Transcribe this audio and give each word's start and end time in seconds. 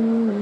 It 0.00 0.37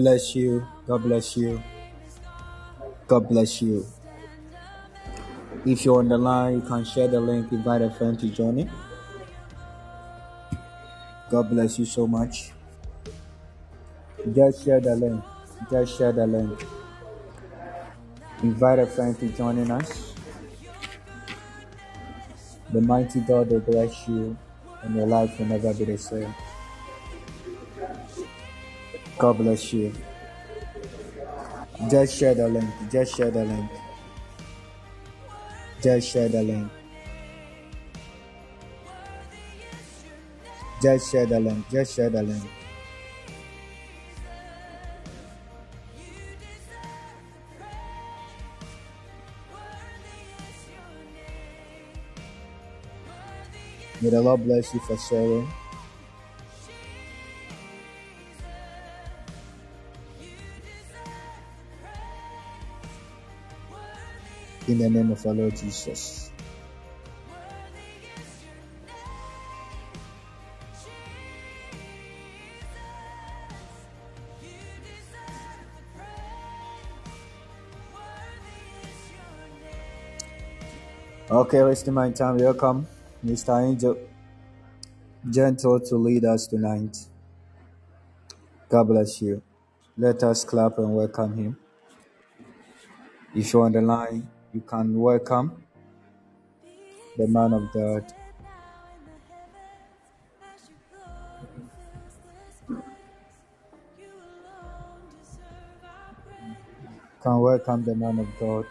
Bless 0.00 0.34
you. 0.34 0.66
God 0.86 1.02
bless 1.02 1.36
you. 1.36 1.62
God 3.06 3.28
bless 3.28 3.60
you. 3.60 3.84
If 5.66 5.84
you're 5.84 5.98
on 5.98 6.08
the 6.08 6.16
line, 6.16 6.54
you 6.54 6.60
can 6.62 6.86
share 6.86 7.06
the 7.06 7.20
link, 7.20 7.52
invite 7.52 7.82
a 7.82 7.90
friend 7.90 8.18
to 8.18 8.28
join 8.28 8.60
it. 8.60 8.68
God 11.30 11.50
bless 11.50 11.78
you 11.78 11.84
so 11.84 12.06
much. 12.06 12.52
Just 14.32 14.64
share 14.64 14.80
the 14.80 14.96
link. 14.96 15.22
Just 15.70 15.98
share 15.98 16.12
the 16.12 16.26
link. 16.26 16.64
Invite 18.42 18.78
a 18.78 18.86
friend 18.86 19.20
to 19.20 19.28
join 19.28 19.58
in 19.58 19.70
us. 19.70 20.14
The 22.72 22.80
mighty 22.80 23.20
God 23.20 23.50
will 23.50 23.60
bless 23.60 24.08
you 24.08 24.34
and 24.82 24.96
your 24.96 25.06
life 25.06 25.38
will 25.38 25.46
never 25.46 25.74
be 25.74 25.84
the 25.84 25.98
same. 25.98 26.34
God 29.20 29.36
bless 29.36 29.70
you. 29.74 29.92
Just 31.90 32.16
share 32.18 32.34
the 32.34 32.48
link. 32.48 32.70
Just 32.90 33.16
share 33.16 33.30
the 33.30 33.44
link. 33.44 33.70
Just 35.82 36.08
share 36.08 36.28
the 36.30 36.42
link. 36.42 36.72
Just 40.82 41.12
share 41.12 41.26
the 41.26 41.38
link. 41.40 41.68
Just 41.70 41.96
share 41.96 42.08
the 42.10 42.22
link. 42.22 42.42
May 54.00 54.10
the 54.10 54.22
Lord 54.22 54.44
bless 54.44 54.72
you 54.72 54.80
for 54.80 54.96
sharing. 54.96 55.46
In 64.70 64.78
the 64.78 64.88
name 64.88 65.10
of 65.10 65.26
our 65.26 65.34
Lord 65.34 65.56
Jesus. 65.56 66.30
Okay, 81.28 81.64
wasting 81.64 81.94
my 81.94 82.12
time. 82.12 82.38
Welcome, 82.38 82.86
Mr. 83.26 83.60
Angel. 83.68 83.98
Gentle 85.28 85.80
to 85.80 85.96
lead 85.96 86.24
us 86.24 86.46
tonight. 86.46 86.96
God 88.68 88.84
bless 88.84 89.20
you. 89.20 89.42
Let 89.98 90.22
us 90.22 90.44
clap 90.44 90.78
and 90.78 90.94
welcome 90.94 91.36
him. 91.36 91.58
If 93.34 93.52
you're 93.52 93.64
on 93.64 93.72
the 93.72 93.82
line, 93.82 94.28
you 94.54 94.60
can 94.62 94.98
welcome 94.98 95.64
the 97.16 97.28
man 97.28 97.52
of 97.54 97.72
God. 97.72 98.04
Can 107.22 107.40
welcome 107.40 107.84
the 107.84 107.94
man 107.94 108.18
of 108.20 108.28
God. 108.40 108.66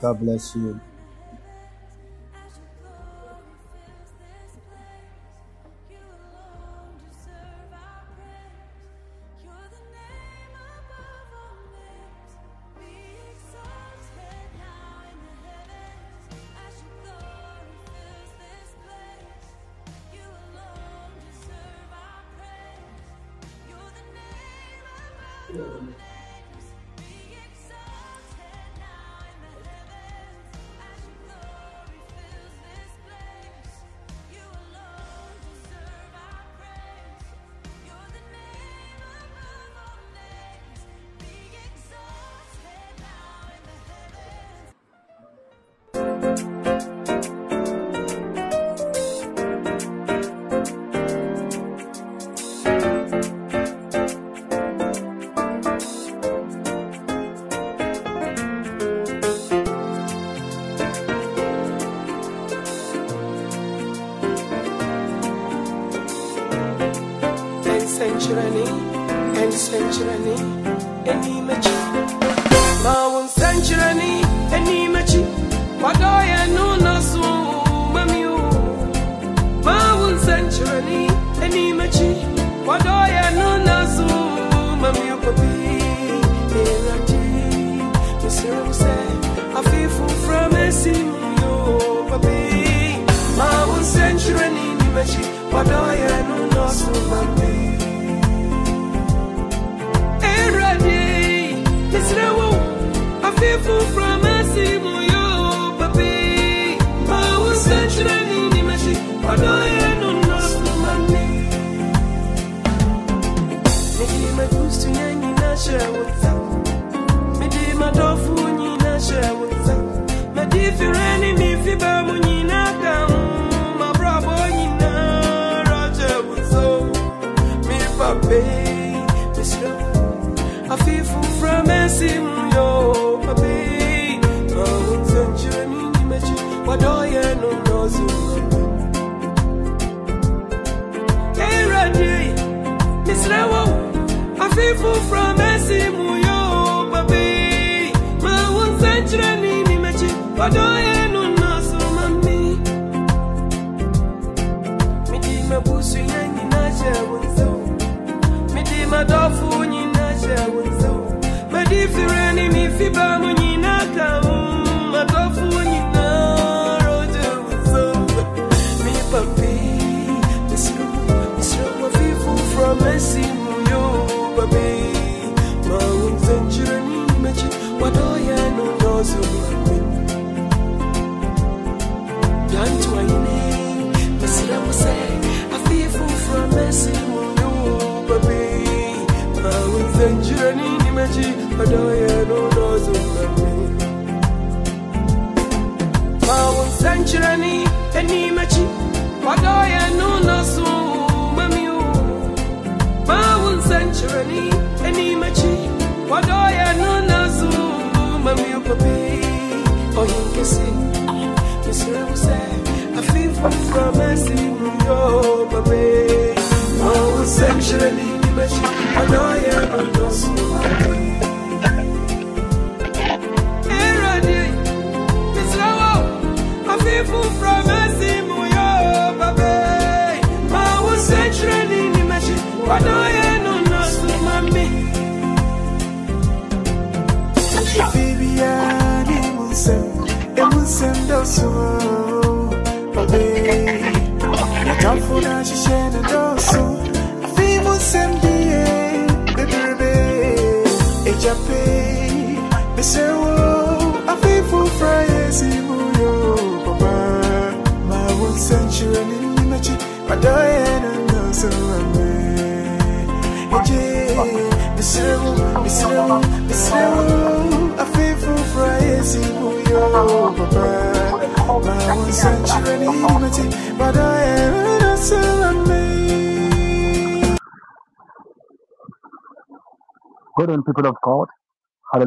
God 0.00 0.20
bless 0.20 0.56
you. 0.56 0.80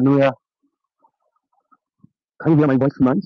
Can 0.04 0.14
you 2.52 2.58
hear 2.58 2.68
my 2.68 2.76
voice 2.76 2.94
tonight? 2.98 3.24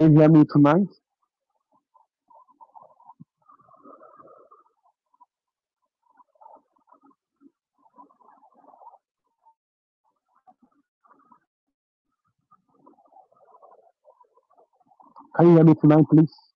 Can 0.00 0.14
you 0.14 0.20
hear 0.20 0.30
me 0.30 0.44
tonight? 0.52 0.88
Can 15.36 15.46
you 15.48 15.54
hear 15.56 15.64
me 15.64 15.74
tonight, 15.80 16.04
please? 16.10 16.47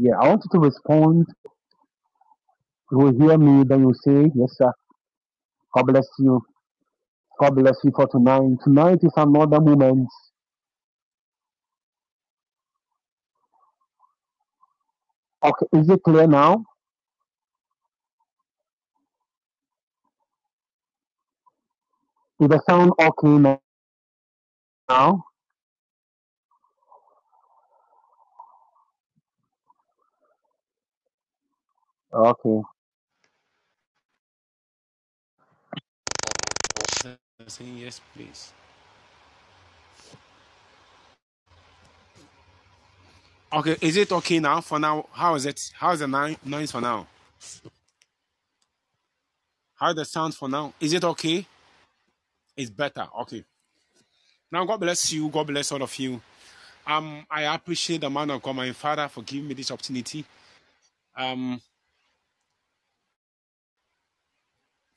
Yeah, 0.00 0.14
I 0.22 0.28
want 0.30 0.42
you 0.46 0.60
to 0.60 0.66
respond. 0.66 1.26
You 2.92 2.98
will 2.98 3.14
hear 3.20 3.38
me, 3.38 3.64
then 3.64 3.80
you 3.82 3.94
say, 4.04 4.30
Yes, 4.34 4.50
sir. 4.56 4.72
God 5.76 5.84
bless 5.88 6.08
you. 6.20 6.42
God 7.40 7.56
bless 7.56 7.76
you 7.84 7.92
for 7.96 8.06
tonight. 8.08 8.58
Tonight 8.64 8.98
is 9.02 9.12
another 9.16 9.60
moment. 9.60 10.08
Okay, 15.44 15.66
is 15.74 15.90
it 15.90 16.00
clear 16.04 16.26
now? 16.28 16.64
Is 22.40 22.48
the 22.48 22.60
sound 22.68 22.92
okay 23.00 23.58
now? 24.88 25.24
Okay. 32.14 32.62
Saying 37.48 37.78
yes, 37.78 38.00
please. 38.14 38.52
Okay, 43.52 43.76
is 43.80 43.96
it 43.96 44.12
okay 44.12 44.40
now? 44.40 44.60
For 44.60 44.78
now, 44.78 45.06
how 45.12 45.34
is 45.36 45.46
it? 45.46 45.60
How 45.74 45.92
is 45.92 46.00
the 46.00 46.08
ni- 46.08 46.38
noise 46.44 46.72
for 46.72 46.80
now? 46.82 47.06
How 49.76 49.92
the 49.94 50.04
sound 50.04 50.34
for 50.34 50.48
now? 50.48 50.74
Is 50.80 50.92
it 50.94 51.04
okay? 51.04 51.46
It's 52.56 52.70
better. 52.70 53.06
Okay. 53.22 53.44
Now, 54.52 54.64
God 54.66 54.78
bless 54.80 55.12
you. 55.12 55.28
God 55.30 55.48
bless 55.48 55.72
all 55.72 55.82
of 55.82 55.96
you. 55.98 56.20
Um, 56.86 57.26
I 57.30 57.42
appreciate 57.54 58.02
the 58.02 58.10
man 58.10 58.30
of 58.30 58.42
God, 58.42 58.56
my 58.56 58.72
father, 58.72 59.08
for 59.08 59.22
giving 59.22 59.48
me 59.48 59.54
this 59.54 59.70
opportunity. 59.72 60.24
Um, 61.16 61.60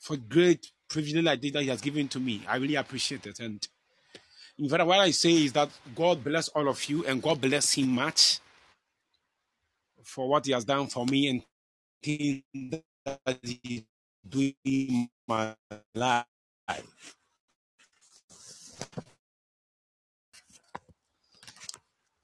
for 0.04 0.18
great 0.18 0.72
privilege 0.90 1.26
like 1.26 1.42
this 1.42 1.54
that 1.54 1.64
He 1.64 1.70
has 1.70 1.82
given 1.82 2.10
to 2.10 2.22
me. 2.22 2.44
I 2.48 2.58
really 2.58 2.76
appreciate 2.76 3.28
it. 3.28 3.42
And 3.42 3.68
in 4.60 4.70
fact, 4.70 4.86
what 4.86 5.00
I 5.00 5.10
say 5.12 5.32
is 5.46 5.54
that 5.54 5.70
God 5.96 6.24
bless 6.24 6.48
all 6.50 6.68
of 6.70 6.84
you, 6.90 7.06
and 7.06 7.22
God 7.24 7.40
bless 7.42 7.74
Him 7.74 7.90
much 7.90 8.40
for 10.04 10.28
what 10.30 10.46
He 10.46 10.52
has 10.54 10.64
done 10.66 10.88
for 10.88 11.06
me 11.06 11.28
and 11.30 11.42
things 12.04 12.44
that 13.06 13.40
He 13.44 13.86
doing 14.28 14.56
in 14.66 15.10
my 15.28 15.56
life. 15.96 16.26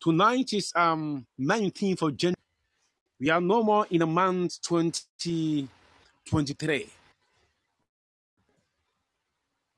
Tonight 0.01 0.53
is 0.53 0.73
um 0.75 1.25
19th 1.39 2.01
of 2.03 2.17
January. 2.17 2.35
We 3.19 3.31
are 3.31 3.41
no 3.41 3.63
more 3.63 3.87
in 3.91 4.03
a 4.03 4.07
month 4.07 4.61
2023. 4.63 6.89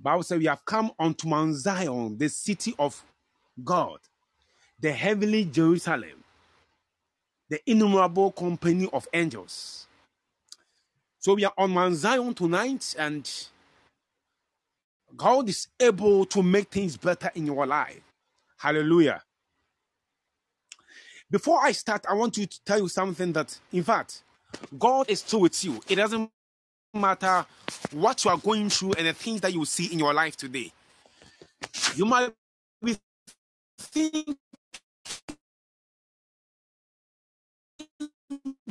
Bible 0.01 0.23
says 0.23 0.39
we 0.39 0.45
have 0.45 0.65
come 0.65 0.91
unto 0.99 1.27
Mount 1.27 1.55
Zion, 1.55 2.17
the 2.17 2.29
city 2.29 2.73
of 2.79 3.03
God, 3.63 3.99
the 4.79 4.91
heavenly 4.91 5.45
Jerusalem, 5.45 6.23
the 7.49 7.59
innumerable 7.69 8.31
company 8.31 8.89
of 8.93 9.07
angels. 9.13 9.87
So 11.19 11.35
we 11.35 11.45
are 11.45 11.53
on 11.57 11.71
Mount 11.71 11.95
Zion 11.95 12.33
tonight, 12.33 12.95
and 12.97 13.29
God 15.15 15.49
is 15.49 15.67
able 15.79 16.25
to 16.25 16.41
make 16.41 16.69
things 16.69 16.97
better 16.97 17.31
in 17.35 17.45
your 17.45 17.67
life. 17.67 18.01
Hallelujah. 18.57 19.21
Before 21.29 21.59
I 21.63 21.73
start, 21.73 22.05
I 22.09 22.13
want 22.13 22.33
to 22.35 22.47
tell 22.65 22.79
you 22.79 22.87
something 22.87 23.33
that, 23.33 23.57
in 23.71 23.83
fact, 23.83 24.23
God 24.77 25.09
is 25.09 25.19
still 25.19 25.41
with 25.41 25.63
you. 25.63 25.81
It 25.87 25.95
doesn't 25.95 26.31
matter 26.93 27.45
what 27.93 28.23
you 28.25 28.31
are 28.31 28.37
going 28.37 28.69
through 28.69 28.93
and 28.93 29.07
the 29.07 29.13
things 29.13 29.41
that 29.41 29.53
you 29.53 29.65
see 29.65 29.87
in 29.93 29.99
your 29.99 30.13
life 30.13 30.37
today. 30.37 30.71
You 31.95 32.05
might 32.05 32.33
be 32.83 32.97
thinking 33.79 34.37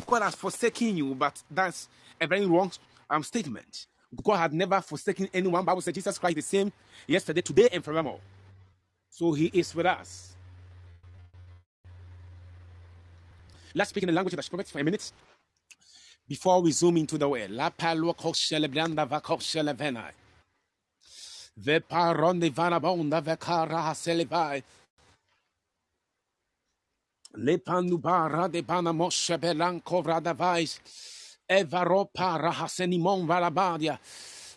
God 0.07 0.23
has 0.23 0.35
forsaken 0.35 0.97
you, 0.97 1.15
but 1.15 1.43
that's 1.51 1.89
a 2.21 2.27
very 2.27 2.47
wrong 2.47 2.73
um, 3.11 3.23
statement. 3.23 3.87
God 4.25 4.37
had 4.39 4.53
never 4.55 4.81
forsaken 4.81 5.29
anyone. 5.35 5.65
Bible 5.65 5.83
says 5.83 5.95
Jesus 5.95 6.19
Christ 6.19 6.37
the 6.37 6.43
same 6.43 6.73
yesterday, 7.07 7.43
today, 7.43 7.69
and 7.73 7.85
forevermore. 7.85 8.21
So 9.11 9.33
He 9.33 9.47
is 9.55 9.75
with 9.75 9.87
us. 9.87 10.35
Let's 13.75 13.91
speak 13.91 14.05
in 14.05 14.09
the 14.09 14.13
language 14.15 14.35
of 14.35 14.39
the 14.39 14.43
Spirit 14.45 14.69
for 14.69 14.81
a 14.81 14.85
minute 14.85 15.13
before 16.31 16.63
we 16.63 16.71
zoom 16.71 16.97
into 16.97 17.19
the 17.19 17.29
word. 17.29 17.51
La 17.51 17.71
palo 17.71 18.15
celebranda 18.15 19.05
va 19.05 19.21
celevena. 19.21 20.13
Ve 21.57 21.81
paron 21.81 22.39
de 22.39 22.51
vanabonda 22.51 23.21
ve 23.21 23.37
cara 23.37 23.93
celevai. 23.93 24.63
Le 27.35 27.59
panubara 27.59 28.49
de 28.49 28.63
banamoshe 28.63 29.37
belanco 29.41 30.03
vradavais. 30.05 30.79
Evaro 31.51 32.09
para 32.15 32.53
hasenimon 32.53 33.27
valabadia. 33.27 33.99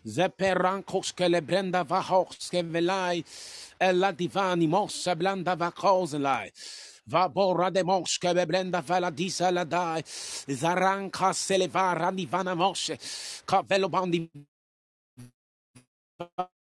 Zeperancos 0.06 1.12
che 1.16 1.28
le 1.28 1.42
brenda 1.42 1.84
va 1.84 2.02
hoske 2.02 2.62
velai. 2.62 3.24
E 3.80 3.92
la 3.94 4.12
divani 4.12 4.68
mossa 4.68 5.16
blanda 5.16 5.56
va 5.56 5.72
Vabora 7.08 7.72
de 7.72 7.84
moske 7.84 8.34
beblenda 8.36 8.82
fala 8.84 9.12
disa 9.12 9.52
la 9.52 9.66
dai. 9.66 10.04
Zaranka 10.50 11.34
selevara 11.34 12.12
divana 12.12 12.56
moshe. 12.56 12.98
Kavelo 13.46 13.90
bandi 13.90 14.30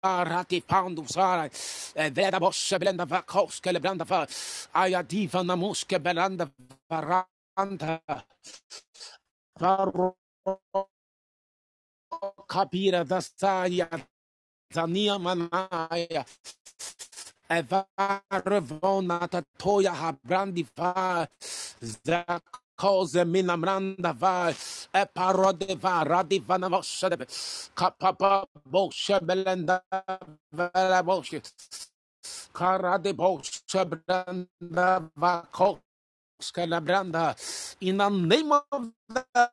Rati 0.02 0.62
pandu 0.62 1.04
sara 1.08 1.46
e 1.94 2.10
veda 2.10 2.38
bosse 2.40 2.78
blenda 2.78 3.04
va 3.06 3.22
koske 3.22 3.72
le 3.72 3.80
blenda 3.80 4.04
va 4.04 4.26
aja 4.74 5.02
diva 5.02 5.42
na 5.44 5.56
muske 5.56 5.98
blenda 6.00 6.46
varanda 6.90 8.00
varo 9.60 10.16
kapira 12.48 13.04
da 13.04 13.20
saia 13.22 13.88
zania 14.74 15.18
manaya 15.18 16.24
e 17.50 17.62
varvona 17.62 19.28
tatoya 19.28 19.92
ha 19.94 20.12
brandi 20.28 20.66
va, 20.76 22.40
cose 22.76 23.24
minamranda 23.26 24.12
va 24.14 24.50
e 24.94 25.04
parode 25.14 25.76
va 25.82 26.04
radivana 26.04 26.68
vosce 26.70 27.08
de 27.10 27.26
kapapa 27.74 28.46
bosce 28.66 29.20
belenda 29.22 29.82
vela 30.52 31.02
bosce 31.04 31.42
cara 32.54 32.98
de 32.98 33.12
bosce 33.14 33.84
branda 33.92 35.10
va 35.16 35.34
koska 35.52 36.66
la 36.66 36.80
branda 36.80 37.36
in 37.80 37.98
the 37.98 38.08
name 38.10 38.52
of 38.52 38.90
the 39.08 39.50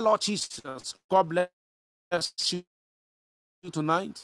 Lord 0.00 0.20
Jesus 0.22 0.94
God 1.10 1.28
bless 1.30 1.50
you 2.52 2.64
tonight 3.72 4.18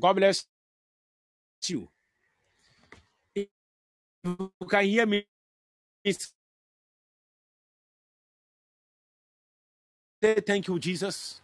God 0.00 0.14
bless 0.14 0.46
you 1.68 1.88
you 4.24 4.50
can 4.70 4.84
hear 4.86 5.06
me 5.06 5.24
Say 10.22 10.34
thank 10.46 10.68
you, 10.68 10.78
Jesus. 10.80 11.40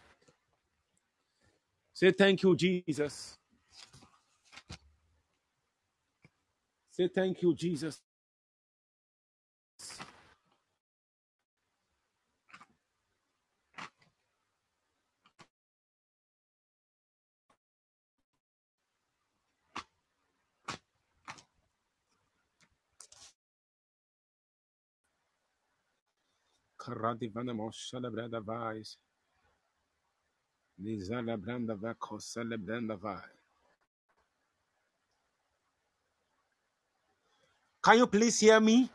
Say 1.93 2.11
thank 2.11 2.43
you, 2.43 2.55
Jesus. 2.55 3.37
Say 6.91 7.09
thank 7.09 7.41
you, 7.43 7.55
Jesus. 7.55 8.01
Can 37.83 37.97
you 37.99 38.07
please 38.07 38.39
hear 38.39 38.59
me? 38.59 38.89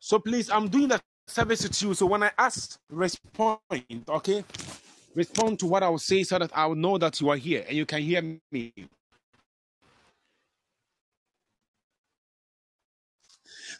So 0.00 0.18
please, 0.18 0.50
I'm 0.50 0.68
doing 0.68 0.88
the 0.88 1.00
service 1.26 1.62
with 1.62 1.82
you. 1.82 1.94
So 1.94 2.06
when 2.06 2.22
I 2.24 2.30
ask, 2.38 2.78
respond, 2.90 3.58
okay? 4.08 4.44
Respond 5.14 5.58
to 5.60 5.66
what 5.66 5.82
I 5.82 5.88
will 5.88 5.98
say 5.98 6.22
so 6.24 6.38
that 6.38 6.50
I 6.54 6.66
will 6.66 6.74
know 6.74 6.98
that 6.98 7.20
you 7.20 7.30
are 7.30 7.36
here 7.36 7.64
and 7.66 7.76
you 7.76 7.86
can 7.86 8.02
hear 8.02 8.22
me. 8.52 8.72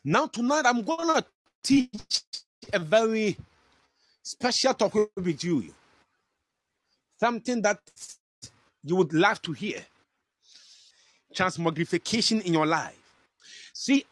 Now 0.05 0.27
tonight 0.27 0.67
I'm 0.67 0.83
gonna 0.83 1.25
teach 1.63 2.23
a 2.73 2.79
very 2.81 3.39
special 4.23 4.75
talk 4.75 4.95
with 5.17 5.45
you. 5.45 5.75
Something 7.21 7.63
that 7.63 7.81
you 8.85 8.97
would 8.97 9.13
love 9.15 9.43
to 9.43 9.53
hear. 9.53 9.81
Transmogrification 11.35 12.43
in 12.45 12.55
your 12.55 12.67
life. 12.67 12.99
See, 13.73 14.05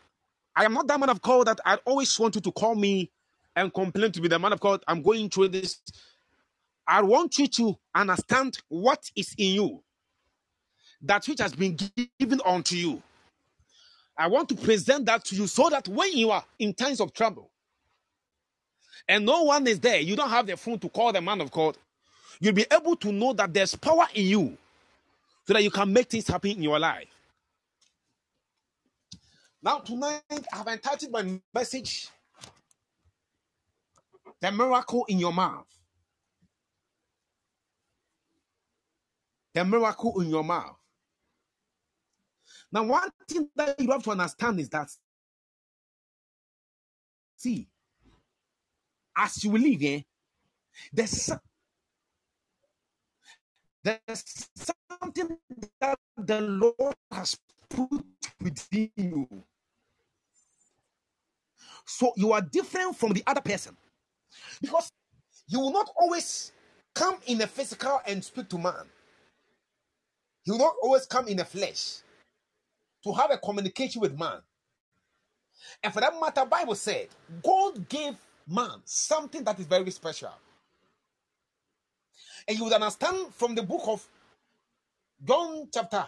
I 0.57 0.65
am 0.65 0.75
not 0.75 0.87
that 0.89 1.01
man 1.01 1.11
of 1.11 1.23
God 1.23 1.49
that 1.49 1.61
I 1.65 1.77
always 1.87 2.19
want 2.19 2.37
you 2.37 2.41
to 2.43 2.53
call 2.53 2.75
me 2.75 3.11
and 3.57 3.73
complain 3.75 4.13
to 4.13 4.21
be 4.21 4.29
the 4.29 4.39
man 4.39 4.53
of 4.53 4.61
God. 4.61 4.83
I'm 4.89 5.03
going 5.03 5.31
through 5.31 5.49
this. 5.49 5.81
I 6.87 7.03
want 7.03 7.39
you 7.39 7.49
to 7.49 7.77
understand 7.95 8.59
what 8.69 9.11
is 9.17 9.35
in 9.39 9.55
you, 9.55 9.83
that 11.03 11.27
which 11.29 11.41
has 11.41 11.55
been 11.55 11.79
given 12.21 12.41
unto 12.45 12.77
you. 12.77 13.03
I 14.23 14.29
want 14.29 14.49
to 14.51 14.55
present 14.55 15.07
that 15.07 15.25
to 15.27 15.35
you 15.35 15.49
so 15.49 15.69
that 15.69 15.89
when 15.89 16.13
you 16.13 16.31
are 16.31 16.45
in 16.61 16.75
times 16.75 17.01
of 17.01 17.13
trouble 17.13 17.51
and 19.09 19.27
no 19.27 19.43
one 19.43 19.67
is 19.67 19.81
there, 19.81 19.99
you 19.99 20.15
don't 20.15 20.31
have 20.31 20.47
the 20.47 20.57
phone 20.57 20.79
to 20.79 20.89
call 20.89 21.13
the 21.13 21.21
man 21.21 21.41
of 21.41 21.51
God, 21.51 21.77
you'll 22.39 22.55
be 22.55 22.65
able 22.71 22.95
to 22.99 23.11
know 23.11 23.33
that 23.33 23.53
there's 23.53 23.75
power 23.75 24.07
in 24.15 24.27
you 24.27 24.57
so 25.45 25.55
that 25.55 25.65
you 25.65 25.73
can 25.73 25.93
make 25.93 26.09
things 26.09 26.29
happen 26.29 26.53
in 26.53 26.63
your 26.63 26.79
life. 26.79 27.09
Now, 29.61 29.79
tonight, 29.79 30.23
I've 30.55 30.69
entitled 30.69 31.11
my 31.11 31.41
message, 31.53 32.09
The 34.41 34.53
Miracle 34.53 35.05
in 35.09 35.19
Your 35.19 35.33
Mouth. 35.33 35.67
The 39.55 39.65
Miracle 39.65 40.21
in 40.21 40.31
Your 40.31 40.45
Mouth. 40.45 40.82
Now, 42.73 42.85
one 42.85 43.11
thing 43.29 43.49
that 43.55 43.79
you 43.79 43.91
have 43.91 44.03
to 44.05 44.13
understand 44.13 44.59
is 44.59 44.71
that, 44.71 44.91
see, 47.37 47.69
as 49.17 49.45
you 49.45 49.53
live 49.53 49.81
here, 49.81 50.03
there's, 50.93 51.31
there's 53.85 54.49
something 54.55 55.37
that 55.81 55.99
the 56.17 56.41
Lord 56.41 56.95
has 57.11 57.39
put 57.69 57.91
within 58.41 58.91
you. 58.97 59.29
So 61.85 62.13
you 62.17 62.33
are 62.33 62.41
different 62.41 62.97
from 62.97 63.13
the 63.13 63.23
other 63.27 63.43
person 63.43 63.77
because 64.63 64.91
you 65.47 65.61
will 65.61 65.73
not 65.73 65.91
always 66.01 66.53
come 66.95 67.17
in 67.27 67.39
the 67.39 67.47
physical 67.47 68.01
and 68.07 68.25
speak 68.25 68.49
to 68.49 68.59
man. 68.59 68.87
You 70.45 70.55
will 70.55 70.61
not 70.61 70.75
always 70.83 71.07
come 71.07 71.29
in 71.29 71.37
the 71.37 71.45
flesh 71.45 71.99
to 73.05 73.13
have 73.13 73.31
a 73.33 73.39
communication 73.39 74.01
with 74.03 74.19
man. 74.19 74.39
And 75.83 75.93
for 75.95 76.01
that 76.01 76.15
matter, 76.21 76.45
Bible 76.47 76.75
said 76.77 77.09
God 77.45 77.89
gave 77.89 78.17
man 78.49 78.81
something 78.85 79.45
that 79.45 79.61
is 79.61 79.67
very 79.67 79.91
special. 79.93 80.33
And 82.49 82.59
you 82.59 82.65
would 82.65 82.75
understand 82.75 83.35
from 83.35 83.55
the 83.55 83.63
book 83.63 83.83
of 83.87 84.07
John 85.25 85.69
chapter 85.73 86.07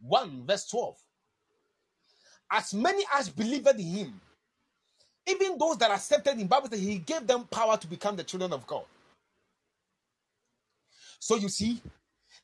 1, 0.00 0.44
verse 0.46 0.68
12. 0.68 0.96
As 2.52 2.74
many 2.74 3.04
as 3.14 3.28
believed 3.30 3.68
in 3.68 3.78
him, 3.80 4.20
even 5.26 5.58
those 5.58 5.78
that 5.78 5.90
accepted 5.90 6.38
him, 6.38 6.48
Bible 6.48 6.68
he 6.76 6.98
gave 6.98 7.26
them 7.26 7.44
power 7.44 7.76
to 7.78 7.86
become 7.86 8.16
the 8.16 8.24
children 8.24 8.52
of 8.52 8.66
God. 8.66 8.84
So 11.20 11.36
you 11.36 11.48
see, 11.48 11.80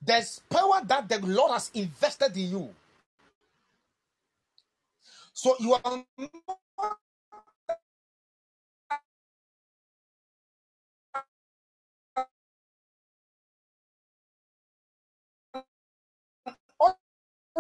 There's 0.02 0.40
power 0.50 0.82
that 0.86 1.08
the 1.08 1.20
Lord 1.20 1.52
has 1.52 1.70
invested 1.74 2.36
in 2.36 2.50
you. 2.50 2.74
So 5.34 5.56
you 5.60 5.74
are 5.74 6.04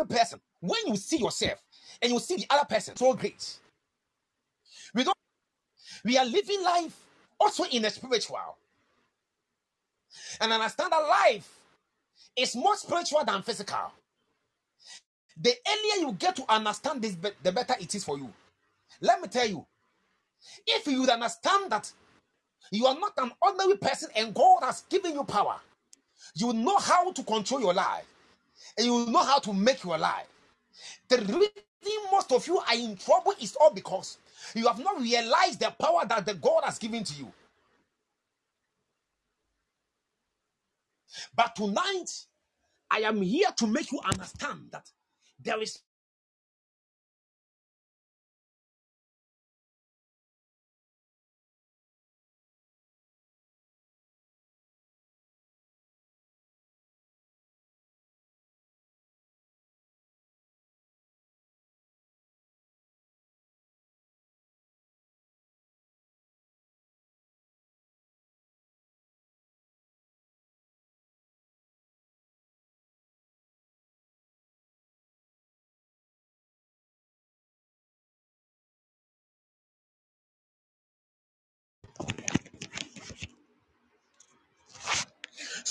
person. 0.06 0.40
When 0.60 0.80
you 0.86 0.96
see 0.96 1.18
yourself 1.18 1.62
and 2.02 2.12
you 2.12 2.20
see 2.20 2.36
the 2.36 2.46
other 2.50 2.66
person 2.66 2.96
so 2.96 3.14
great, 3.14 3.58
we 4.94 5.04
don't. 5.04 5.16
We 6.04 6.18
are 6.18 6.26
living 6.26 6.62
life 6.64 6.98
also 7.40 7.64
in 7.64 7.82
the 7.82 7.90
spiritual, 7.90 8.58
and 10.40 10.52
understand 10.52 10.92
that 10.92 11.00
life 11.08 11.50
is 12.36 12.56
more 12.56 12.76
spiritual 12.76 13.24
than 13.26 13.42
physical. 13.42 13.92
The 15.40 15.54
earlier 15.68 16.08
you 16.08 16.12
get 16.14 16.36
to 16.36 16.52
understand 16.52 17.02
this, 17.02 17.16
the 17.42 17.52
better 17.52 17.74
it 17.80 17.94
is 17.94 18.04
for 18.04 18.18
you. 18.18 18.32
Let 19.00 19.20
me 19.20 19.28
tell 19.28 19.46
you, 19.48 19.66
if 20.66 20.86
you 20.86 21.04
understand 21.10 21.72
that 21.72 21.90
you 22.72 22.86
are 22.86 22.98
not 22.98 23.12
an 23.18 23.32
ordinary 23.42 23.78
person 23.78 24.10
and 24.16 24.34
God 24.34 24.62
has 24.64 24.82
given 24.90 25.14
you 25.14 25.24
power, 25.24 25.56
you 26.34 26.52
know 26.52 26.78
how 26.78 27.12
to 27.12 27.22
control 27.24 27.60
your 27.60 27.74
life 27.74 28.06
and 28.78 28.86
you 28.86 29.06
know 29.06 29.24
how 29.24 29.38
to 29.40 29.52
make 29.52 29.84
your 29.84 29.98
life. 29.98 30.26
The 31.08 31.18
reason 31.18 31.50
most 32.12 32.32
of 32.32 32.46
you 32.46 32.58
are 32.58 32.74
in 32.74 32.96
trouble 32.96 33.34
is 33.40 33.56
all 33.56 33.72
because 33.72 34.18
you 34.54 34.66
have 34.66 34.80
not 34.80 35.00
realized 35.00 35.60
the 35.60 35.74
power 35.80 36.06
that 36.08 36.26
the 36.26 36.34
God 36.34 36.64
has 36.64 36.78
given 36.78 37.04
to 37.04 37.14
you. 37.14 37.32
But 41.36 41.56
tonight, 41.56 42.10
I 42.90 43.00
am 43.00 43.22
here 43.22 43.50
to 43.58 43.66
make 43.66 43.92
you 43.92 44.00
understand 44.04 44.68
that 44.72 44.90
there 45.44 45.60
is 45.60 45.78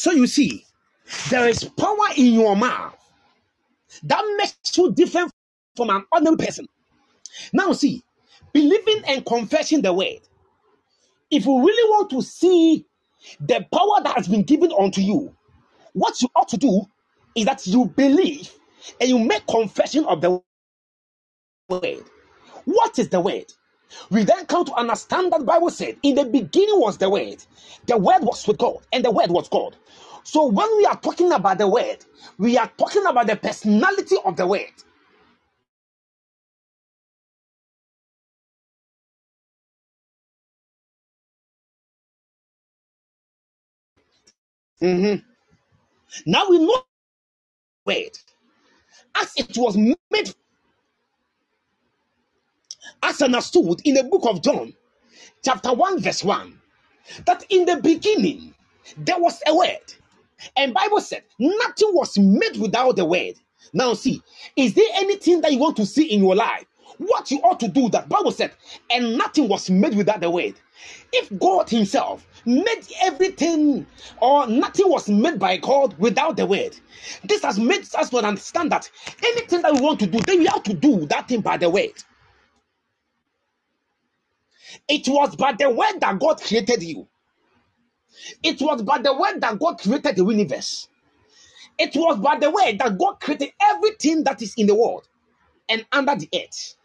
so 0.01 0.11
you 0.13 0.27
see, 0.27 0.65
there 1.29 1.47
is 1.49 1.63
power 1.65 1.97
in 2.17 2.27
your 2.33 2.55
mouth 2.55 2.95
that 4.03 4.23
makes 4.37 4.77
you 4.77 4.93
different 4.93 5.31
from 5.77 5.91
an 5.91 6.05
ordinary 6.11 6.37
person. 6.37 6.67
Now, 7.53 7.73
see, 7.73 8.03
believing 8.53 9.03
and 9.07 9.25
confessing 9.25 9.81
the 9.83 9.93
word. 9.93 10.19
If 11.31 11.45
you 11.45 11.59
really 11.59 11.89
want 11.91 12.09
to 12.11 12.21
see 12.23 12.85
the 13.39 13.65
power 13.73 14.03
that 14.03 14.15
has 14.17 14.27
been 14.27 14.43
given 14.43 14.71
unto 14.77 15.01
you, 15.01 15.35
what 15.93 16.21
you 16.21 16.29
ought 16.35 16.49
to 16.49 16.57
do 16.57 16.83
is 17.35 17.45
that 17.45 17.67
you 17.67 17.85
believe 17.87 18.51
and 19.01 19.09
you 19.09 19.19
make 19.19 19.47
confession 19.47 20.05
of 20.05 20.21
the 20.21 20.41
word. 21.69 22.03
What 22.65 22.99
is 22.99 23.09
the 23.09 23.21
word? 23.21 23.45
We 24.11 24.23
then 24.23 24.45
come 24.47 24.65
to 24.65 24.73
understand 24.75 25.33
that 25.33 25.45
Bible 25.45 25.71
said, 25.71 25.97
In 26.03 26.15
the 26.15 26.25
beginning 26.25 26.79
was 26.79 26.97
the 26.97 27.09
word, 27.09 27.43
the 27.87 27.97
word 27.97 28.21
was 28.23 28.47
with 28.47 28.59
God, 28.59 28.79
and 28.93 29.05
the 29.05 29.11
word 29.11 29.31
was 29.31 29.49
God. 29.49 29.75
So 30.23 30.47
when 30.47 30.77
we 30.77 30.85
are 30.85 30.99
talking 30.99 31.31
about 31.33 31.59
the 31.59 31.67
word, 31.67 31.99
we 32.37 32.57
are 32.57 32.71
talking 32.77 33.05
about 33.07 33.27
the 33.27 33.37
personality 33.37 34.17
of 34.25 34.37
the 34.37 34.47
word. 34.47 34.73
Mhm. 44.81 45.23
Now 46.25 46.49
we 46.49 46.59
know 46.59 46.83
the 47.85 47.93
word 47.95 48.19
as 49.15 49.33
it 49.37 49.57
was 49.57 49.77
made, 49.77 50.35
as 53.03 53.21
understood 53.21 53.81
in 53.85 53.95
the 53.95 54.03
book 54.03 54.23
of 54.25 54.41
John, 54.41 54.73
chapter 55.43 55.73
1, 55.73 56.01
verse 56.01 56.23
1, 56.23 56.59
that 57.25 57.45
in 57.49 57.65
the 57.65 57.77
beginning 57.77 58.53
there 58.97 59.19
was 59.19 59.41
a 59.47 59.55
word. 59.55 59.93
And 60.55 60.73
Bible 60.73 61.01
said 61.01 61.23
nothing 61.39 61.89
was 61.93 62.17
made 62.17 62.57
without 62.57 62.95
the 62.95 63.05
word. 63.05 63.35
Now 63.73 63.93
see, 63.93 64.21
is 64.55 64.73
there 64.73 64.89
anything 64.95 65.41
that 65.41 65.51
you 65.51 65.59
want 65.59 65.77
to 65.77 65.85
see 65.85 66.05
in 66.05 66.21
your 66.21 66.35
life? 66.35 66.65
What 66.97 67.31
you 67.31 67.39
ought 67.39 67.59
to 67.61 67.67
do 67.67 67.89
that 67.89 68.09
Bible 68.09 68.31
said, 68.31 68.51
and 68.89 69.17
nothing 69.17 69.47
was 69.47 69.69
made 69.69 69.95
without 69.95 70.19
the 70.19 70.29
word. 70.29 70.53
If 71.13 71.37
God 71.39 71.69
Himself 71.69 72.25
made 72.45 72.87
everything, 73.01 73.85
or 74.21 74.47
nothing 74.47 74.89
was 74.89 75.09
made 75.09 75.39
by 75.39 75.57
God 75.57 75.97
without 75.97 76.37
the 76.37 76.45
word, 76.45 76.75
this 77.23 77.43
has 77.43 77.59
made 77.59 77.87
us 77.95 78.09
to 78.09 78.17
understand 78.17 78.71
that 78.71 78.89
anything 79.23 79.61
that 79.61 79.73
we 79.73 79.81
want 79.81 79.99
to 80.01 80.07
do, 80.07 80.19
then 80.19 80.39
we 80.39 80.45
have 80.47 80.63
to 80.63 80.73
do 80.73 81.05
that 81.07 81.27
thing 81.27 81.41
by 81.41 81.57
the 81.57 81.69
word. 81.69 82.03
It 84.87 85.07
was 85.07 85.35
by 85.35 85.53
the 85.53 85.69
word 85.69 85.99
that 86.01 86.19
God 86.19 86.41
created 86.41 86.83
you. 86.83 87.07
It 88.43 88.61
was 88.61 88.83
by 88.83 88.99
the 88.99 89.13
word 89.13 89.41
that 89.41 89.59
God 89.59 89.79
created 89.79 90.17
the 90.17 90.25
universe. 90.25 90.87
It 91.79 91.95
was 91.95 92.19
by 92.19 92.39
the 92.39 92.51
word 92.51 92.79
that 92.79 92.97
God 92.97 93.19
created 93.21 93.51
everything 93.61 94.23
that 94.25 94.41
is 94.41 94.55
in 94.57 94.67
the 94.67 94.75
world 94.75 95.07
and 95.69 95.85
under 95.91 96.15
the 96.15 96.29
earth. 96.35 96.75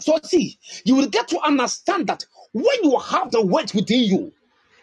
So, 0.00 0.18
see, 0.24 0.58
you 0.84 0.96
will 0.96 1.08
get 1.08 1.28
to 1.28 1.40
understand 1.40 2.08
that 2.08 2.24
when 2.52 2.84
you 2.84 2.98
have 2.98 3.30
the 3.32 3.44
word 3.44 3.72
within 3.74 4.04
you, 4.04 4.32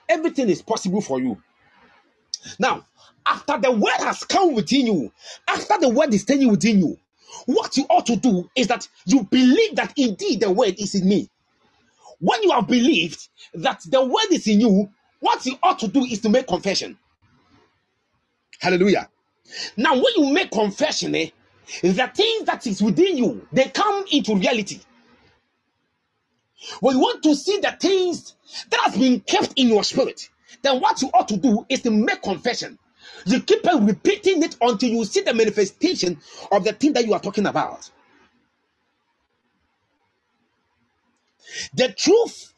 everything 0.10 0.50
is 0.50 0.62
possible 0.62 1.02
for 1.02 1.20
you. 1.22 1.42
Now, 2.60 2.86
after 3.28 3.58
the 3.60 3.72
word 3.72 4.00
has 4.00 4.24
come 4.26 4.56
within 4.56 4.88
you, 4.88 5.14
after 5.48 5.80
the 5.80 5.90
word 5.90 6.14
is 6.14 6.24
staying 6.24 6.50
within 6.50 6.80
you, 6.80 6.98
what 7.48 7.78
you 7.78 7.86
ought 7.90 8.06
to 8.08 8.16
do 8.18 8.50
is 8.56 8.68
that 8.68 8.88
you 9.06 9.24
believe 9.26 9.76
that 9.78 9.94
indeed 9.98 10.42
the 10.42 10.52
word 10.52 10.76
is 10.80 10.96
in 10.96 11.08
me. 11.10 11.30
When 12.20 12.42
you 12.44 12.52
have 12.52 12.68
believed 12.68 13.28
that 13.54 13.82
the 13.88 14.04
word 14.04 14.32
is 14.32 14.48
in 14.48 14.62
you, 14.62 14.90
what 15.20 15.46
you 15.46 15.58
ought 15.64 15.80
to 15.80 15.88
do 15.88 16.04
is 16.04 16.20
to 16.22 16.30
make 16.30 16.48
confession. 16.48 16.98
Hallelujah. 18.60 19.10
Now, 19.78 19.94
when 19.96 20.14
you 20.18 20.34
make 20.34 20.52
confession, 20.52 21.16
eh, 21.16 21.30
the 21.82 22.12
things 22.14 22.46
that 22.46 22.66
is 22.68 22.82
within 22.82 23.18
you, 23.18 23.48
they 23.52 23.66
come 23.70 24.06
into 24.12 24.36
reality. 24.36 24.80
When 26.80 26.96
you 26.96 27.02
want 27.02 27.24
to 27.24 27.36
see 27.36 27.60
the 27.60 27.76
things 27.80 28.36
that 28.70 28.80
has 28.86 28.98
been 28.98 29.20
kept 29.22 29.54
in 29.56 29.68
your 29.70 29.84
spirit, 29.84 30.30
then 30.64 30.80
what 30.82 31.02
you 31.02 31.10
ought 31.14 31.28
to 31.30 31.38
do 31.38 31.66
is 31.70 31.82
to 31.84 31.92
make 31.92 32.22
confession. 32.22 32.78
You 33.26 33.42
keep 33.42 33.68
on 33.68 33.86
repeating 33.86 34.44
it 34.44 34.58
until 34.62 34.90
you 34.90 35.06
see 35.06 35.22
the 35.22 35.34
manifestation 35.34 36.20
of 36.52 36.64
the 36.64 36.74
thing 36.74 36.94
that 36.94 37.06
you 37.06 37.14
are 37.14 37.20
talking 37.20 37.46
about. 37.46 37.90
The 41.74 41.94
truth, 41.94 42.54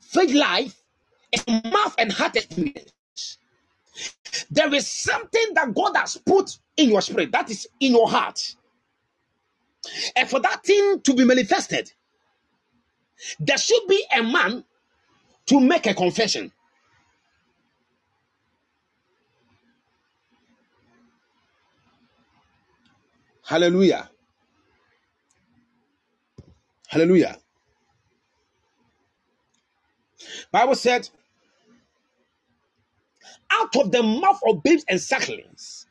faith 0.00 0.34
life 0.34 0.82
is 1.32 1.44
mouth 1.48 1.94
and 1.98 2.12
heart 2.12 2.36
experience. 2.36 2.92
There 4.50 4.72
is 4.74 4.88
something 4.88 5.54
that 5.54 5.74
God 5.74 5.96
has 5.96 6.16
put 6.18 6.58
in 6.76 6.90
your 6.90 7.02
spirit, 7.02 7.32
that 7.32 7.50
is 7.50 7.68
in 7.80 7.92
your 7.92 8.08
heart. 8.08 8.56
And 10.16 10.28
for 10.28 10.40
that 10.40 10.64
thing 10.64 11.00
to 11.02 11.14
be 11.14 11.24
manifested, 11.24 11.92
there 13.40 13.58
should 13.58 13.86
be 13.88 14.04
a 14.16 14.22
man 14.22 14.64
to 15.46 15.60
make 15.60 15.86
a 15.86 15.94
confession. 15.94 16.52
Hallelujah. 23.44 24.10
Hallelujah. 26.88 27.38
Bible 30.52 30.74
said, 30.76 31.08
out 33.50 33.74
of 33.76 33.92
the 33.92 34.02
mouth 34.02 34.40
of 34.46 34.62
babes 34.62 34.84
and 34.88 35.00
sucklings 35.00 35.86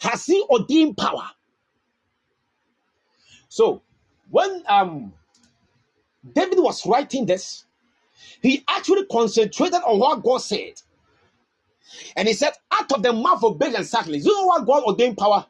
has 0.00 0.26
he 0.26 0.44
ordained 0.50 0.96
power. 0.96 1.30
So 3.48 3.82
when 4.30 4.62
um 4.68 5.12
David 6.34 6.58
was 6.60 6.86
writing 6.86 7.26
this, 7.26 7.64
he 8.42 8.64
actually 8.68 9.06
concentrated 9.06 9.80
on 9.86 9.98
what 9.98 10.22
God 10.22 10.38
said. 10.38 10.74
And 12.16 12.28
he 12.28 12.34
said, 12.34 12.52
out 12.72 12.92
of 12.92 13.02
the 13.02 13.12
mouth 13.12 13.44
of 13.44 13.58
babes 13.58 13.76
and 13.76 13.86
sucklings, 13.86 14.24
you 14.26 14.32
know 14.32 14.46
what 14.46 14.66
God 14.66 14.84
ordained 14.84 15.18
power 15.18 15.46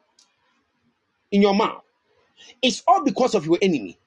in 1.33 1.43
your 1.43 1.55
mouth? 1.55 1.83
It's 2.63 2.83
all 2.89 3.05
because 3.05 3.35
of 3.35 3.47
your 3.47 3.59
enemy. 3.63 3.99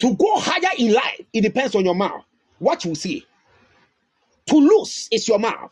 To 0.00 0.14
go 0.16 0.38
higher 0.38 0.74
in 0.78 0.92
life, 0.92 1.22
it 1.32 1.42
depends 1.42 1.74
on 1.74 1.84
your 1.84 1.94
mouth. 1.94 2.24
What 2.58 2.84
you 2.84 2.94
say. 2.94 3.24
To 4.48 4.56
lose 4.56 5.08
is 5.12 5.28
your 5.28 5.38
mouth, 5.38 5.70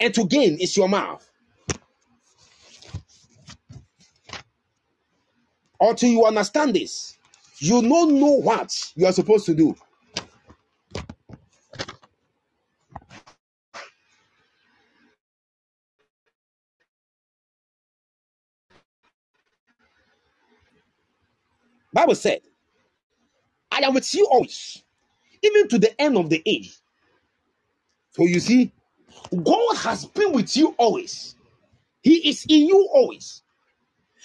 and 0.00 0.14
to 0.14 0.26
gain 0.26 0.58
is 0.60 0.76
your 0.76 0.88
mouth. 0.88 1.28
Until 5.80 6.10
you 6.10 6.24
understand 6.26 6.74
this, 6.74 7.16
you 7.58 7.82
don't 7.82 8.20
know 8.20 8.32
what 8.40 8.92
you 8.96 9.06
are 9.06 9.12
supposed 9.12 9.46
to 9.46 9.54
do. 9.54 9.76
Bible 21.92 22.14
said, 22.14 22.40
I 23.84 23.88
am 23.88 23.94
with 23.94 24.14
you 24.14 24.26
always, 24.30 24.82
even 25.42 25.68
to 25.68 25.78
the 25.78 26.00
end 26.00 26.16
of 26.18 26.30
the 26.30 26.42
age. 26.46 26.76
So 28.12 28.24
you 28.26 28.40
see, 28.40 28.72
God 29.44 29.76
has 29.78 30.06
been 30.06 30.32
with 30.32 30.56
you 30.56 30.74
always. 30.78 31.36
He 32.02 32.28
is 32.30 32.46
in 32.48 32.68
you 32.68 32.88
always. 32.92 33.42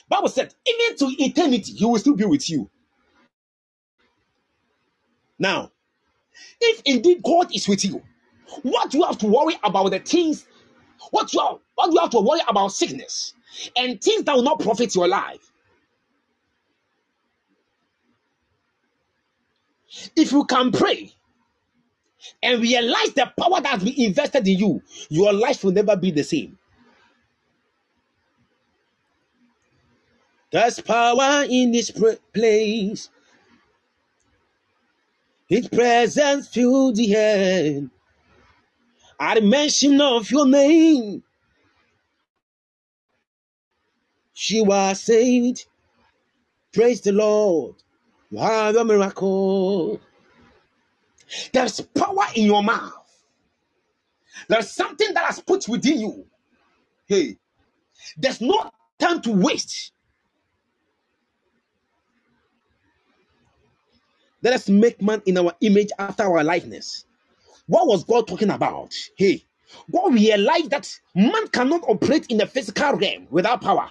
Bible 0.10 0.30
said, 0.30 0.54
even 0.68 0.98
to 0.98 1.24
eternity, 1.24 1.74
He 1.74 1.86
will 1.86 2.00
still 2.00 2.16
be 2.16 2.26
with 2.26 2.50
you. 2.50 2.70
Now, 5.40 5.72
if 6.62 6.82
indeed 6.86 7.24
God 7.24 7.54
is 7.56 7.68
with 7.68 7.86
you, 7.86 8.04
what 8.64 8.94
you 8.94 9.04
have 9.04 9.18
to 9.20 9.28
worry 9.28 9.56
about 9.64 9.92
the 9.92 10.00
things? 10.00 10.48
What 11.12 11.34
you 11.34 11.42
have, 11.42 11.60
what 11.76 11.94
you 11.94 12.00
have 12.00 12.12
to 12.12 12.22
worry 12.22 12.42
about 12.48 12.72
sickness 12.74 13.34
and 13.76 14.02
things 14.02 14.24
that 14.26 14.36
will 14.36 14.44
not 14.44 14.60
profit 14.60 14.96
your 14.96 15.08
life? 15.08 15.52
If 20.16 20.32
you 20.32 20.46
can 20.46 20.72
pray 20.72 21.14
and 22.42 22.62
realize 22.62 23.14
the 23.14 23.32
power 23.40 23.62
that 23.62 23.68
has 23.68 23.84
been 23.84 24.00
invested 24.00 24.48
in 24.48 24.60
you, 24.60 24.82
your 25.10 25.34
life 25.34 25.64
will 25.64 25.72
never 25.72 25.96
be 25.96 26.12
the 26.12 26.24
same. 26.24 26.58
There's 30.52 30.80
power 30.80 31.46
in 31.50 31.72
this 31.72 31.92
place. 32.34 33.10
His 35.48 35.68
presence 35.68 36.48
fill 36.48 36.94
the 36.94 37.16
air. 37.16 37.82
At 39.20 39.44
mention 39.44 40.02
of 40.02 40.30
your 40.32 40.48
name, 40.48 41.24
she 44.34 44.62
was 44.62 45.02
saved. 45.02 45.66
Praise 46.74 47.02
the 47.02 47.14
Lord. 47.14 47.76
Have 48.38 48.76
a 48.76 48.86
miracle. 48.86 50.00
There's 51.54 51.82
power 51.82 52.26
in 52.36 52.46
your 52.46 52.64
mouth. 52.64 52.94
There's 54.48 54.70
something 54.70 55.14
that 55.14 55.26
has 55.26 55.40
put 55.40 55.68
within 55.68 56.00
you. 56.00 56.26
Hey, 57.08 57.38
there's 58.18 58.42
no 58.42 58.70
time 59.00 59.22
to 59.22 59.32
waste. 59.32 59.92
Let 64.42 64.54
us 64.54 64.70
make 64.70 65.02
man 65.02 65.22
in 65.26 65.38
our 65.38 65.54
image 65.62 65.90
after 65.98 66.24
our 66.24 66.44
likeness. 66.44 67.06
What 67.68 67.88
was 67.88 68.04
God 68.04 68.28
talking 68.28 68.52
about? 68.52 68.94
Hey, 69.18 69.44
God 69.92 70.14
realized 70.14 70.70
that 70.70 70.94
man 71.16 71.48
cannot 71.48 71.82
operate 71.88 72.28
in 72.30 72.38
the 72.38 72.46
physical 72.46 72.94
realm 72.94 73.28
without 73.32 73.62
power. 73.62 73.90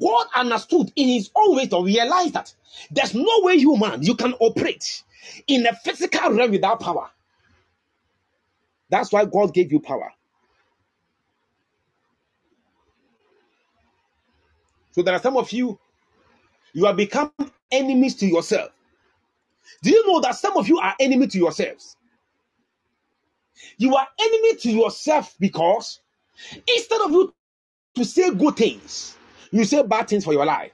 God 0.00 0.26
understood 0.36 0.92
in 0.96 1.08
his 1.08 1.30
own 1.36 1.56
way 1.56 1.66
to 1.68 1.84
realize 1.84 2.32
that 2.32 2.54
there's 2.90 3.14
no 3.14 3.40
way 3.42 3.58
human 3.58 4.02
you 4.02 4.14
can 4.16 4.34
operate 4.34 5.02
in 5.48 5.62
the 5.64 5.76
physical 5.84 6.32
realm 6.32 6.52
without 6.52 6.80
power. 6.80 7.10
That's 8.90 9.12
why 9.12 9.24
God 9.26 9.54
gave 9.54 9.72
you 9.72 9.80
power. 9.80 10.12
So 14.92 15.02
there 15.02 15.14
are 15.14 15.22
some 15.22 15.36
of 15.36 15.52
you, 15.52 15.78
you 16.74 16.86
have 16.86 16.96
become 16.96 17.32
enemies 17.72 18.16
to 18.16 18.26
yourself. 18.26 18.70
Do 19.82 19.90
you 19.90 20.06
know 20.08 20.20
that 20.22 20.36
some 20.36 20.56
of 20.58 20.68
you 20.68 20.78
are 20.78 20.94
enemy 21.00 21.28
to 21.28 21.38
yourselves? 21.38 21.96
You 23.78 23.96
are 23.96 24.08
enemy 24.20 24.56
to 24.56 24.72
yourself 24.72 25.36
because 25.40 26.00
instead 26.68 27.02
of 27.02 27.12
you 27.12 27.34
to 27.96 28.06
say 28.06 28.32
good 28.34 28.56
things, 28.56 29.17
you 29.52 29.64
say 29.64 29.82
bad 29.82 30.08
things 30.08 30.24
for 30.24 30.32
your 30.32 30.46
life. 30.46 30.72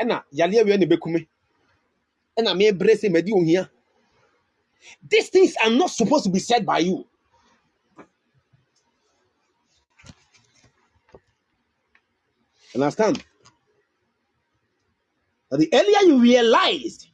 Ɛna 0.00 0.24
yaleɛ 0.34 0.64
wei 0.66 0.76
na 0.76 0.86
ɛbɛkume. 0.86 1.26
Ɛna 2.38 2.54
mebrɛ 2.56 2.94
sɛ 2.96 3.12
madi 3.12 3.32
ohia. 3.32 3.70
These 5.08 5.28
things 5.30 5.54
are 5.62 5.70
not 5.70 5.90
supposed 5.90 6.24
to 6.24 6.30
be 6.30 6.38
said 6.38 6.64
by 6.66 6.78
you. 6.80 7.06
Understand? 12.74 13.24
The 15.50 15.68
earlier 15.72 16.12
you 16.14 16.20
realized 16.20 17.08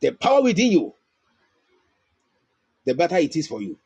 the 0.00 0.12
power 0.12 0.42
within 0.42 0.72
you, 0.72 0.94
the 2.84 2.94
better 2.94 3.16
it 3.16 3.36
is 3.36 3.46
for 3.48 3.62
you. 3.62 3.78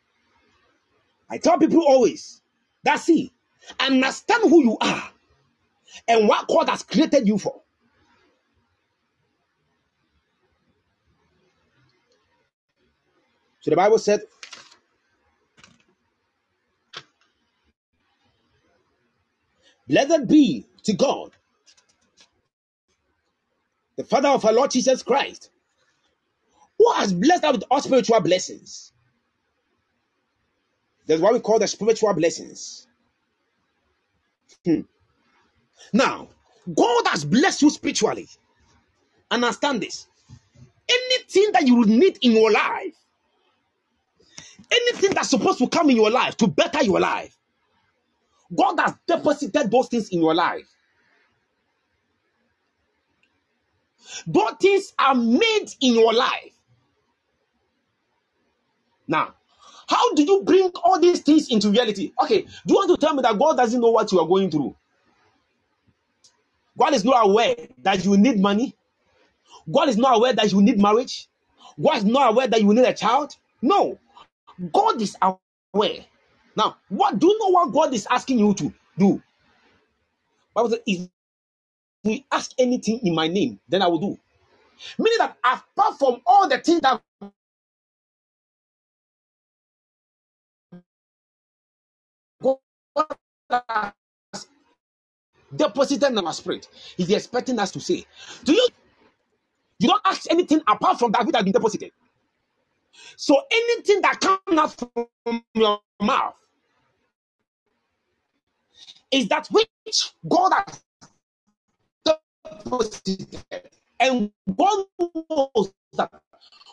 I 1.31 1.39
tell 1.39 1.59
people 1.59 1.83
always 1.87 2.43
that's 2.83 3.05
see, 3.05 3.33
understand 3.81 4.45
who 4.45 4.65
you 4.65 4.79
are 4.81 5.11
and 6.09 6.29
what 6.29 6.49
God 6.49 6.69
has 6.69 6.83
created 6.83 7.29
you 7.29 7.39
for. 7.39 7.63
So 13.61 13.71
the 13.71 13.77
Bible 13.77 13.99
said, 13.99 14.23
Blessed 19.89 20.29
be 20.29 20.67
to 20.85 20.95
God, 20.95 21.33
the 23.97 24.05
Father 24.05 24.31
of 24.31 24.45
our 24.45 24.53
Lord 24.55 24.71
Jesus 24.73 25.03
Christ, 25.03 25.51
who 26.79 26.93
has 26.95 27.15
blessed 27.15 27.45
us 27.45 27.53
with 27.55 27.65
all 27.71 27.83
spiritual 27.83 28.21
blessings. 28.21 28.93
That's 31.07 31.23
what 31.23 31.35
we 31.35 31.41
call 31.41 31.61
the 31.61 31.69
spiritual 31.69 32.15
blessings. 32.15 32.88
Hmm. 34.69 34.81
Now, 35.95 36.29
God 36.77 37.07
has 37.07 37.25
blessed 37.25 37.63
you 37.63 37.71
spiritually. 37.71 38.29
Understand 39.31 39.83
this. 39.83 40.09
Anything 40.91 41.53
that 41.53 41.67
you 41.67 41.77
would 41.77 41.89
need 41.89 42.19
in 42.23 42.33
your 42.33 42.51
life, 42.53 42.95
anything 44.71 45.13
that's 45.15 45.31
supposed 45.31 45.59
to 45.59 45.69
come 45.69 45.91
in 45.91 45.97
your 45.97 46.11
life 46.11 46.37
to 46.39 46.47
better 46.47 46.85
your 46.85 47.01
life, 47.01 47.37
God 48.55 48.79
has 48.81 48.95
deposited 49.07 49.71
those 49.71 49.89
things 49.89 50.11
in 50.11 50.21
your 50.21 50.35
life. 50.35 50.69
Those 54.27 54.53
things 54.61 54.93
are 54.99 55.15
made 55.15 55.67
in 55.81 55.95
your 55.95 56.15
life. 56.15 56.53
Now, 59.09 59.35
how 59.89 60.15
do 60.15 60.25
you 60.25 60.43
bring 60.45 60.71
all 60.85 61.01
these 61.01 61.23
things 61.23 61.51
into 61.51 61.71
reality? 61.71 62.13
Okay, 62.23 62.43
do 62.43 62.49
you 62.69 62.77
want 62.77 62.91
to 63.01 63.07
tell 63.07 63.15
me 63.15 63.23
that 63.23 63.39
God 63.39 63.57
doesn't 63.59 63.81
know 63.81 63.91
what 63.93 64.13
you 64.13 64.21
are 64.21 64.29
going 64.29 64.51
through? 64.51 64.77
God 66.79 66.95
is 66.95 67.05
not 67.05 67.27
aware 67.27 67.57
that 67.83 68.05
you 68.05 68.17
need 68.19 68.41
money. 68.41 68.77
God 69.73 69.89
is 69.91 69.99
not 69.99 70.17
aware 70.17 70.35
that 70.35 70.53
you 70.53 70.63
need 70.63 70.81
marriage. 70.81 71.29
God 71.83 71.99
is 71.99 72.05
not 72.07 72.33
aware 72.33 72.49
that 72.49 72.63
you 72.63 72.75
need 72.75 72.87
a 72.87 72.95
child. 72.95 73.37
No, 73.63 73.99
God 74.73 75.03
is 75.03 75.17
aware. 75.23 76.07
Now, 76.57 76.77
what 76.89 77.19
do 77.19 77.29
you 77.29 77.39
know 77.41 77.49
what 77.51 77.73
God 77.73 77.95
is 77.95 78.07
asking 78.11 78.41
you 78.41 78.55
to 78.55 78.73
do? 78.99 79.23
Bible 80.55 80.79
if 80.87 81.09
we 82.05 82.27
ask 82.33 82.53
anything 82.59 83.01
in 83.05 83.15
my 83.15 83.29
name, 83.29 83.61
then 83.69 83.83
I 83.83 83.89
will 83.89 84.01
do. 84.01 84.19
Meaning 84.99 85.19
that 85.19 85.39
apart 85.45 85.99
from 85.99 86.21
all 86.27 86.49
the 86.49 86.59
things 86.59 86.81
that 86.83 87.03
deposited 95.57 96.09
in 96.13 96.19
our 96.19 96.33
spirit, 96.35 96.69
He's 96.97 97.11
expecting 97.11 97.59
us 97.59 97.71
to 97.73 97.81
say. 97.81 98.07
Do 98.45 98.53
you 98.55 98.69
you 99.81 99.89
don't 99.89 100.03
ask 100.07 100.31
anything 100.31 100.63
apart 100.69 100.99
from 100.99 101.13
that 101.13 101.27
which 101.27 101.37
has 101.37 101.45
been 101.45 101.53
deposited? 101.53 101.93
So 103.17 103.41
anything 103.51 104.03
that 104.03 104.21
comes 104.21 104.59
out 104.61 104.77
from 105.25 105.43
your 105.55 105.81
mouth 106.03 106.37
is 109.13 109.29
that 109.29 109.49
which 109.51 110.13
God 110.29 110.53
has 110.67 110.83
deposited. 112.65 113.43
And 114.01 114.31
God 114.57 114.85
knows 115.01 115.73
that 115.95 116.11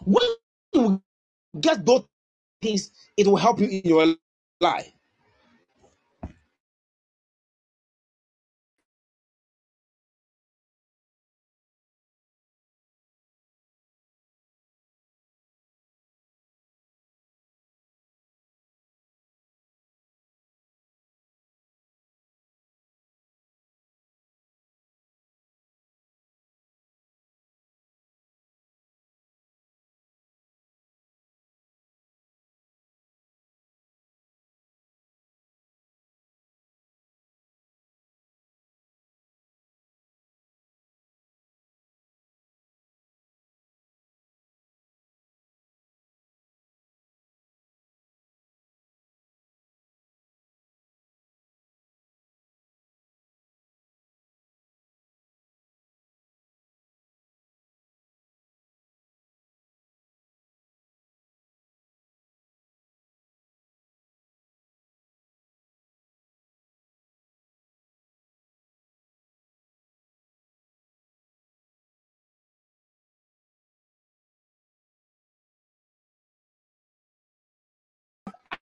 when 0.06 0.28
you 0.74 1.02
get 1.60 1.86
those 1.86 2.06
things, 2.62 2.92
it 3.18 3.28
will 3.28 3.38
help 3.38 3.60
you 3.60 3.68
in 3.68 3.82
your 3.86 4.16
life. 4.62 4.92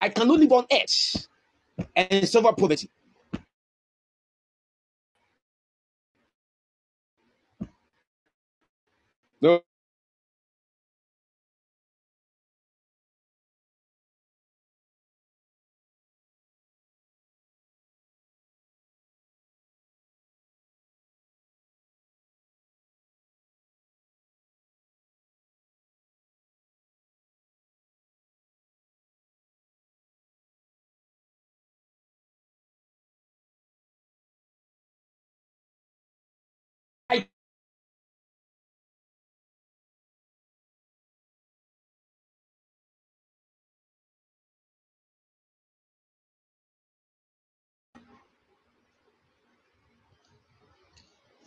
I 0.04 0.10
cannot 0.10 0.39
live 0.39 0.54
on 0.54 0.68
earth 0.74 1.28
and 1.95 2.30
suffer 2.30 2.54
poverty. 2.54 2.89
No. 9.41 9.62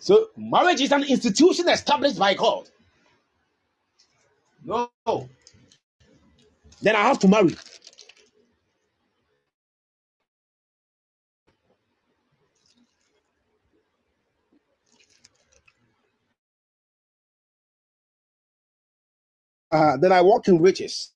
So 0.06 0.28
marriage 0.36 0.82
is 0.82 0.92
an 0.92 1.04
institution 1.04 1.68
established 1.70 2.18
by 2.20 2.34
God. 2.34 2.68
No. 4.64 4.90
Then 6.82 6.96
I 6.96 7.02
have 7.02 7.18
to 7.20 7.28
marry. 7.28 7.56
Uh, 19.72 19.96
then 19.98 20.12
I 20.12 20.22
walk 20.22 20.48
in 20.48 20.62
riches. 20.62 21.12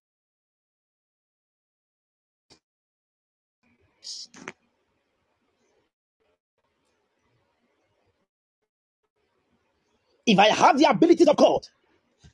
If 10.31 10.41
I 10.41 10.49
have 10.49 10.79
the 10.79 10.91
abilities 10.91 11.29
of 11.29 11.37
God, 11.37 11.67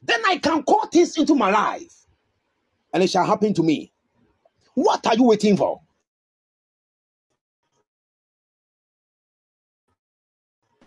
then 0.02 0.20
I 0.26 0.38
can 0.38 0.62
call 0.64 0.86
things 0.88 1.18
into 1.18 1.34
my 1.36 1.50
life 1.50 1.92
and 2.94 3.02
it 3.02 3.10
shall 3.10 3.26
happen 3.26 3.54
to 3.54 3.62
me. 3.64 3.92
What 4.74 5.06
are 5.06 5.16
you 5.16 5.24
waiting 5.24 5.56
for? 5.56 5.80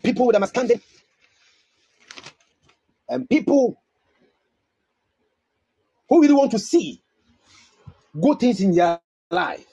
People 0.03 0.27
with 0.27 0.35
understanding 0.37 0.81
and 3.09 3.29
people 3.29 3.81
who 6.09 6.21
really 6.21 6.33
want 6.35 6.51
to 6.51 6.59
see 6.59 7.01
good 8.21 8.39
things 8.39 8.61
in 8.61 8.73
their 8.75 8.99
life. 9.31 9.65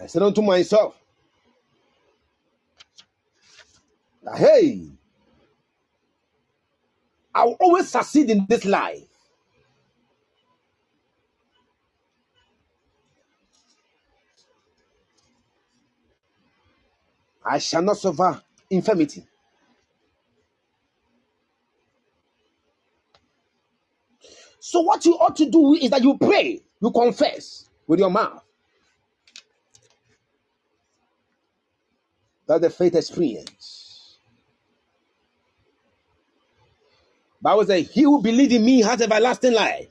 I 0.00 0.06
said 0.06 0.22
unto 0.22 0.42
myself, 0.42 0.96
hey, 4.36 4.88
I'll 7.34 7.56
always 7.60 7.88
succeed 7.88 8.30
in 8.30 8.46
this 8.48 8.64
life. 8.64 9.04
I 17.44 17.58
shall 17.58 17.82
not 17.82 17.96
suffer 17.98 18.42
infirmity. 18.70 19.24
So, 24.60 24.80
what 24.80 25.04
you 25.06 25.14
ought 25.14 25.36
to 25.36 25.50
do 25.50 25.74
is 25.74 25.90
that 25.90 26.02
you 26.02 26.18
pray, 26.18 26.60
you 26.80 26.90
confess 26.90 27.68
with 27.86 28.00
your 28.00 28.10
mouth. 28.10 28.42
That's 32.50 32.62
the 32.62 32.70
faith 32.70 32.96
experience. 32.96 34.18
Bible 37.42 37.66
says, 37.66 37.90
He 37.90 38.02
who 38.02 38.22
believes 38.22 38.54
in 38.54 38.64
me 38.64 38.82
has 38.82 39.02
everlasting 39.02 39.54
life. 39.54 39.88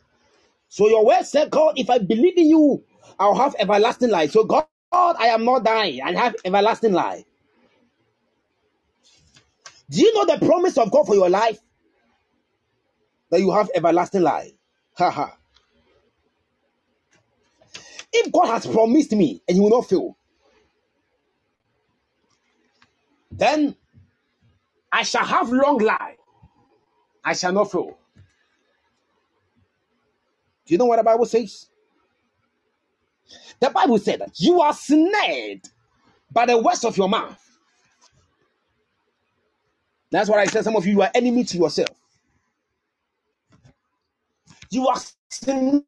So 0.70 0.89
your 0.89 1.05
word 1.05 1.24
said, 1.26 1.51
God, 1.51 1.76
if 1.78 1.89
I 1.89 1.99
believe 1.99 2.38
in 2.38 2.49
you, 2.49 2.84
I'll 3.20 3.36
have 3.36 3.55
everlasting 3.60 4.12
life. 4.12 4.32
So 4.32 4.45
God, 4.45 4.66
I 4.93 5.28
am 5.30 5.45
not 5.45 5.66
dying 5.66 6.01
and 6.01 6.18
have 6.18 6.36
everlasting 6.45 6.93
life. 6.93 7.26
Do 9.89 10.01
you 10.01 10.14
know 10.16 10.26
the 10.36 10.45
promise 10.45 10.78
of 10.78 10.91
God 10.91 11.07
for 11.07 11.16
your 11.16 11.30
life? 11.30 11.60
That 13.32 13.41
you 13.41 13.51
have 13.53 13.70
everlasting 13.76 14.24
life. 14.24 14.53
Haha. 14.97 15.30
if 18.14 18.34
God 18.34 18.47
has 18.47 18.68
promised 18.68 19.14
me 19.14 19.43
and 19.47 19.57
you 19.57 19.64
will 19.64 19.72
not 19.72 19.89
fail, 19.89 20.18
then 23.32 23.75
I 24.91 25.03
shall 25.03 25.25
have 25.25 25.49
long 25.51 25.80
life. 25.80 26.17
I 27.25 27.34
shall 27.34 27.53
not 27.53 27.71
fail. 27.71 27.97
Do 30.67 30.73
you 30.73 30.77
know 30.80 30.86
what 30.86 30.97
the 30.97 31.03
Bible 31.03 31.25
says? 31.25 31.67
The 33.59 33.69
Bible 33.71 33.99
said 33.99 34.21
that 34.21 34.39
you 34.39 34.61
are 34.61 34.73
snared 34.73 35.61
by 36.32 36.45
the 36.47 36.57
words 36.57 36.86
of 36.86 36.97
your 36.97 37.09
mouth. 37.09 37.39
That's 40.11 40.30
what 40.30 40.39
I 40.39 40.45
said. 40.45 40.63
Some 40.65 40.75
of 40.77 40.88
you 40.88 41.01
are 41.01 41.11
enemy 41.15 41.43
to 41.45 41.57
yourself. 41.57 41.89
You 44.71 44.88
are 44.88 44.97
snared 45.30 45.84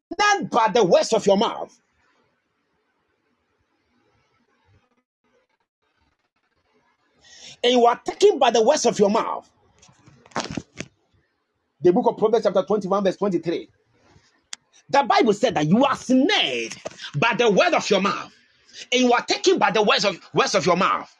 by 0.50 0.70
the 0.74 0.84
words 0.84 1.12
of 1.12 1.26
your 1.26 1.38
mouth. 1.38 1.76
And 7.64 7.72
you 7.74 7.86
are 7.86 8.00
taken 8.04 8.38
by 8.38 8.50
the 8.50 8.62
words 8.62 8.86
of 8.86 8.98
your 8.98 9.10
mouth. 9.10 9.48
the 11.82 11.92
book 11.92 12.06
of 12.08 12.18
Proverbs, 12.18 12.44
chapter 12.44 12.62
21, 12.62 13.04
verse 13.04 13.16
23. 13.16 13.70
The 14.90 15.04
Bible 15.04 15.32
said 15.34 15.54
that 15.56 15.66
you 15.68 15.84
are 15.84 15.96
snared 15.96 16.76
by 17.16 17.34
the 17.36 17.50
word 17.50 17.74
of 17.74 17.88
your 17.90 18.00
mouth, 18.02 18.32
and 18.92 19.02
you 19.02 19.12
are 19.12 19.24
taken 19.24 19.58
by 19.58 19.70
the 19.70 19.82
words 19.82 20.04
of 20.04 20.18
words 20.34 20.54
of 20.54 20.66
your 20.66 20.76
mouth. 20.76 21.14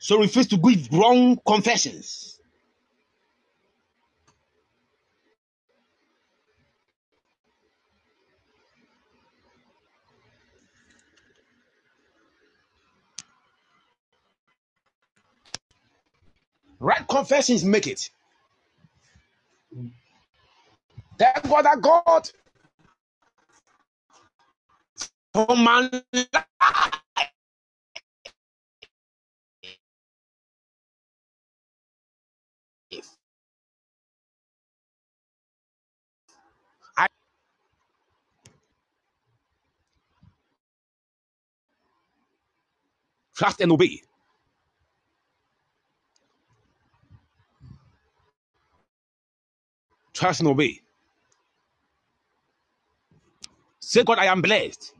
So 0.00 0.18
refuse 0.20 0.48
to 0.48 0.58
give 0.58 0.88
wrong 0.92 1.38
confessions. 1.46 2.31
Right 16.82 17.06
confessions 17.08 17.64
make 17.64 17.88
it. 17.88 18.10
Thank 21.18 21.48
God 21.48 21.64
that 21.66 21.80
God 21.82 22.30
for 25.34 25.56
my 25.56 25.90
life. 25.92 26.26
I 36.98 37.08
trust 43.36 43.60
and 43.60 43.72
obey. 43.72 44.02
And 50.22 50.48
obey. 50.48 50.80
Say, 53.80 54.04
God, 54.04 54.18
I 54.18 54.26
am 54.26 54.42
blessed. 54.42 54.94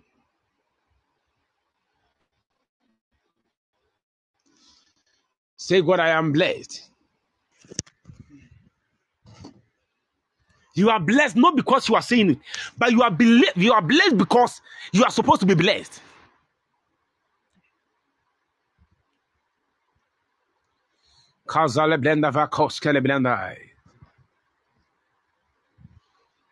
Say, 5.56 5.82
God, 5.82 6.00
I 6.00 6.10
am 6.10 6.32
blessed. 6.32 6.90
You 10.74 10.90
are 10.90 11.00
blessed 11.00 11.36
not 11.36 11.56
because 11.56 11.88
you 11.88 11.96
are 11.96 12.02
saying 12.02 12.30
it, 12.32 12.38
but 12.78 12.92
you 12.92 13.02
are 13.02 13.10
bel- 13.10 13.42
you 13.56 13.72
are 13.74 13.82
blessed 13.82 14.18
because 14.18 14.60
you 14.92 15.04
are 15.04 15.10
supposed 15.10 15.40
to 15.40 15.46
be 15.46 15.54
blessed. 15.54 16.00
Kazale 21.48 21.98
blenda. 21.98 23.56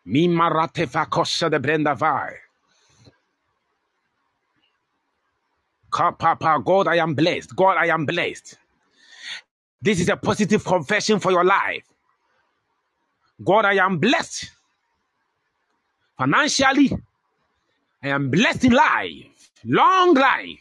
Mi 0.05 0.27
marate 0.27 0.85
va 0.85 1.05
kosha 1.07 1.49
de 1.49 1.59
brenda 1.59 1.95
vai. 1.95 2.35
Ka- 5.91 6.13
Papa, 6.13 6.59
God, 6.65 6.87
I 6.89 6.97
am 6.99 7.15
blessed. 7.15 7.55
God, 7.55 7.77
I 7.77 7.87
am 7.87 8.05
blessed. 8.05 8.57
This 9.81 9.99
is 10.01 10.09
a 10.09 10.17
positive 10.17 10.63
confession 10.65 11.19
for 11.19 11.31
your 11.31 11.45
life. 11.45 11.85
God, 13.43 13.65
I 13.65 13.75
am 13.85 13.99
blessed. 13.99 14.51
Financially, 16.17 16.91
I 18.03 18.09
am 18.09 18.29
blessed 18.31 18.65
in 18.65 18.73
life. 18.73 19.51
Long 19.65 20.13
life. 20.15 20.59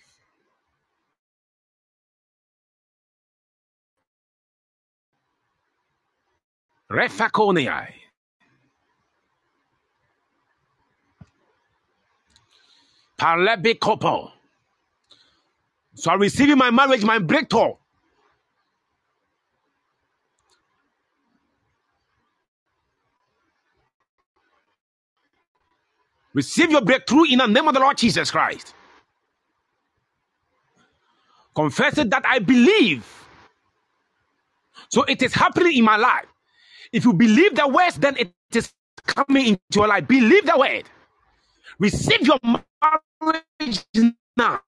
Refaconiai. 6.90 7.99
Parlebicopo. 13.20 14.32
So 15.94 16.10
I'm 16.12 16.20
receiving 16.20 16.58
my 16.58 16.70
marriage, 16.70 17.04
my 17.04 17.18
breakthrough. 17.20 17.74
Receive 26.34 26.70
your 26.70 26.82
breakthrough 26.82 27.24
in 27.30 27.38
the 27.38 27.46
name 27.46 27.68
of 27.68 27.74
the 27.74 27.80
Lord 27.80 27.98
Jesus 27.98 28.30
Christ. 28.30 28.74
Confess 31.54 31.98
it 31.98 32.10
that 32.10 32.24
I 32.26 32.40
believe. 32.40 33.06
So 34.90 35.04
it 35.04 35.22
is 35.22 35.34
happening 35.34 35.76
in 35.78 35.84
my 35.84 35.96
life. 35.96 36.26
If 36.92 37.04
you 37.04 37.12
believe 37.14 37.56
the 37.56 37.68
words, 37.68 37.96
then 37.98 38.16
it 38.18 38.32
is 38.54 38.72
coming 39.06 39.48
into 39.48 39.60
your 39.74 39.88
life. 39.88 40.08
Believe 40.08 40.46
the 40.46 40.58
word. 40.58 40.84
Receive 41.78 42.22
your 42.22 42.38
marriage 42.82 43.84
now. 44.36 44.60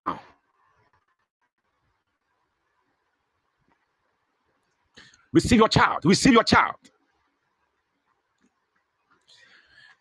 Receive 5.33 5.59
your 5.59 5.69
child. 5.69 6.05
Receive 6.05 6.33
your 6.35 6.45
child. 6.45 6.77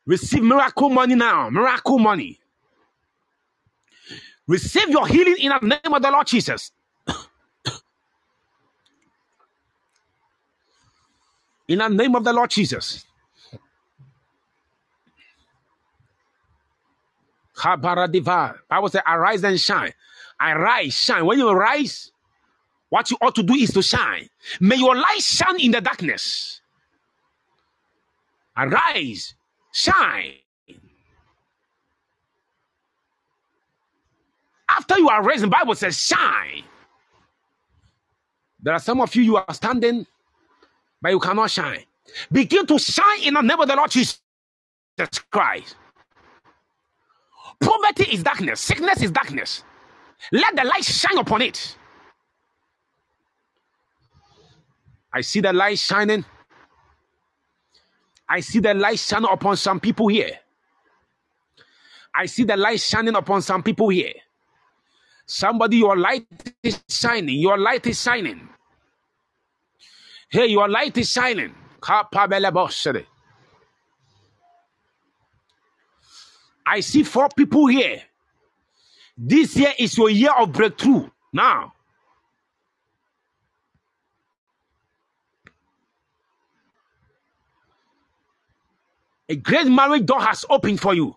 Receive 0.05 0.43
miracle 0.43 0.89
money 0.89 1.15
now. 1.15 1.49
Miracle 1.49 1.99
money. 1.99 2.39
Receive 4.47 4.89
your 4.89 5.07
healing 5.07 5.37
in 5.39 5.51
the 5.61 5.67
name 5.67 5.93
of 5.93 6.01
the 6.01 6.11
Lord 6.11 6.27
Jesus. 6.27 6.71
In 11.67 11.79
the 11.79 11.89
name 11.89 12.15
of 12.15 12.23
the 12.23 12.33
Lord 12.33 12.49
Jesus. 12.49 13.05
Kabaradiva. 17.61 18.57
Bible 18.67 18.89
says, 18.89 19.01
arise 19.07 19.43
and 19.43 19.59
shine. 19.59 19.93
Arise, 20.41 20.95
shine. 20.95 21.25
When 21.25 21.37
you 21.37 21.47
arise, 21.47 22.11
what 22.89 23.11
you 23.11 23.17
ought 23.21 23.35
to 23.35 23.43
do 23.43 23.53
is 23.53 23.71
to 23.73 23.83
shine. 23.83 24.27
May 24.59 24.77
your 24.77 24.95
light 24.95 25.19
shine 25.21 25.59
in 25.59 25.71
the 25.71 25.79
darkness. 25.79 26.59
Arise, 28.57 29.35
shine. 29.71 30.33
After 34.67 34.97
you 34.97 35.09
are 35.09 35.23
raised, 35.23 35.43
the 35.43 35.47
Bible 35.47 35.75
says, 35.75 36.01
shine. 36.01 36.63
There 38.59 38.73
are 38.73 38.79
some 38.79 39.01
of 39.01 39.15
you, 39.15 39.21
you 39.23 39.35
are 39.37 39.53
standing, 39.53 40.07
but 41.01 41.09
you 41.09 41.19
cannot 41.19 41.51
shine. 41.51 41.83
Begin 42.31 42.65
to 42.67 42.79
shine 42.79 43.23
in 43.23 43.35
the 43.35 43.41
name 43.41 43.59
of 43.59 43.67
the 43.67 43.75
Lord 43.75 43.91
Jesus 43.91 44.19
Christ. 45.31 45.75
Poverty 47.61 48.13
is 48.15 48.23
darkness, 48.23 48.61
sickness 48.61 49.03
is 49.03 49.11
darkness. 49.11 49.63
Let 50.31 50.55
the 50.57 50.65
light 50.65 50.85
shine 50.85 51.17
upon 51.19 51.43
it. 51.43 51.77
I 55.13 55.21
see 55.21 55.41
the 55.41 55.53
light 55.53 55.79
shining. 55.79 56.25
I 58.29 58.41
see 58.41 58.59
the 58.59 58.73
light 58.73 58.99
shining 58.99 59.29
upon 59.31 59.57
some 59.57 59.79
people 59.79 60.07
here. 60.09 60.31
I 62.15 62.27
see 62.27 62.43
the 62.45 62.57
light 62.57 62.81
shining 62.81 63.15
upon 63.15 63.41
some 63.43 63.63
people 63.63 63.89
here. 63.89 64.13
Somebody, 65.27 65.77
your 65.77 65.97
light 65.97 66.27
is 66.63 66.83
shining. 66.89 67.39
Your 67.39 67.57
light 67.57 67.87
is 67.87 68.01
shining. 68.01 68.49
Hey, 70.29 70.47
your 70.47 70.69
light 70.69 70.97
is 70.97 71.11
shining. 71.11 71.55
I 76.65 76.79
see 76.81 77.03
four 77.03 77.29
people 77.35 77.67
here. 77.67 78.01
This 79.17 79.55
year 79.55 79.73
is 79.77 79.97
your 79.97 80.09
year 80.09 80.31
of 80.37 80.51
breakthrough. 80.53 81.09
Now, 81.33 81.73
a 89.29 89.35
great 89.35 89.67
marriage 89.67 90.05
door 90.05 90.21
has 90.21 90.45
opened 90.49 90.81
for 90.81 90.93
you. 90.93 91.15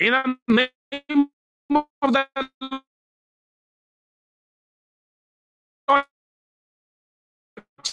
in 0.00 0.12
the 0.48 0.70
name 0.92 1.28
of 2.02 2.14
the 2.14 2.26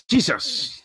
Jesus. 0.10 0.82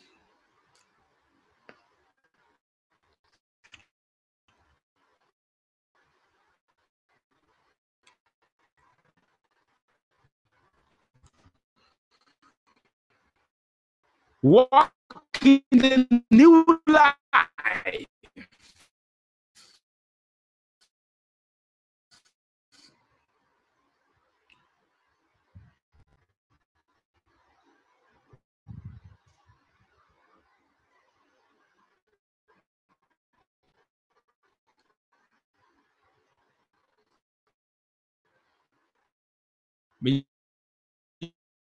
Walk 14.43 14.93
in 15.45 15.63
the 15.73 16.23
new 16.31 16.67
life. 16.89 18.12
May 40.03 40.27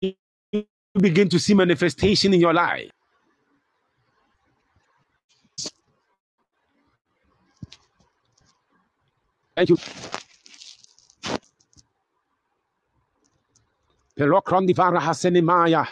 you 0.01 0.65
begin 0.99 1.29
to 1.29 1.39
see 1.39 1.55
manifestation 1.55 2.33
in 2.33 2.41
your 2.41 2.53
life. 2.53 2.91
Thank 9.55 9.69
you. 9.69 9.77
Pelokron 14.17 14.67
divara 14.67 14.99
hasenimaya. 15.01 15.87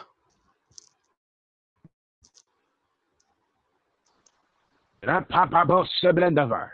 Rapapabo 5.03 5.85
seblendavar. 6.01 6.71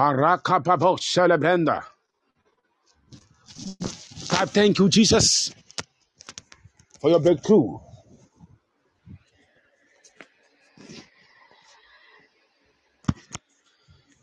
Parakapabo. 0.00 0.96
God, 4.30 4.50
thank 4.50 4.78
you, 4.78 4.88
Jesus, 4.88 5.54
for 7.00 7.10
your 7.10 7.20
breakthrough. 7.20 7.78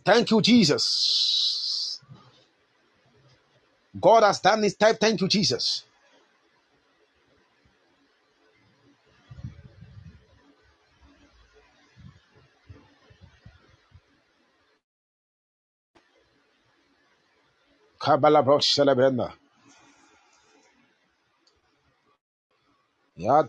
Thank 0.06 0.32
you, 0.32 0.42
Jesus. 0.42 2.02
God 4.02 4.24
has 4.24 4.40
done 4.42 4.62
this 4.62 4.76
type. 4.76 5.00
Thank 5.00 5.22
you, 5.22 5.28
Jesus. 5.28 5.84
Kabbalah 18.08 18.44
bro. 18.44 18.60
Ya 23.18 23.44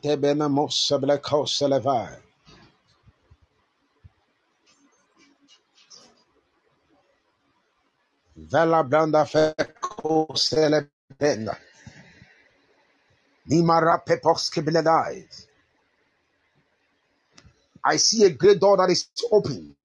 sebleko 0.71 1.47
celevai. 1.47 2.17
Vela 8.37 8.85
branda 8.85 9.25
pepos 14.07 14.51
kibledai. 14.51 15.25
I 17.85 17.97
see 17.99 18.25
a 18.25 18.31
great 18.31 18.61
door 18.61 18.77
that 18.79 18.91
is 18.91 19.09
open. 19.33 19.77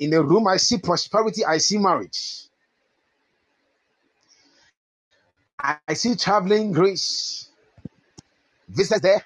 In 0.00 0.10
the 0.10 0.22
room, 0.24 0.48
I 0.48 0.58
see 0.58 0.78
prosperity. 0.78 1.44
I 1.44 1.58
see 1.58 1.78
marriage. 1.78 2.44
I 5.58 5.78
I 5.88 5.94
see 5.94 6.16
traveling 6.16 6.72
grace. 6.72 7.50
Visitors 8.68 9.02
there. 9.02 9.24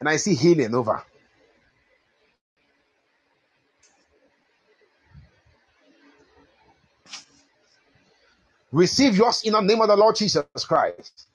And 0.00 0.08
I 0.08 0.16
see 0.16 0.34
healing 0.34 0.74
over. 0.74 1.02
Receive 8.72 9.16
yours 9.16 9.42
in 9.44 9.54
the 9.54 9.60
name 9.62 9.80
of 9.82 9.88
the 9.88 9.96
Lord 9.96 10.16
Jesus 10.16 10.44
Christ. 10.66 11.26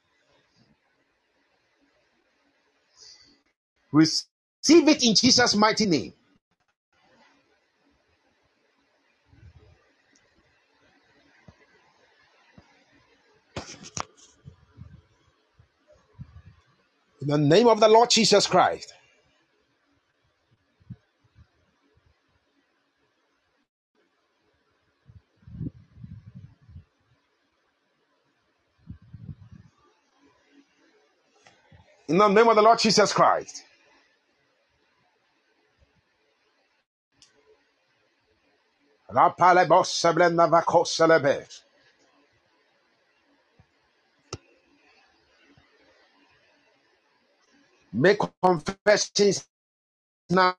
Receive 3.92 4.88
it 4.90 5.04
in 5.04 5.16
Jesus' 5.16 5.56
mighty 5.56 5.86
name. 5.88 6.14
In 17.22 17.28
the 17.28 17.38
name 17.38 17.68
of 17.68 17.80
the 17.80 17.88
Lord 17.88 18.10
Jesus 18.10 18.48
Christ. 18.48 18.94
In 32.08 32.18
the 32.18 32.28
name 32.28 32.50
of 32.50 32.56
the 32.56 32.62
Lord 32.62 32.80
Jesus 32.80 33.14
Christ. 33.14 33.64
Make 47.94 48.20
confessions 48.44 49.46
now. 50.30 50.56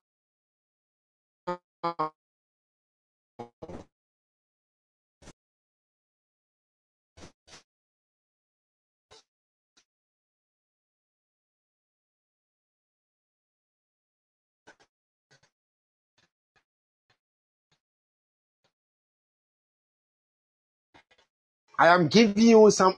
I 21.79 21.89
am 21.89 22.09
giving 22.09 22.43
you 22.43 22.71
some 22.71 22.97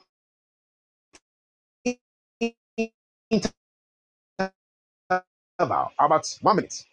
interval, 5.58 5.92
about 5.98 6.26
one 6.42 6.56
minute. 6.56 6.84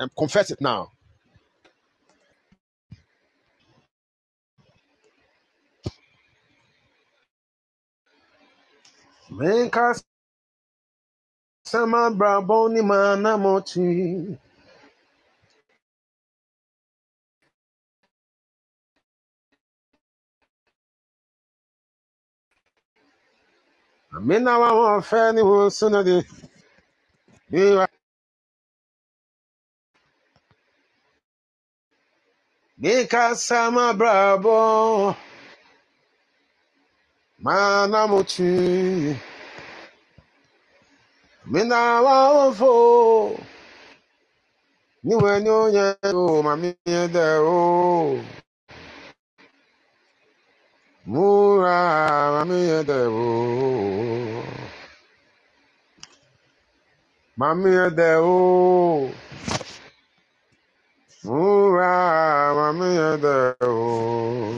And 0.00 0.10
confess 0.16 0.50
it 0.50 0.60
now. 0.60 0.92
Sunade. 25.70 26.24
Make 27.52 28.00
us 33.14 33.44
some 33.44 33.76
brabo 33.98 35.16
manamoti. 37.44 39.16
Mina 41.46 42.02
wa 42.02 42.52
fo. 42.52 43.40
Ni 45.04 45.16
when 45.16 45.46
you 45.46 45.52
o 46.04 46.42
mami 46.42 46.74
de 46.84 47.38
o. 47.40 48.20
Mura 51.06 52.44
mami 52.44 52.84
de 52.86 53.06
o. 53.08 53.10
Mami 54.26 54.31
Mamia 57.38 57.90
Deo. 57.94 59.12
Mura, 61.24 62.54
Mamia 62.54 63.18
Deo. 63.20 64.52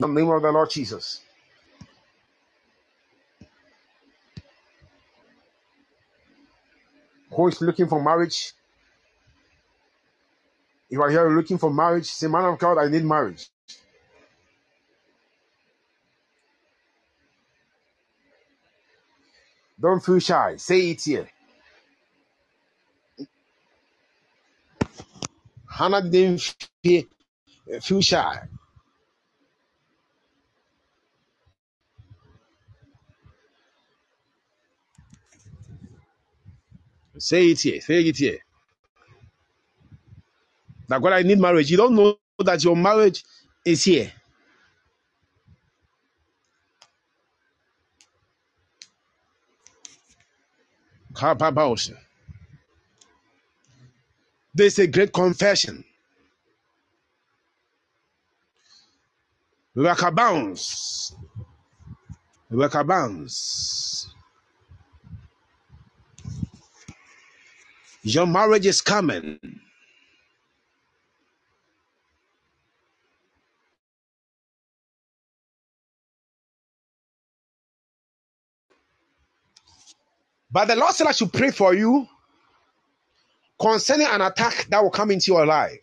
the 0.00 0.08
name 0.08 0.30
of 0.30 0.42
the 0.42 0.52
Lord 0.52 0.70
Jesus. 0.70 1.22
Who 7.32 7.48
is 7.48 7.60
looking 7.62 7.88
for 7.88 8.02
marriage? 8.02 8.52
If 10.90 10.94
you 10.96 11.02
are 11.02 11.10
here 11.10 11.30
looking 11.30 11.58
for 11.58 11.72
marriage, 11.72 12.06
say, 12.06 12.28
Man 12.28 12.44
of 12.46 12.58
God, 12.58 12.78
I 12.78 12.88
need 12.88 13.04
marriage. 13.04 13.48
Don't 19.80 20.04
feel 20.04 20.20
shy. 20.20 20.56
Say 20.56 20.90
it 20.90 21.02
here. 21.02 21.28
Hannah 25.70 26.02
didn't 26.08 26.56
feel, 26.84 27.04
shy. 28.02 28.40
Say 37.18 37.48
it 37.48 37.60
here. 37.60 37.80
Say 37.80 38.02
it 38.02 38.16
here. 38.18 38.38
That 40.88 41.02
God, 41.02 41.14
I 41.14 41.22
need 41.22 41.40
marriage. 41.40 41.70
You 41.70 41.78
don't 41.78 41.96
know 41.96 42.16
that 42.40 42.64
your 42.64 42.76
marriage 42.76 43.24
is 43.64 43.84
here. 43.84 44.12
Kapapaos. 51.16 51.92
This 54.54 54.74
is 54.74 54.80
a 54.80 54.86
great 54.88 55.12
confession. 55.12 55.84
Rebecca 59.74 60.10
Bounce. 60.10 61.14
Rebecca 62.50 62.84
Bounce. 62.84 64.08
Your 68.02 68.26
marriage 68.26 68.66
is 68.66 68.80
coming. 68.80 69.38
But 80.50 80.66
the 80.66 80.76
Lord 80.76 80.94
said 80.94 81.06
I 81.06 81.12
should 81.12 81.32
pray 81.32 81.50
for 81.50 81.74
you 81.74 82.06
concerning 83.60 84.06
an 84.08 84.20
attack 84.22 84.66
that 84.70 84.82
will 84.82 84.90
come 84.90 85.10
into 85.10 85.32
your 85.32 85.46
life. 85.46 85.80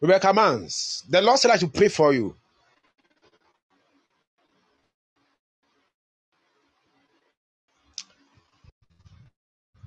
Rebecca 0.00 0.32
Mans, 0.32 1.04
the 1.08 1.22
Lord 1.22 1.38
said 1.38 1.50
I 1.50 1.58
should 1.58 1.74
pray 1.74 1.88
for 1.88 2.12
you. 2.14 2.36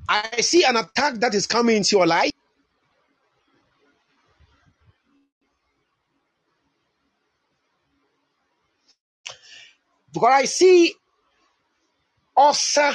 I 0.09 0.41
see 0.41 0.63
an 0.63 0.77
attack 0.77 1.15
that 1.15 1.33
is 1.33 1.47
coming 1.47 1.77
into 1.77 1.97
your 1.97 2.07
life. 2.07 2.31
Because 10.13 10.31
I 10.33 10.45
see 10.45 10.93
ulcer 12.37 12.93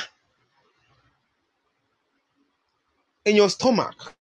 in 3.24 3.36
your 3.36 3.50
stomach. 3.50 4.14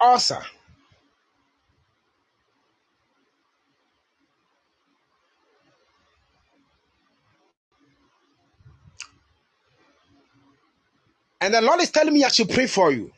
Ulcer. 0.00 0.42
And 11.40 11.54
the 11.54 11.60
Lord 11.60 11.80
is 11.80 11.90
telling 11.90 12.14
me 12.14 12.24
I 12.24 12.28
should 12.28 12.48
pray 12.48 12.66
for 12.66 12.90
you. 12.92 13.12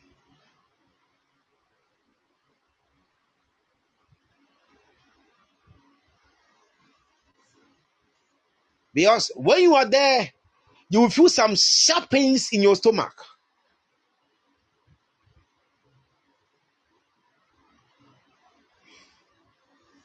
Because 8.97 9.31
when 9.35 9.61
you 9.61 9.75
are 9.75 9.85
there, 9.85 10.31
you 10.89 11.01
will 11.01 11.11
feel 11.11 11.29
some 11.29 11.55
sharp 11.55 12.09
pains 12.09 12.49
in 12.51 12.63
your 12.63 12.75
stomach. 12.75 13.13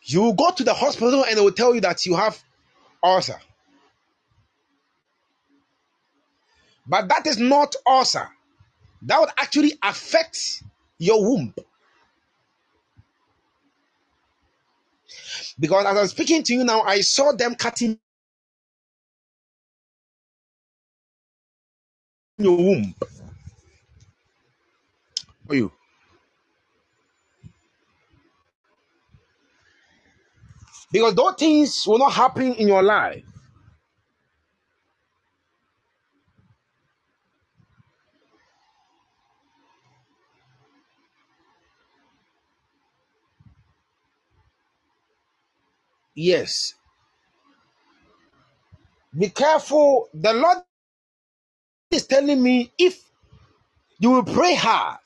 You 0.02 0.22
will 0.22 0.34
go 0.34 0.50
to 0.52 0.64
the 0.64 0.74
hospital 0.74 1.24
and 1.24 1.36
they 1.36 1.40
will 1.42 1.52
tell 1.52 1.74
you 1.74 1.80
that 1.82 2.06
you 2.06 2.16
have 2.16 2.42
ulcer. 3.02 3.40
But 6.86 7.08
that 7.08 7.26
is 7.26 7.38
not 7.38 7.76
ulcer. 7.86 8.28
That 9.02 9.20
would 9.20 9.30
actually 9.38 9.74
affect 9.82 10.62
your 10.98 11.22
womb. 11.22 11.54
Because 15.60 15.86
as 15.86 15.98
I'm 15.98 16.08
speaking 16.08 16.42
to 16.44 16.54
you 16.54 16.64
now, 16.64 16.82
I 16.82 17.00
saw 17.02 17.32
them 17.32 17.54
cutting 17.56 17.98
your 22.44 22.56
womb 22.56 22.94
for 25.46 25.54
you. 25.54 25.72
Because 30.92 31.14
those 31.14 31.34
things 31.38 31.84
will 31.86 31.98
not 31.98 32.12
happen 32.12 32.54
in 32.54 32.68
your 32.68 32.82
life. 32.82 33.24
Yes. 46.14 46.74
Be 49.18 49.30
careful. 49.30 50.08
The 50.14 50.32
Lord 50.34 50.58
is 51.92 52.06
telling 52.06 52.42
me 52.42 52.72
if 52.78 53.00
you 53.98 54.10
will 54.10 54.24
pray 54.24 54.54
hard, 54.54 54.98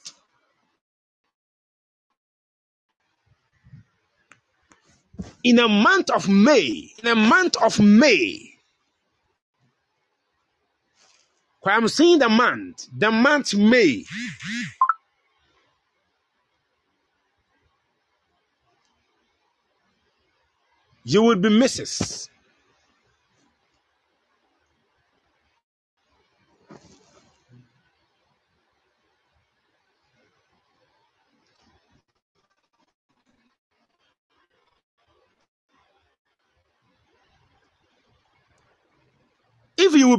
in 5.45 5.59
a 5.59 5.68
month 5.68 6.11
of 6.11 6.28
May, 6.28 6.91
in 7.03 7.09
a 7.09 7.14
month 7.14 7.57
of 7.62 7.80
May, 7.80 8.53
I'm 11.64 11.89
seeing 11.89 12.20
the 12.20 12.28
month, 12.28 12.87
the 12.97 13.11
month 13.11 13.55
May, 13.55 14.05
you 21.05 21.22
will 21.22 21.37
be 21.37 21.49
Mrs. 21.49 22.28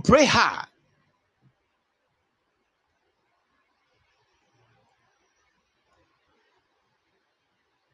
pray 0.08 0.26
hard, 0.26 0.68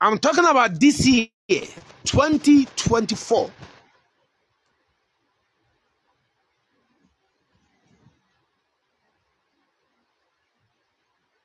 I'm 0.02 0.20
talking 0.20 0.46
about 0.46 0.80
this 0.80 1.08
year, 1.08 1.28
2024. 2.06 3.52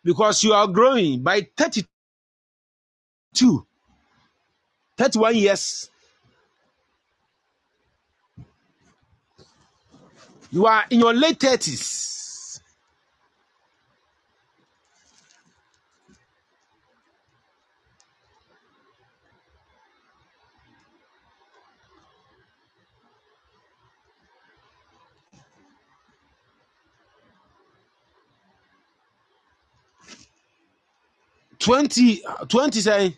Because 0.04 0.42
you 0.44 0.52
are 0.54 0.66
growing 0.68 1.22
by 1.22 1.48
32, 1.56 1.90
31 4.98 5.36
years. 5.36 5.90
you 10.50 10.66
are 10.66 10.84
in 10.90 11.00
your 11.00 11.14
late 11.14 11.40
thirties. 11.40 12.60
twenty 31.58 32.22
twenty 32.48 32.80
say. 32.80 33.16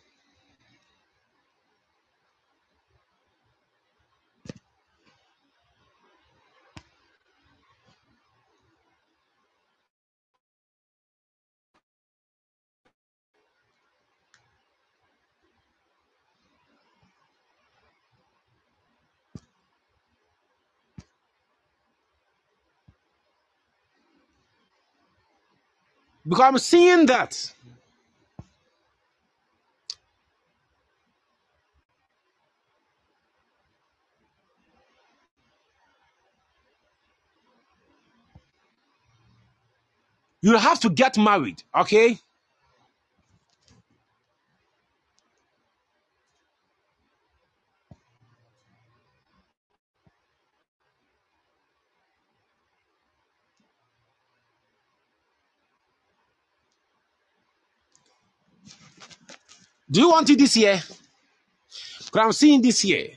Because 26.31 26.45
I'm 26.45 26.59
seeing 26.59 27.07
that. 27.09 27.53
You 40.43 40.57
have 40.57 40.81
to 40.81 40.91
get 40.91 41.19
married, 41.19 41.63
okay? 41.77 42.19
Do 59.91 60.01
you 60.01 60.11
want 60.11 60.31
it 60.31 60.39
this 60.39 60.57
year? 60.57 60.83
Because 61.99 62.21
I'm 62.27 62.33
seeing 62.33 62.63
this 62.63 62.85
year. 62.85 63.09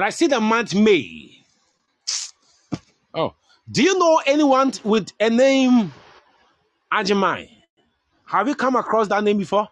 But 0.00 0.06
I 0.06 0.10
see 0.12 0.28
the 0.28 0.40
month 0.40 0.74
May. 0.74 1.42
Oh, 3.12 3.34
do 3.70 3.82
you 3.82 3.98
know 3.98 4.22
anyone 4.24 4.72
with 4.82 5.12
a 5.20 5.28
name 5.28 5.92
Ajimai? 6.90 7.50
Have 8.24 8.48
you 8.48 8.54
come 8.54 8.76
across 8.76 9.08
that 9.08 9.22
name 9.22 9.36
before? 9.36 9.68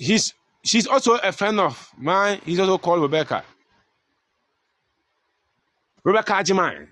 He's 0.00 0.32
she's 0.64 0.86
also 0.86 1.16
a 1.16 1.30
friend 1.30 1.60
of 1.60 1.92
mine. 1.98 2.40
He's 2.46 2.58
also 2.58 2.78
called 2.78 3.02
Rebecca. 3.02 3.44
Rebecca 6.02 6.32
Ajimai. 6.32 6.88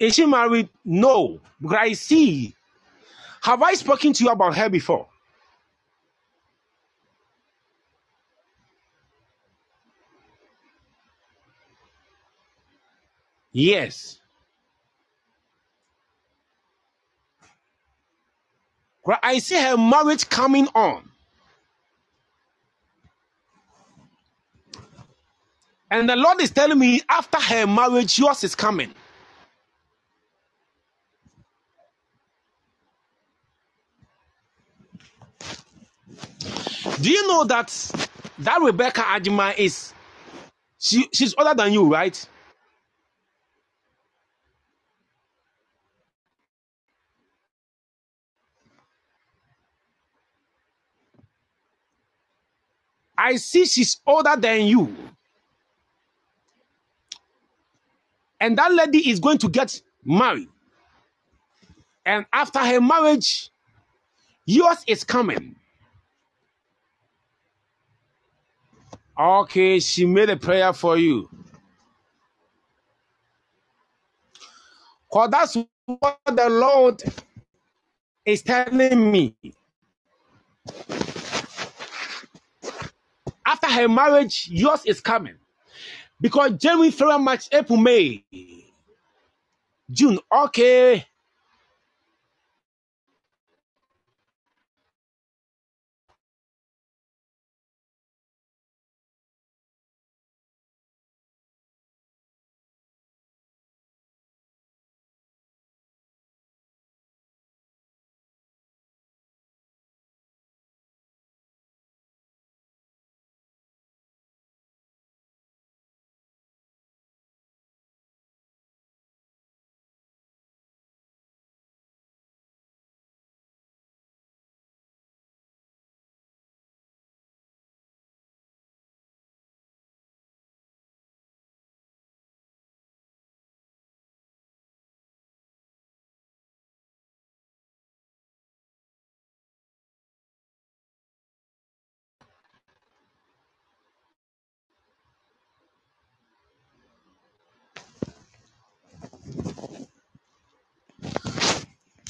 Is 0.00 0.14
she 0.14 0.24
married? 0.24 0.70
No. 0.84 1.40
Because 1.60 1.78
I 1.78 1.92
see. 1.92 2.54
Have 3.42 3.62
I 3.62 3.74
spoken 3.74 4.14
to 4.14 4.24
you 4.24 4.30
about 4.30 4.56
her 4.56 4.70
before? 4.70 5.06
Yes. 13.52 14.20
I 19.22 19.38
see 19.38 19.60
her 19.60 19.76
marriage 19.76 20.28
coming 20.28 20.68
on. 20.74 21.10
And 25.90 26.08
the 26.08 26.16
Lord 26.16 26.40
is 26.42 26.50
telling 26.50 26.78
me 26.78 27.02
after 27.08 27.40
her 27.40 27.66
marriage, 27.66 28.18
yours 28.18 28.44
is 28.44 28.54
coming. 28.54 28.92
Do 37.00 37.10
you 37.10 37.28
know 37.28 37.44
that 37.44 37.68
that 38.40 38.60
Rebecca 38.62 39.02
Ajima 39.02 39.56
is 39.58 39.94
she 40.78 41.08
she's 41.14 41.34
older 41.38 41.54
than 41.54 41.72
you, 41.72 41.92
right? 41.92 42.28
I 53.18 53.36
see 53.36 53.66
she's 53.66 54.00
older 54.06 54.36
than 54.38 54.66
you. 54.66 54.96
And 58.40 58.58
that 58.58 58.72
lady 58.72 59.10
is 59.10 59.20
going 59.20 59.38
to 59.38 59.48
get 59.50 59.80
married. 60.04 60.48
And 62.06 62.26
after 62.32 62.60
her 62.60 62.80
marriage, 62.80 63.50
yours 64.46 64.78
is 64.86 65.04
coming. 65.04 65.56
Okay, 69.18 69.80
she 69.80 70.06
made 70.06 70.30
a 70.30 70.36
prayer 70.36 70.72
for 70.72 70.96
you. 70.98 71.30
Because 75.10 75.30
that's 75.30 75.56
what 75.86 76.18
the 76.26 76.50
Lord 76.50 77.02
is 78.26 78.42
telling 78.42 79.10
me. 79.12 79.36
After 83.46 83.68
her 83.68 83.88
marriage, 83.88 84.48
yours 84.50 84.82
is 84.86 85.00
coming. 85.00 85.36
Because 86.20 86.52
January, 86.52 86.90
February, 86.90 87.20
March, 87.20 87.48
April, 87.52 87.78
May, 87.78 88.24
June, 89.90 90.18
okay. 90.32 91.06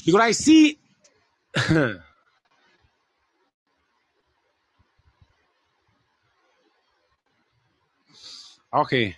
Because 0.07 0.21
I 0.21 0.31
see 0.31 0.79
Okay. 8.73 9.15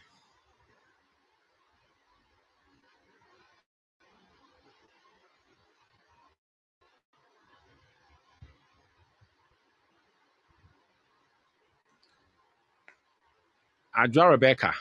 I 13.95 14.07
draw 14.07 14.27
Rebecca. 14.27 14.73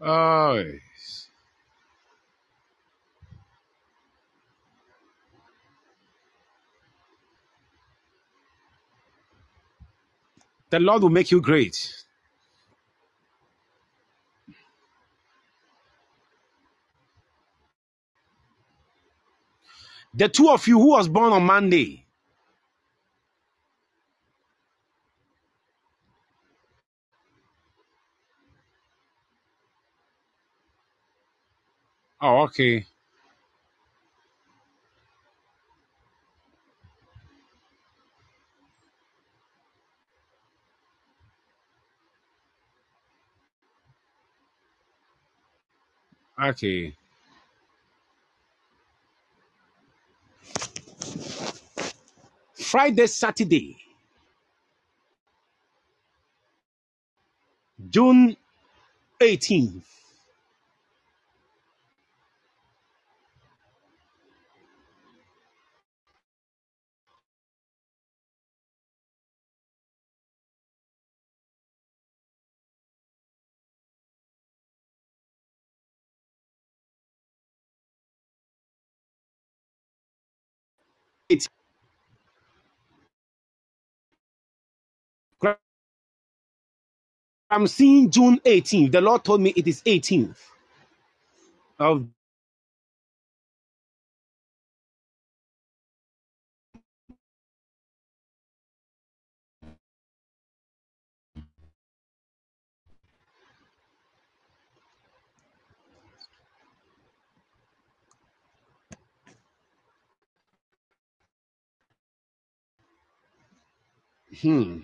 Oh. 0.00 0.64
The 10.72 10.80
Lord 10.80 11.04
will 11.04 11.10
make 11.10 11.32
you 11.32 11.40
great. 11.42 11.94
The 20.14 20.28
two 20.28 20.50
of 20.50 20.66
you 20.68 20.80
who 20.80 20.90
was 20.90 21.08
born 21.08 21.32
on 21.32 21.44
Monday, 21.44 22.02
Oh, 32.20 32.42
okay. 32.44 32.86
Okay. 46.42 46.96
Friday, 52.54 53.06
Saturday, 53.06 53.76
June 57.90 58.36
18th. 59.20 60.01
It- 81.32 81.48
I'm 87.50 87.66
seeing 87.68 88.10
June 88.10 88.40
18th. 88.44 88.92
The 88.92 89.00
Lord 89.02 89.24
told 89.24 89.40
me 89.42 89.52
it 89.56 89.68
is 89.68 89.82
18th 89.86 90.38
of 91.78 92.06
hmm. 114.42 114.80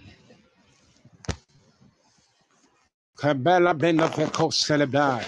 Cabela 3.19 3.75
Brenda 3.75 4.07
Veco 4.07 4.49
Celebrai. 4.51 5.25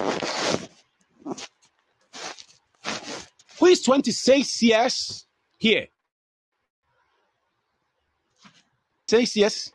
Who 3.58 3.66
is 3.66 3.82
26 3.82 4.62
years 4.62 5.26
here? 5.58 5.88
6 9.08 9.36
years. 9.36 9.72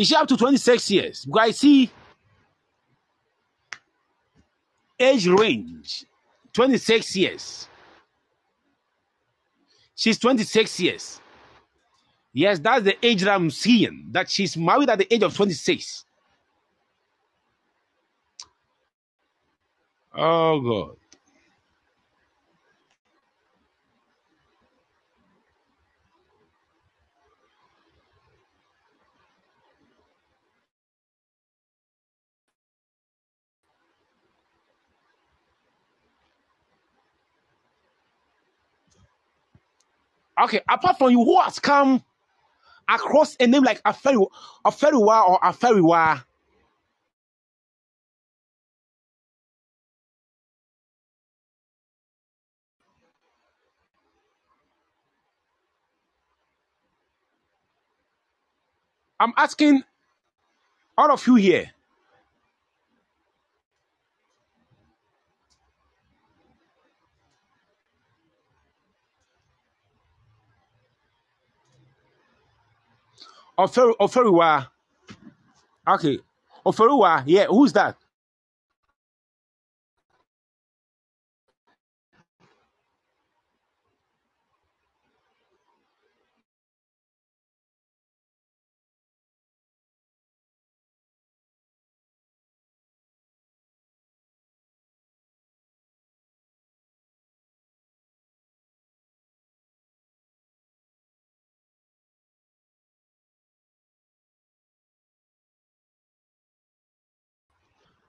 Is 0.00 0.08
she 0.08 0.16
up 0.16 0.28
to 0.28 0.38
26 0.38 0.90
years? 0.92 1.26
Because 1.26 1.48
I 1.48 1.52
see 1.52 1.90
age 5.00 5.28
range 5.28 6.06
26 6.54 7.16
years. 7.16 7.68
She's 9.96 10.18
26 10.18 10.80
years. 10.80 11.20
Yes, 12.32 12.60
that's 12.60 12.84
the 12.84 13.06
age 13.06 13.22
that 13.22 13.34
I'm 13.34 13.50
seeing. 13.50 14.08
That 14.12 14.30
she's 14.30 14.56
married 14.56 14.90
at 14.90 14.98
the 14.98 15.14
age 15.14 15.22
of 15.22 15.36
26. 15.36 16.04
Oh 20.16 20.60
God. 20.60 20.96
Okay, 40.40 40.62
apart 40.68 40.96
from 40.96 41.10
you, 41.10 41.22
who 41.22 41.38
has 41.40 41.58
come 41.58 42.02
across 42.88 43.36
a 43.38 43.46
name 43.46 43.62
like 43.62 43.82
Aferi, 43.82 44.26
Aferiwa 44.64 45.28
or 45.28 45.40
Aferiwa? 45.40 46.24
I'm 59.20 59.34
asking 59.36 59.82
all 60.96 61.12
of 61.12 61.26
you 61.26 61.34
here. 61.34 61.70
Oferi, 73.60 73.94
Oferiwa. 74.00 74.66
Okay. 75.86 76.18
Oferiwa, 76.64 77.22
yeah, 77.26 77.46
who's 77.46 77.72
that? 77.74 77.96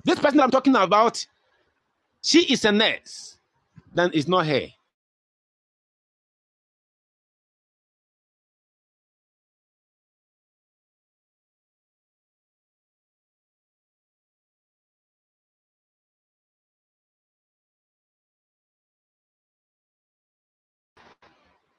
This 0.04 0.20
person 0.20 0.40
I'm 0.40 0.52
talking 0.52 0.76
about, 0.76 1.26
she 2.22 2.52
is 2.52 2.66
a 2.66 2.72
nurse. 2.72 3.38
Then 3.94 4.12
it's 4.14 4.28
not 4.28 4.48
her. 4.48 4.68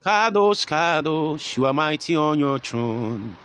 Kadosh, 0.05 0.67
Kadosh, 0.67 1.57
you 1.57 1.65
are 1.67 1.73
mighty 1.73 2.17
on 2.17 2.37
your 2.39 2.59
throne. 2.59 3.37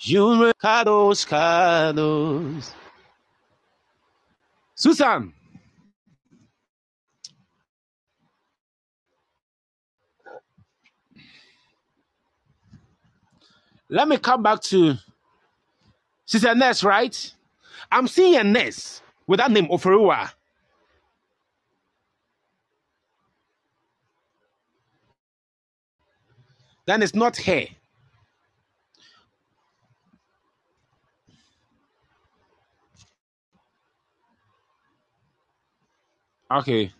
You 0.00 0.52
Kadosh, 0.60 1.26
Kadosh. 1.28 2.72
Susan. 4.78 5.32
Let 13.88 14.06
me 14.06 14.18
come 14.18 14.40
back 14.44 14.62
to. 14.64 14.94
She's 16.26 16.44
a 16.44 16.54
nurse, 16.54 16.84
right? 16.84 17.34
I'm 17.90 18.06
seeing 18.06 18.36
a 18.36 18.44
nurse 18.44 19.02
with 19.26 19.38
that 19.40 19.50
name, 19.50 19.66
Oferua. 19.66 20.30
Then 26.86 27.02
it's 27.02 27.16
not 27.16 27.36
her. 27.38 27.64
Okay. 36.50 36.92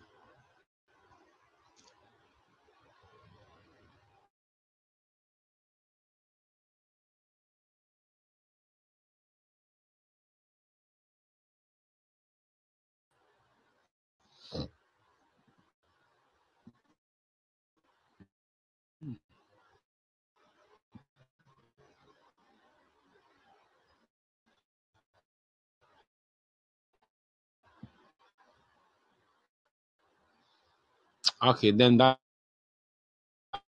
Okay, 31.43 31.71
then 31.71 31.97
that, 31.97 32.19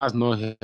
that's 0.01 0.13
not 0.15 0.39
her. 0.39 0.55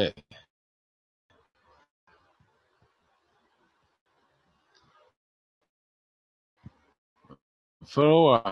For 7.88 8.44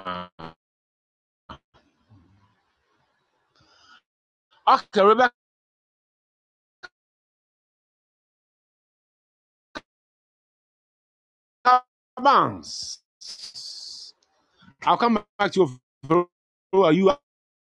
Okay, 4.68 5.02
Rebecca 5.04 5.34
Barnes. 12.18 13.00
I'll 14.86 14.98
come 14.98 15.24
back 15.40 15.52
to 15.54 15.62
you. 15.62 16.28
For, 16.74 16.94
you 16.94 17.12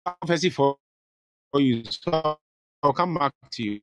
prophecy 0.07 0.51
for 0.51 0.79
you. 1.55 1.85
So 1.91 2.39
I'll 2.83 2.93
come 2.95 3.15
back 3.17 3.33
to 3.53 3.65
you. 3.65 3.81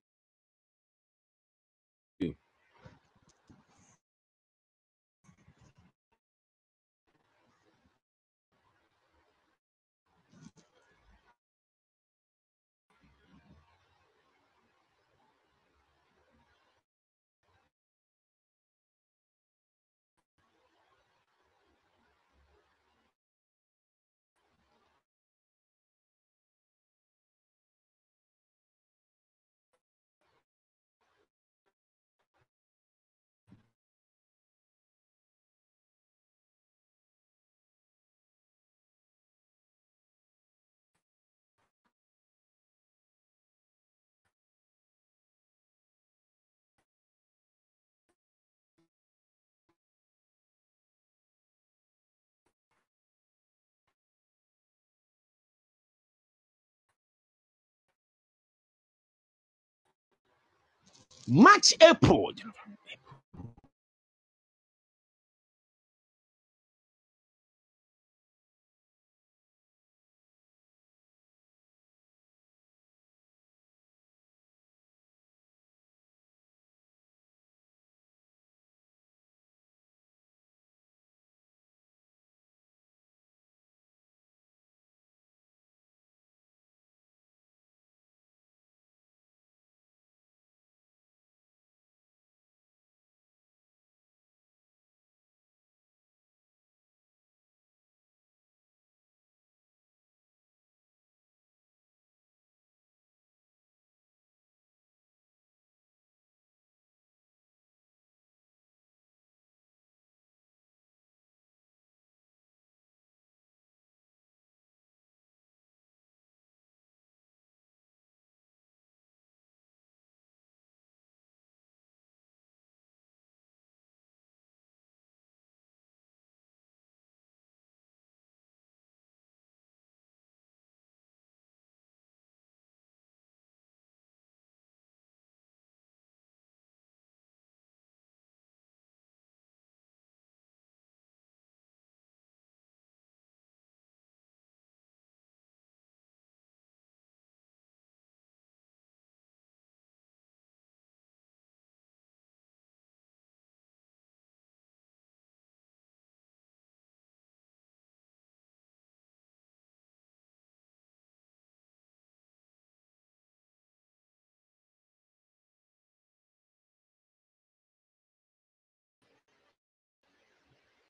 March, 61.34 61.74
April. 61.82 62.32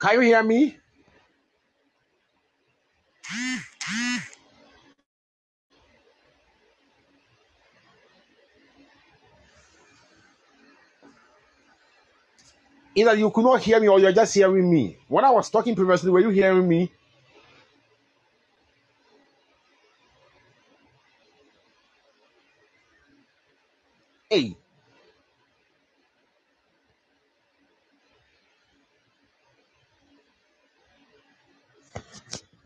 Can 0.03 0.15
you 0.15 0.19
hear 0.19 0.43
me? 0.43 0.77
Either 12.95 13.15
you 13.15 13.31
could 13.31 13.45
not 13.45 13.61
hear 13.61 13.79
me 13.79 13.87
or 13.87 13.99
you're 13.99 14.11
just 14.11 14.33
hearing 14.35 14.69
me. 14.69 14.97
When 15.07 15.23
I 15.23 15.31
was 15.31 15.49
talking 15.49 15.73
previously, 15.75 16.11
were 16.11 16.19
you 16.19 16.29
hearing 16.31 16.67
me? 16.67 16.91
Hey, 24.29 24.57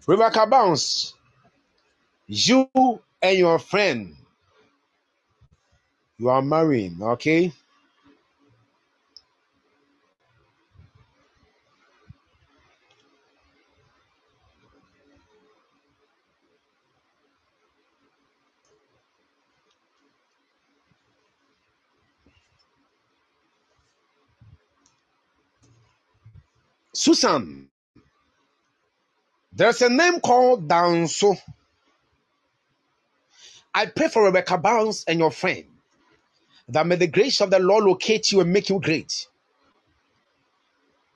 Rebecca 0.07 0.47
Barnes, 0.47 1.15
you 2.27 2.69
and 3.21 3.37
your 3.37 3.59
friend, 3.59 4.15
you 6.19 6.29
are 6.29 6.41
marrying, 6.41 6.97
okay? 7.01 7.53
Susan 26.93 27.69
there's 29.57 29.81
a 29.81 29.89
name 29.89 30.19
called 30.19 30.67
Danso. 30.67 31.35
I 33.73 33.87
pray 33.87 34.07
for 34.07 34.23
Rebecca 34.23 34.57
Barnes 34.57 35.03
and 35.07 35.19
your 35.19 35.31
friend 35.31 35.65
that 36.69 36.85
may 36.85 36.95
the 36.95 37.07
grace 37.07 37.41
of 37.41 37.49
the 37.49 37.59
Lord 37.59 37.85
locate 37.85 38.31
you 38.31 38.41
and 38.41 38.51
make 38.51 38.69
you 38.69 38.79
great. 38.79 39.27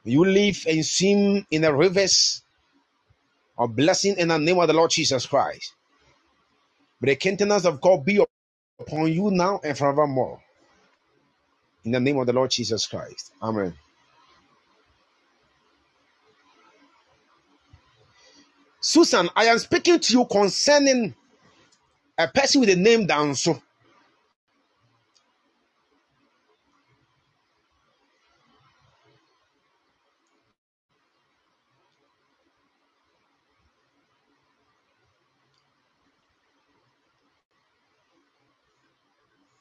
You 0.03 0.25
live 0.25 0.65
and 0.67 0.83
swim 0.83 1.45
in 1.51 1.61
the 1.61 1.73
rivers 1.73 2.41
of 3.57 3.75
blessing 3.75 4.15
in 4.17 4.29
the 4.29 4.39
name 4.39 4.57
of 4.57 4.67
the 4.67 4.73
Lord 4.73 4.89
Jesus 4.89 5.27
Christ. 5.27 5.73
May 6.99 7.11
the 7.11 7.15
countenance 7.17 7.65
of 7.65 7.79
God 7.79 8.03
be 8.03 8.25
upon 8.79 9.13
you 9.13 9.29
now 9.29 9.59
and 9.63 9.77
forevermore. 9.77 10.41
In 11.83 11.91
the 11.91 11.99
name 11.99 12.17
of 12.17 12.25
the 12.25 12.33
Lord 12.33 12.49
Jesus 12.49 12.87
Christ. 12.87 13.31
Amen. 13.41 13.75
Susan, 18.81 19.29
I 19.35 19.45
am 19.45 19.59
speaking 19.59 19.99
to 19.99 20.13
you 20.13 20.25
concerning 20.25 21.15
a 22.17 22.27
person 22.27 22.61
with 22.61 22.69
the 22.69 22.77
name 22.77 23.07
Danso. 23.07 23.61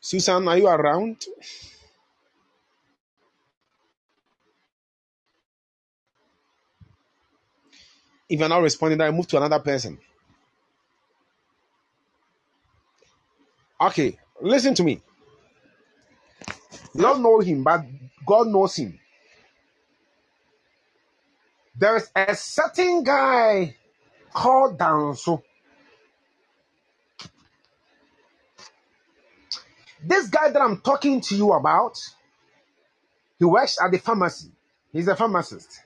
Susan, 0.01 0.49
are 0.49 0.59
you 0.59 0.69
around? 0.69 1.25
If 8.31 8.41
you're 8.41 8.51
not 8.51 8.63
responding, 8.63 9.03
I 9.03 9.13
move 9.13 9.29
to 9.29 9.39
another 9.39 9.61
person. 9.61 9.99
Okay, 13.81 14.19
listen 14.43 14.75
to 14.77 14.85
me. 14.85 15.03
You 16.95 17.03
don't 17.03 17.23
know 17.23 17.41
him, 17.41 17.65
but 17.65 17.85
God 18.27 18.49
knows 18.49 18.77
him. 18.77 18.99
There's 21.77 22.11
a 22.17 22.35
certain 22.37 23.05
guy 23.05 23.77
called 24.35 24.79
Danso. 24.79 25.43
This 30.05 30.29
guy 30.29 30.51
that 30.51 30.63
I'm 30.63 30.81
talking 30.81 31.21
to 31.23 31.37
you 31.37 31.53
about, 31.53 31.99
he 33.39 33.45
works 33.47 33.79
at 33.83 33.91
the 33.93 33.99
pharmacy. 33.99 34.51
He's 34.93 35.09
a 35.09 35.17
pharmacist. 35.17 35.81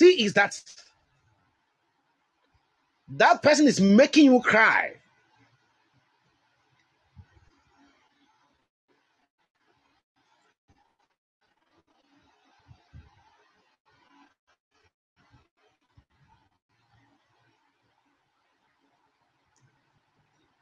See, 0.00 0.24
is 0.24 0.32
that 0.32 0.58
that 3.18 3.42
person 3.42 3.66
is 3.66 3.82
making 3.82 4.24
you 4.32 4.40
cry. 4.40 4.94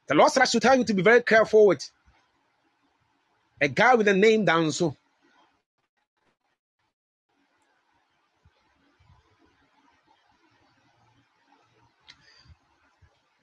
The 0.08 0.16
Lord 0.16 0.32
I 0.36 0.46
should 0.46 0.62
tell 0.62 0.76
you 0.76 0.82
to 0.82 0.94
be 0.94 1.02
very 1.02 1.22
careful 1.22 1.68
with 1.68 1.88
a 3.60 3.68
guy 3.68 3.94
with 3.94 4.08
a 4.08 4.14
name 4.14 4.44
Danso. 4.44 4.96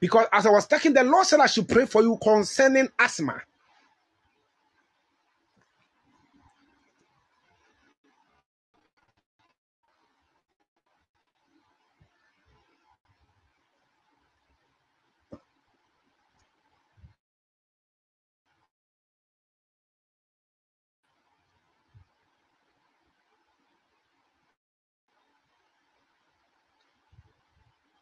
Because 0.05 0.27
as 0.33 0.45
I 0.45 0.51
was 0.51 0.67
talking, 0.67 0.93
the 0.93 1.03
Lord 1.03 1.25
said 1.27 1.39
I 1.39 1.47
should 1.47 1.67
pray 1.67 1.87
for 1.87 2.03
you 2.03 2.19
concerning 2.21 2.89
asthma. 2.99 3.41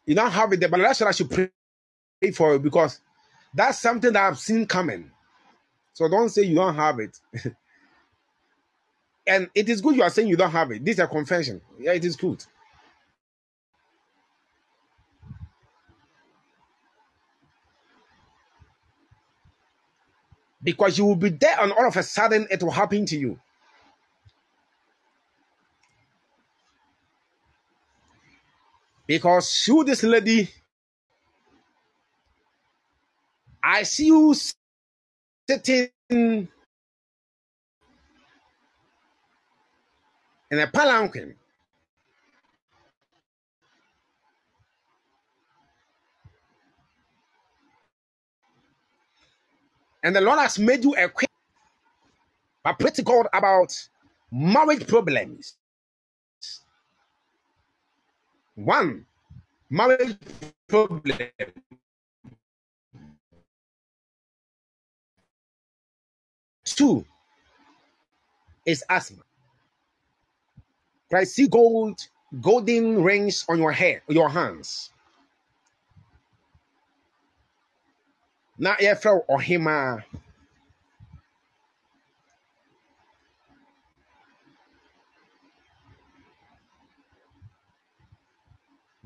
You 0.06 0.14
don't 0.16 0.30
have 0.32 0.52
it 0.52 0.60
there, 0.60 0.68
but 0.70 0.78
the 0.78 0.84
Lord 0.84 0.96
said 0.96 1.08
I 1.08 1.12
should 1.12 1.30
pray 1.30 1.50
for 2.32 2.54
you 2.54 2.58
because 2.58 3.00
that's 3.54 3.78
something 3.78 4.12
that 4.12 4.22
I've 4.26 4.38
seen 4.38 4.66
coming. 4.66 5.10
So 5.92 6.08
don't 6.08 6.28
say 6.28 6.42
you 6.42 6.56
don't 6.56 6.74
have 6.74 6.98
it. 7.00 7.18
and 9.26 9.48
it 9.54 9.68
is 9.68 9.80
good 9.80 9.96
you 9.96 10.02
are 10.02 10.10
saying 10.10 10.28
you 10.28 10.36
don't 10.36 10.50
have 10.50 10.70
it. 10.72 10.84
This 10.84 10.94
is 10.94 11.00
a 11.00 11.06
confession. 11.06 11.60
Yeah, 11.78 11.92
it 11.92 12.04
is 12.04 12.16
good. 12.16 12.44
Because 20.62 20.96
you 20.98 21.04
will 21.04 21.16
be 21.16 21.28
there 21.30 21.56
and 21.60 21.72
all 21.72 21.86
of 21.86 21.96
a 21.96 22.02
sudden 22.02 22.46
it 22.50 22.62
will 22.62 22.70
happen 22.70 23.06
to 23.06 23.16
you. 23.18 23.38
Because 29.06 29.64
you, 29.68 29.84
this 29.84 30.02
lady, 30.02 30.48
I 33.64 33.84
see 33.84 34.06
you 34.08 34.34
sitting 35.48 35.88
in 36.10 36.48
a 40.52 40.66
palanquin. 40.66 41.34
And 50.04 50.14
the 50.14 50.20
Lord 50.20 50.38
has 50.40 50.58
made 50.58 50.84
you 50.84 50.94
a 50.96 51.08
queen. 51.08 51.26
But 52.62 52.78
pretty 52.78 53.02
God 53.02 53.26
about 53.32 53.88
marriage 54.30 54.86
problems. 54.86 55.56
One, 58.54 59.06
marriage 59.70 60.16
problem. 60.68 61.18
Two 66.74 67.04
is 68.66 68.84
asthma. 68.90 69.22
I 71.14 71.24
see 71.24 71.46
gold, 71.46 72.00
golden 72.40 73.02
rings 73.02 73.44
on 73.48 73.58
your 73.58 73.72
hair, 73.72 74.02
your 74.08 74.28
hands. 74.28 74.90
Na 78.58 78.74
yɛfrɛ 78.76 79.26
ɔhemaa. 79.28 80.04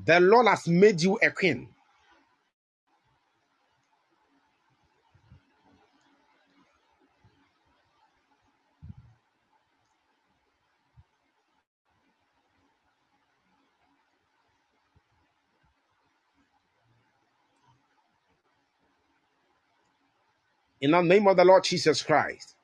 The 0.05 0.19
Lord 0.19 0.47
has 0.47 0.67
made 0.67 1.01
you 1.01 1.19
a 1.21 1.29
queen. 1.29 1.69
In 20.81 20.91
the 20.91 21.01
name 21.01 21.27
of 21.27 21.37
the 21.37 21.45
Lord 21.45 21.63
Jesus 21.65 22.03
Christ. 22.03 22.55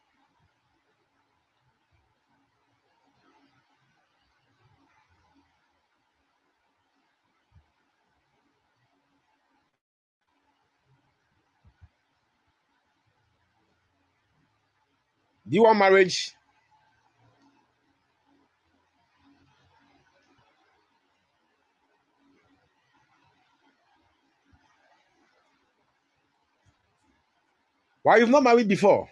Do 15.50 15.56
you 15.58 15.64
want 15.64 15.80
marriage? 15.80 16.35
Why 28.06 28.18
you've 28.19 28.30
not 28.30 28.44
married 28.44 28.69
before? 28.69 29.10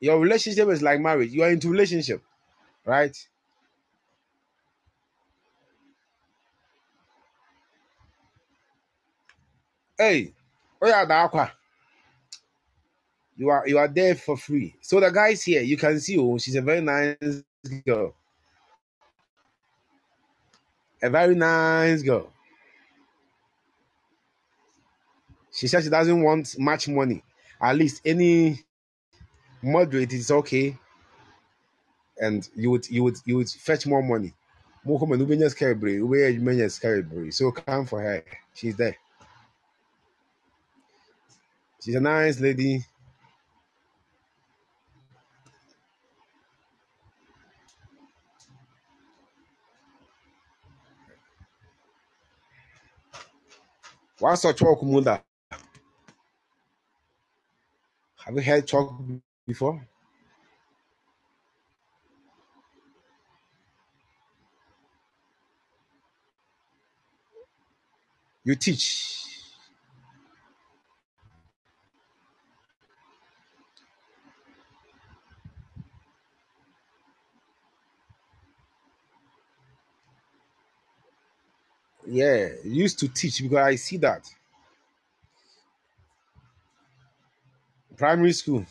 Your 0.00 0.20
relationship 0.20 0.68
is 0.70 0.82
like 0.82 1.00
marriage. 1.00 1.32
You 1.32 1.44
are 1.44 1.50
into 1.50 1.70
relationship, 1.70 2.22
right? 2.86 3.16
Hey, 9.98 10.32
oh 10.82 10.88
yeah, 10.88 11.04
the 11.06 11.14
aqua. 11.14 11.52
You 13.36 13.50
are 13.50 13.68
you 13.68 13.78
are 13.78 13.88
there 13.88 14.14
for 14.16 14.36
free. 14.36 14.76
So 14.82 15.00
the 15.00 15.10
guys 15.10 15.42
here, 15.44 15.62
you 15.62 15.76
can 15.76 16.00
see 16.00 16.18
oh, 16.18 16.38
she's 16.38 16.56
a 16.56 16.62
very 16.62 16.82
nice 16.82 17.44
girl. 17.86 18.14
A 21.04 21.10
very 21.10 21.34
nice 21.34 22.00
girl. 22.00 22.32
She 25.52 25.68
said 25.68 25.84
she 25.84 25.90
doesn't 25.90 26.22
want 26.22 26.58
much 26.58 26.88
money. 26.88 27.22
At 27.60 27.76
least 27.76 28.00
any 28.06 28.64
moderate 29.62 30.14
is 30.14 30.30
okay. 30.30 30.78
And 32.18 32.48
you 32.56 32.70
would 32.70 32.88
you 32.88 33.04
would 33.04 33.18
you 33.26 33.36
would 33.36 33.50
fetch 33.50 33.86
more 33.86 34.02
money. 34.02 34.32
So 34.86 34.98
come 37.52 37.86
for 37.86 38.00
her. 38.00 38.24
She's 38.54 38.76
there. 38.76 38.96
She's 41.82 41.96
a 41.96 42.00
nice 42.00 42.40
lady. 42.40 42.82
What's 54.24 54.46
a 54.46 54.54
chalk 54.54 54.82
munda? 54.84 55.22
Have 58.24 58.34
you 58.36 58.42
heard 58.42 58.66
chalk 58.66 58.94
before? 59.46 59.86
You 68.44 68.56
teach. 68.56 69.33
Yeah, 82.06 82.48
used 82.64 82.98
to 83.00 83.08
teach 83.08 83.42
because 83.42 83.58
I 83.58 83.76
see 83.76 83.98
that. 83.98 84.28
Primary 87.96 88.32
school. 88.32 88.66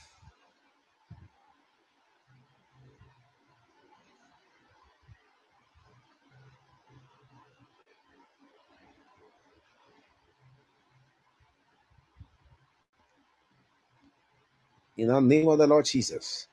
In 14.97 15.07
the 15.10 15.22
name 15.22 15.47
of 15.49 15.57
the 15.60 15.68
Lord 15.68 15.85
Jesus. 15.85 16.47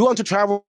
You 0.00 0.04
want 0.06 0.18
to 0.18 0.24
travel? 0.24 0.66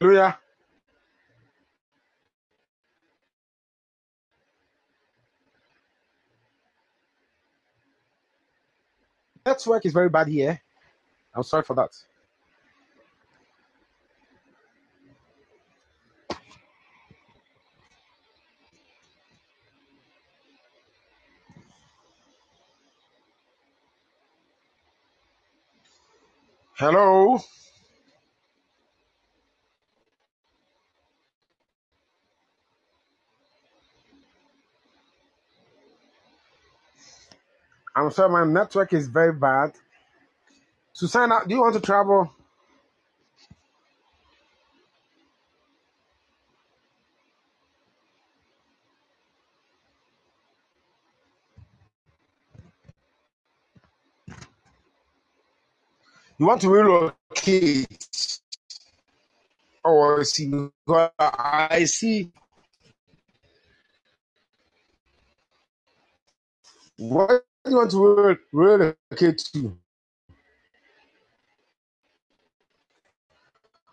Oh, 0.00 0.06
Hallelujah. 0.06 0.38
Network 9.46 9.86
is 9.86 9.92
very 9.92 10.08
bad 10.10 10.28
here. 10.28 10.60
I'm 11.34 11.42
sorry 11.44 11.64
for 11.64 11.74
that. 11.76 11.90
Hello. 26.76 27.38
I'm 37.98 38.12
sorry, 38.12 38.30
my 38.30 38.44
network 38.44 38.92
is 38.94 39.08
very 39.08 39.34
bad. 39.34 39.72
Up, 41.32 41.48
do 41.48 41.54
you 41.54 41.60
want 41.62 41.74
to 41.74 41.80
travel? 41.80 42.32
You 56.38 56.46
want 56.46 56.62
to 56.62 56.70
relocate? 56.70 58.40
Oh, 59.84 60.18
I 60.20 60.24
see. 60.24 60.52
I 61.18 61.84
see. 61.86 62.32
Do 66.98 67.47
you 67.70 67.76
want 67.76 67.90
to 67.92 68.16
re- 68.16 68.36
relocate 68.52 69.38
to? 69.54 69.78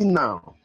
now. 0.00 0.57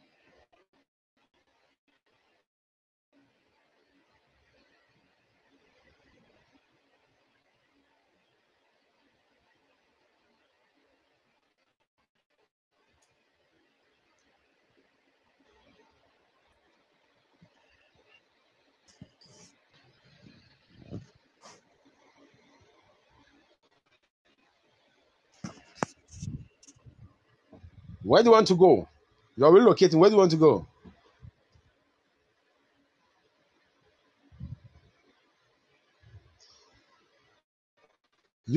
Where 28.04 28.22
do 28.24 28.30
you 28.30 28.32
want 28.34 28.48
to 28.48 28.56
go? 28.56 28.88
You're 29.36 29.52
relocating. 29.52 29.96
Where 29.96 30.10
do 30.10 30.16
you 30.16 30.20
want 30.20 30.32
to 30.32 30.38
go? 30.38 30.68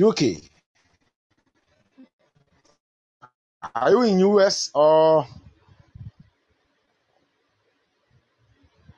UK. 0.08 0.42
Are 3.74 3.90
you 3.90 4.02
in 4.02 4.20
US 4.20 4.70
or 4.74 5.26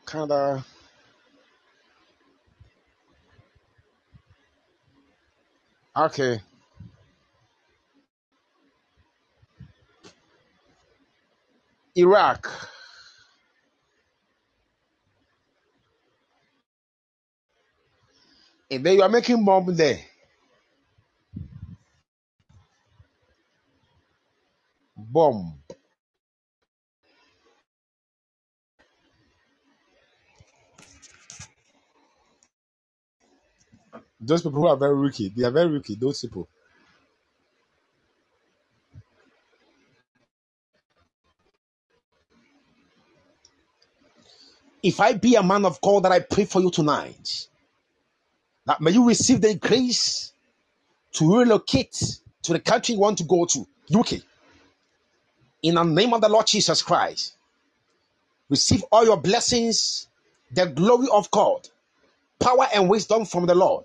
Canada? 0.07 0.65
Okay. 5.97 6.41
Iraq. 11.97 12.49
And 18.71 18.85
then 18.87 18.97
you 18.97 19.03
are 19.03 19.11
making 19.11 19.45
bomb 19.45 19.75
there. 19.77 20.01
Bomb. 24.97 25.61
Those 34.21 34.43
people 34.43 34.61
who 34.61 34.69
are 34.69 34.79
very 34.79 35.01
wicked, 35.01 35.37
they 35.37 35.45
are 35.47 35.53
very 35.53 35.73
wicked. 35.73 36.01
Those 36.01 36.21
people. 36.23 36.50
If 44.83 45.01
I 45.01 45.15
be 45.15 45.35
a 45.35 45.43
man 45.43 45.65
of 45.65 45.81
God 45.81 46.05
that 46.05 46.13
I 46.13 46.21
pray 46.21 46.45
for 46.45 46.61
you 46.61 46.71
tonight, 46.71 47.49
that 48.67 48.81
may 48.81 48.93
you 48.93 49.07
receive 49.07 49.41
the 49.41 49.55
grace 49.55 50.33
to 51.13 51.39
relocate 51.39 52.19
to 52.43 52.53
the 52.53 52.61
country 52.61 52.95
you 52.95 53.01
want 53.01 53.19
to 53.19 53.25
go 53.25 53.45
to, 53.47 53.67
UK. 53.95 54.21
In 55.63 55.75
the 55.75 55.83
name 55.83 56.15
of 56.15 56.21
the 56.21 56.29
Lord 56.29 56.47
Jesus 56.47 56.83
Christ, 56.83 57.35
receive 58.49 58.85
all 58.93 59.05
your 59.05 59.19
blessings, 59.19 60.09
the 60.53 60.67
glory 60.67 61.09
of 61.13 61.31
God, 61.31 61.69
power 62.39 62.67
and 62.75 62.89
wisdom 62.89 63.25
from 63.27 63.47
the 63.47 63.55
Lord, 63.55 63.85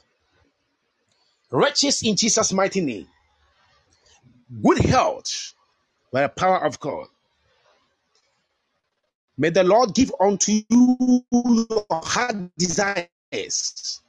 riches 1.51 2.03
in 2.03 2.15
Jesus' 2.15 2.53
mighty 2.53 2.81
name, 2.81 3.07
good 4.63 4.79
health 4.79 5.53
by 6.11 6.21
the 6.23 6.29
power 6.29 6.63
of 6.65 6.79
God. 6.79 7.07
May 9.37 9.49
the 9.51 9.63
Lord 9.65 9.93
give 9.95 10.13
unto 10.19 10.61
you 10.69 11.23
your 11.31 11.85
heart 11.91 12.37
desires, 12.57 14.01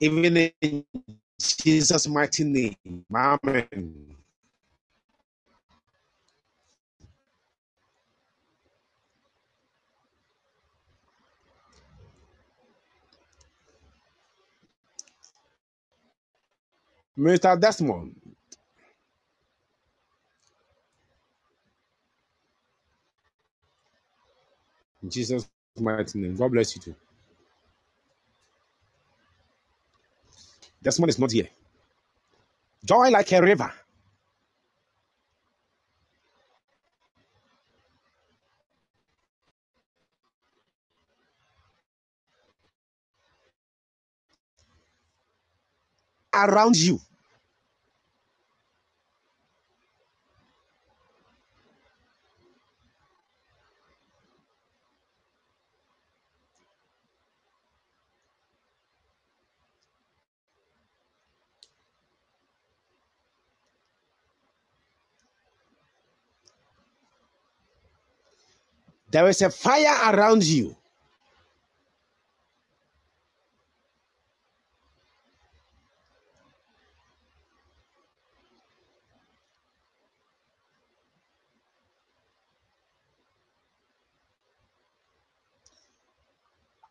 even 0.00 0.36
in 0.62 0.84
Jesus' 1.40 2.08
mighty 2.08 2.44
name. 2.44 2.76
Amen. 3.14 4.16
Mr. 17.18 17.60
Desmond, 17.60 18.17
in 25.02 25.10
Jesus' 25.10 25.48
mighty 25.78 26.18
name. 26.20 26.36
God 26.36 26.52
bless 26.52 26.76
you 26.76 26.82
too. 26.82 26.96
Desmond 30.82 31.10
is 31.10 31.18
not 31.18 31.32
here. 31.32 31.48
Joy 32.84 33.10
like 33.10 33.32
a 33.32 33.42
river. 33.42 33.72
around 46.34 46.76
you. 46.76 47.00
There 69.10 69.28
is 69.28 69.42
a 69.42 69.50
fire 69.50 70.14
around 70.14 70.44
you. 70.44 70.76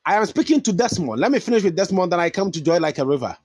I 0.06 0.16
am 0.16 0.26
speaking 0.26 0.62
to 0.62 0.74
Desmond. 0.74 1.20
Let 1.20 1.32
me 1.32 1.40
finish 1.40 1.64
with 1.64 1.76
Desmond, 1.76 2.12
then 2.12 2.20
I 2.20 2.30
come 2.30 2.52
to 2.52 2.62
joy 2.62 2.80
like 2.80 2.98
a 2.98 3.06
river. 3.06 3.38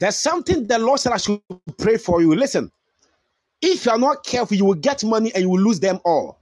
There's 0.00 0.16
something 0.16 0.68
the 0.68 0.80
Lord 0.80 1.00
said 1.00 1.12
I 1.14 1.18
should 1.18 1.42
pray 1.78 1.98
for 1.98 2.22
you. 2.22 2.34
Listen, 2.36 2.72
if 3.62 3.86
you 3.86 3.92
are 3.92 3.98
not 3.98 4.24
careful, 4.24 4.56
you 4.56 4.66
will 4.66 4.74
get 4.74 5.04
money 5.04 5.32
and 5.34 5.42
you 5.42 5.50
will 5.50 5.60
lose 5.60 5.80
them 5.80 6.00
all. 6.04 6.38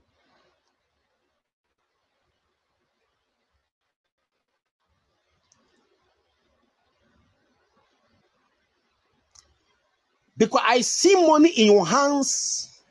Because 10.37 10.61
I 10.65 10.81
see 10.81 11.15
money 11.27 11.49
in 11.49 11.67
your 11.67 11.85
hands 11.87 12.81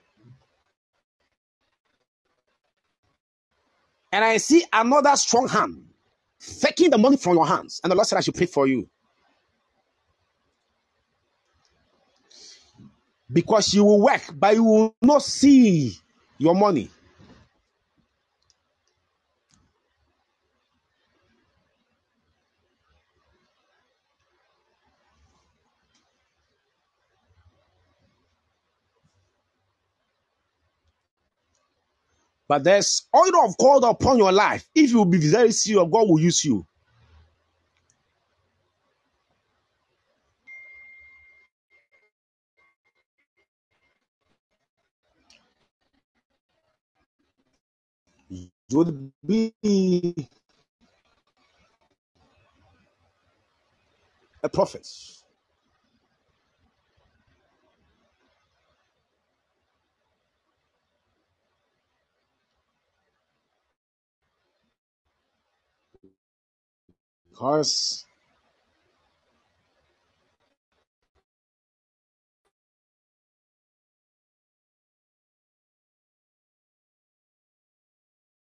and 4.13 4.25
I 4.25 4.39
see 4.39 4.65
another 4.73 5.17
strong 5.17 5.49
hand 5.49 5.85
taking 6.61 6.91
the 6.91 6.99
money 6.99 7.17
from 7.19 7.35
your 7.37 7.47
hands. 7.47 7.81
And 7.85 7.91
the 7.93 7.97
Lord 7.97 8.07
said 8.09 8.19
I 8.19 8.23
should 8.23 8.37
pray 8.37 8.47
for 8.47 8.67
you. 8.69 8.89
because 13.33 13.75
you 13.75 13.85
will 13.85 14.03
work, 14.03 14.23
but 14.35 14.55
you 14.55 14.65
will 14.65 14.97
not 15.03 15.23
see 15.23 15.97
your 16.39 16.55
money. 16.55 16.91
But 32.49 32.65
there's 32.65 33.07
oil 33.17 33.45
of 33.47 33.57
God 33.59 33.85
upon 33.85 34.19
your 34.19 34.33
life. 34.33 34.67
If 34.75 34.93
you 34.93 35.05
be 35.07 35.19
very 35.19 35.53
serious, 35.53 35.89
God 35.93 36.09
will 36.09 36.21
use 36.21 36.45
you. 36.45 36.67
Will 48.73 49.13
be 49.27 49.55
a 54.43 54.49
prophet. 54.49 54.89
Because 67.31 68.08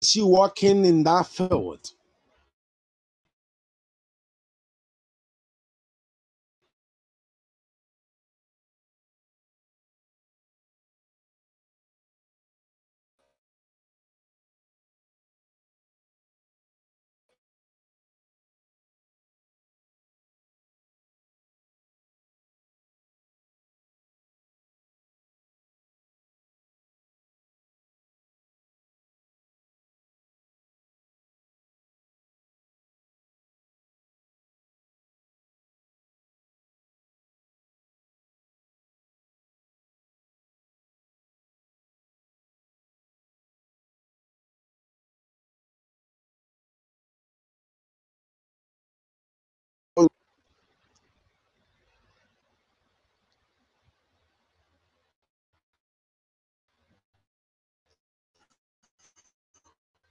she 0.07 0.21
walking 0.23 0.85
in 0.85 1.03
that 1.05 1.27
field. 1.27 1.91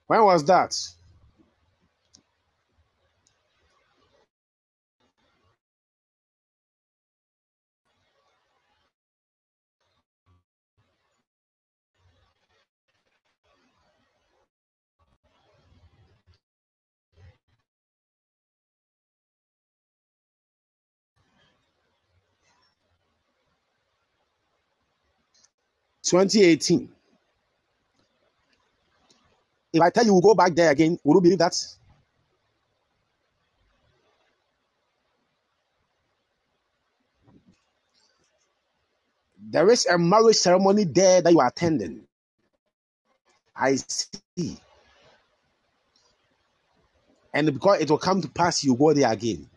When 0.07 0.25
was 0.25 0.45
that? 0.47 0.77
2018. 26.05 26.96
If 29.73 29.83
I 29.83 29.91
tell 29.91 30.05
you 30.07 30.13
we'll 30.15 30.23
go 30.23 30.35
back 30.35 30.55
there 30.55 30.71
again, 30.71 30.99
will 31.05 31.17
you 31.17 31.21
believe 31.23 31.39
that? 31.39 31.57
There 39.51 39.71
is 39.71 39.87
a 39.87 39.99
marriage 39.99 40.37
ceremony 40.37 40.85
there 40.85 41.23
that 41.23 41.33
you 41.33 41.41
are 41.41 41.49
attending. 41.49 42.07
I 43.57 43.77
see. 43.77 44.59
And 47.35 47.53
because 47.53 47.81
it 47.81 47.91
will 47.91 47.99
come 47.99 48.23
to 48.23 48.29
pass, 48.29 48.65
you 48.65 48.77
go 48.77 48.93
there 48.95 49.13
again. 49.13 49.49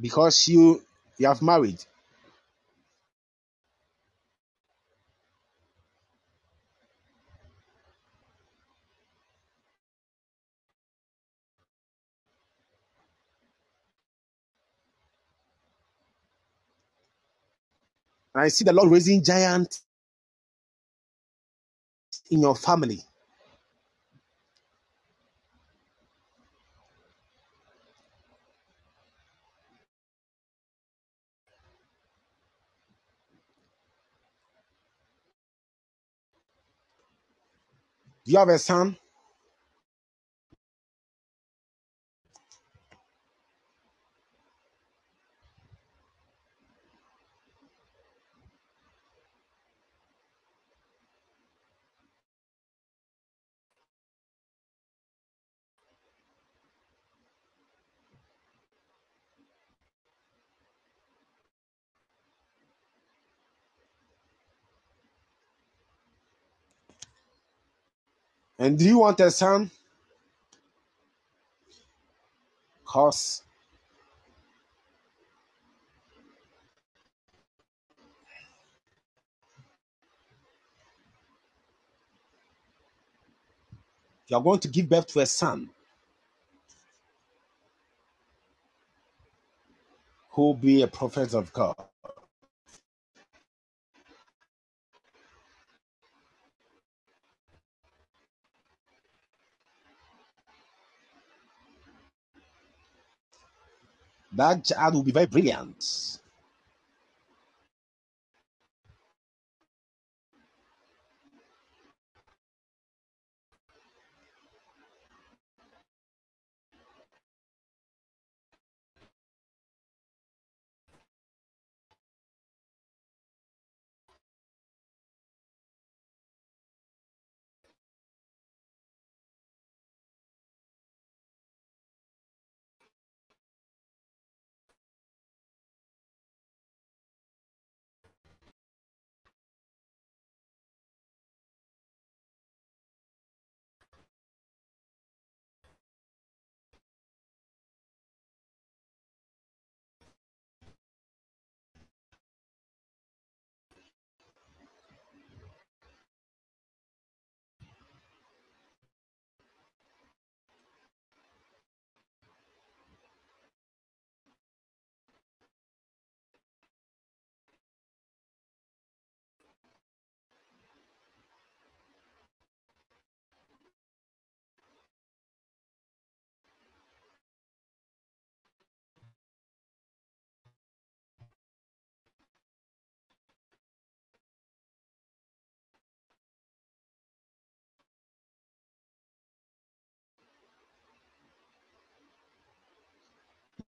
Because 0.00 0.48
you 0.48 0.82
you 1.18 1.28
have 1.28 1.42
married. 1.42 1.84
And 18.34 18.44
I 18.44 18.48
see 18.48 18.64
the 18.64 18.72
Lord 18.74 18.90
raising 18.92 19.24
giants 19.24 19.82
in 22.30 22.42
your 22.42 22.56
family. 22.56 23.02
Do 38.28 38.34
you 38.34 38.40
have 38.40 38.50
a 38.50 38.60
son? 38.60 38.98
And 68.68 68.78
do 68.78 68.84
you 68.84 68.98
want 69.00 69.18
a 69.20 69.30
son? 69.32 69.70
Because 72.80 73.42
you 84.28 84.36
are 84.36 84.42
going 84.42 84.60
to 84.60 84.68
give 84.68 84.88
birth 84.88 85.08
to 85.08 85.20
a 85.20 85.26
son 85.26 85.70
who 90.30 90.42
will 90.42 90.54
be 90.54 90.82
a 90.82 90.88
prophet 90.88 91.34
of 91.34 91.52
God. 91.52 91.76
That 104.38 104.64
child 104.64 104.94
will 104.94 105.02
be 105.02 105.10
very 105.10 105.26
brilliant. 105.26 106.20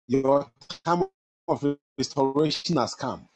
Your 0.08 0.46
time 0.84 1.04
of 1.48 1.64
restoration 1.98 2.76
has 2.78 2.94
come. 2.94 3.28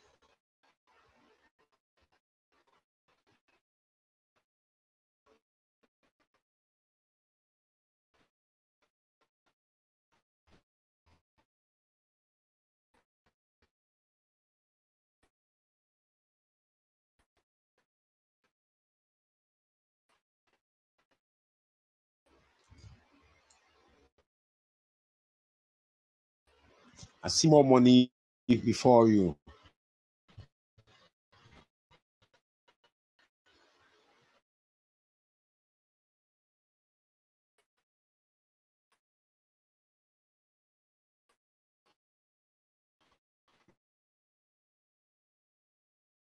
I 27.23 27.29
see 27.29 27.49
more 27.49 27.65
money 27.65 28.11
before 28.49 29.09
you. 29.09 29.37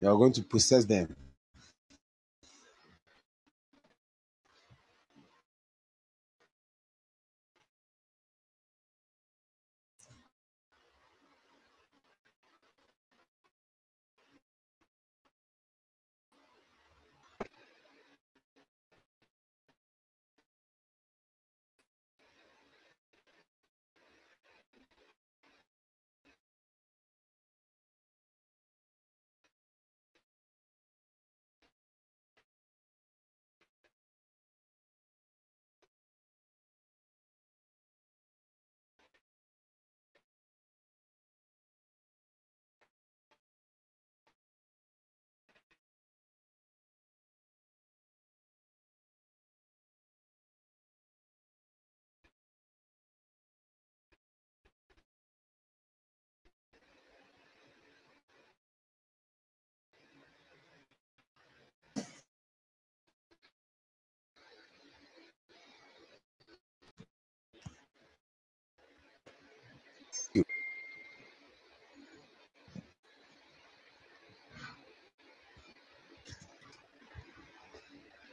You 0.01 0.09
are 0.09 0.17
going 0.17 0.33
to 0.33 0.43
possess 0.43 0.85
them. 0.85 1.15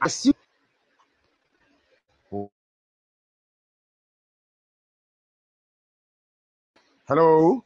See. 0.09 0.33
Hello. 7.07 7.63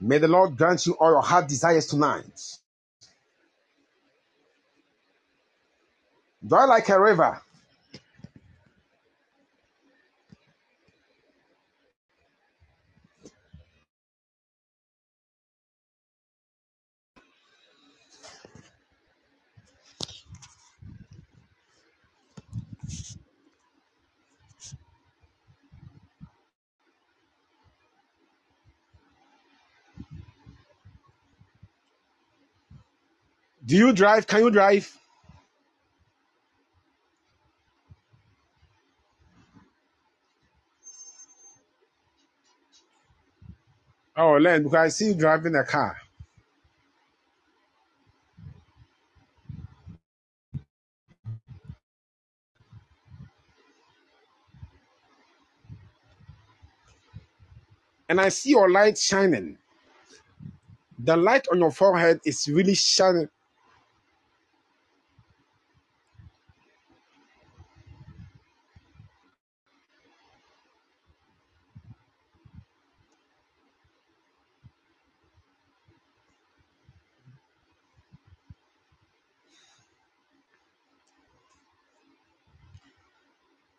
May 0.00 0.18
the 0.18 0.28
Lord 0.28 0.56
grant 0.56 0.86
you 0.86 0.94
all 0.94 1.12
your 1.12 1.22
heart 1.22 1.48
desires 1.48 1.86
tonight. 1.86 2.40
Joy 6.46 6.66
like 6.66 6.88
a 6.90 7.00
river. 7.00 7.42
Do 33.68 33.76
you 33.76 33.92
drive? 33.92 34.26
Can 34.26 34.44
you 34.44 34.50
drive? 34.50 34.90
Oh, 44.16 44.38
Len, 44.38 44.62
because 44.62 44.74
I 44.78 44.88
see 44.88 45.08
you 45.08 45.14
driving 45.14 45.54
a 45.54 45.64
car. 45.64 45.98
And 58.08 58.18
I 58.18 58.30
see 58.30 58.50
your 58.50 58.70
light 58.70 58.96
shining. 58.96 59.58
The 60.98 61.16
light 61.16 61.46
on 61.52 61.58
your 61.60 61.70
forehead 61.70 62.20
is 62.24 62.48
really 62.48 62.74
shining. 62.74 63.28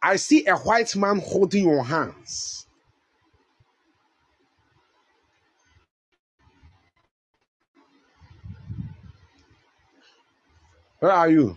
I 0.10 0.16
see 0.16 0.44
a 0.48 0.56
white 0.56 0.96
man 0.96 1.20
holding 1.20 1.66
your 1.66 1.84
hands. 1.84 2.66
Where 10.98 11.12
are 11.12 11.30
you? 11.30 11.56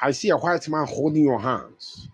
I 0.00 0.12
see 0.12 0.30
a 0.30 0.38
white 0.38 0.66
man 0.70 0.86
holding 0.86 1.24
your 1.24 1.38
hands. 1.38 2.08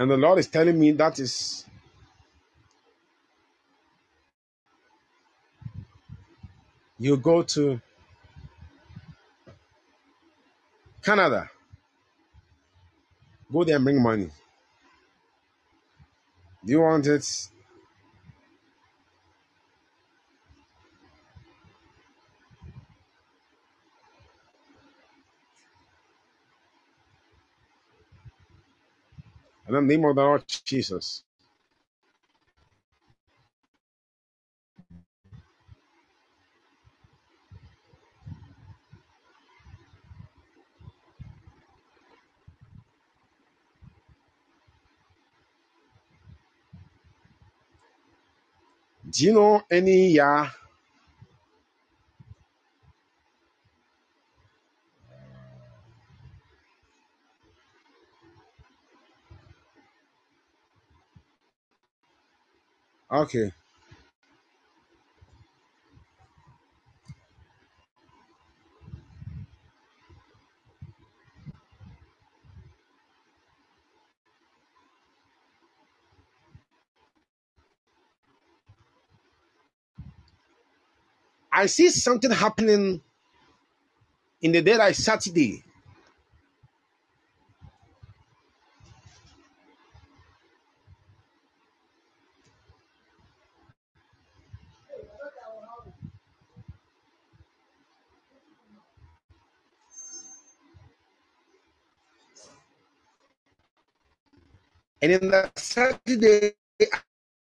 And 0.00 0.10
the 0.10 0.16
Lord 0.16 0.38
is 0.38 0.46
telling 0.46 0.80
me 0.80 0.92
that 0.92 1.18
is 1.18 1.66
you 6.98 7.18
go 7.18 7.42
to 7.42 7.78
Canada. 11.02 11.50
Go 13.52 13.62
there 13.62 13.76
and 13.76 13.84
bring 13.84 14.02
money. 14.02 14.30
Do 16.64 16.72
you 16.72 16.80
want 16.80 17.06
it? 17.06 17.26
In 29.70 29.74
the 29.76 29.82
name 29.82 30.04
of 30.06 30.16
the 30.16 30.22
Lord 30.22 30.44
Jesus. 30.66 31.24
Do 49.10 49.24
you 49.26 49.34
know 49.34 49.62
any 49.70 50.08
year 50.12 50.50
Okay. 63.10 63.52
I 81.52 81.66
see 81.66 81.90
something 81.90 82.30
happening 82.30 83.00
in 84.42 84.52
the 84.52 84.62
day 84.62 84.76
Saturday. 84.92 85.62
And 105.02 105.12
in 105.12 105.30
the 105.30 105.50
Saturday, 105.56 106.52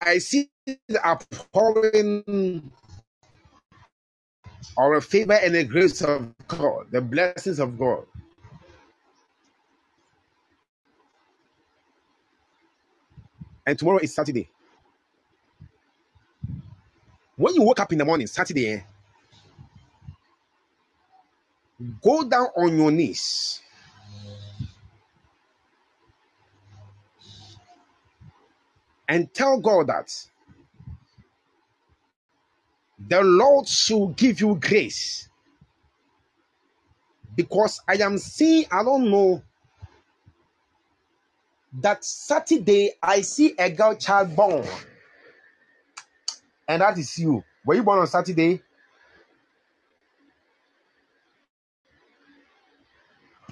I 0.02 0.18
see 0.18 0.50
the 0.66 1.06
outpouring 1.06 2.72
of 4.78 4.94
the 4.94 5.00
favor 5.02 5.34
and 5.34 5.54
the 5.54 5.64
grace 5.64 6.02
of 6.02 6.32
God, 6.48 6.88
the 6.92 7.00
blessings 7.02 7.60
of 7.60 7.78
God. 7.78 8.06
And 13.66 13.78
tomorrow 13.78 14.00
is 14.00 14.14
Saturday. 14.14 14.48
When 17.36 17.54
you 17.54 17.62
wake 17.64 17.80
up 17.80 17.92
in 17.92 17.98
the 17.98 18.04
morning, 18.06 18.26
Saturday, 18.28 18.74
eh, 18.74 18.80
go 22.02 22.24
down 22.28 22.48
on 22.56 22.76
your 22.78 22.90
knees 22.92 23.60
and 29.08 29.32
tell 29.32 29.60
God 29.60 29.88
that 29.88 30.12
the 33.08 33.22
Lord 33.22 33.68
should 33.68 34.16
give 34.16 34.40
you 34.40 34.58
grace. 34.60 35.28
Because 37.34 37.80
I 37.88 37.94
am 37.96 38.18
seeing, 38.18 38.66
I 38.70 38.82
don't 38.82 39.10
know, 39.10 39.42
that 41.80 42.04
Saturday 42.04 42.92
I 43.02 43.20
see 43.20 43.54
a 43.58 43.70
girl 43.70 43.94
child 43.94 44.34
born. 44.34 44.64
And 46.68 46.82
that 46.82 46.98
is 46.98 47.18
you. 47.18 47.44
Were 47.64 47.74
you 47.74 47.82
born 47.82 47.98
on 47.98 48.06
Saturday? 48.06 48.62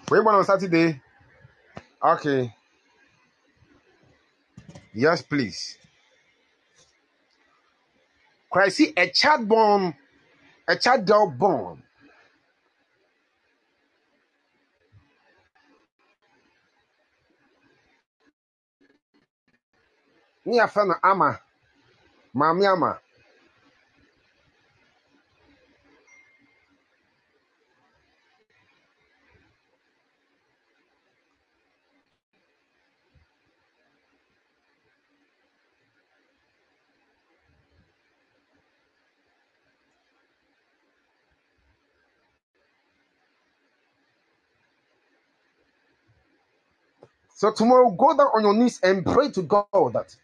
Were 0.09 0.19
you 0.19 0.23
born 0.23 0.37
on 0.37 0.45
Saturday? 0.45 1.01
Okay. 2.03 2.55
Yes, 4.95 5.23
please. 5.23 5.79
I 8.55 8.69
see 8.71 8.93
a 8.97 9.09
child 9.09 9.49
born, 9.49 9.95
a 10.69 10.77
child 10.77 11.07
born? 11.39 11.83
Me 20.47 20.59
a 20.59 20.69
friend 20.69 20.93
Ama, 21.03 21.41
Mami 22.37 22.67
Ama. 22.73 23.01
So 47.45 47.53
tomorrow, 47.53 47.91
go 47.91 48.17
down 48.17 48.29
on 48.35 48.45
your 48.45 48.55
knees 48.55 48.81
and 48.83 49.05
pray 49.05 49.31
to 49.33 49.43
God 49.43 49.67
that 49.95 50.17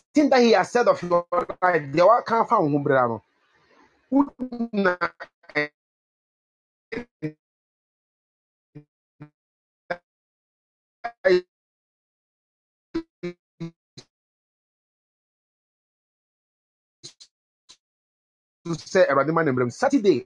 anything 0.00 0.30
that 0.30 0.40
He 0.42 0.52
has 0.52 0.70
said 0.70 0.88
of 0.88 1.02
your 1.02 1.24
life, 1.32 1.92
the 1.92 2.06
one 2.06 2.22
can't 2.26 2.48
find 2.48 2.72
home, 2.72 2.84
Una 4.12 4.96
sɛ 18.92 19.00
awurade 19.10 19.32
ma 19.32 19.42
saturday 19.70 20.20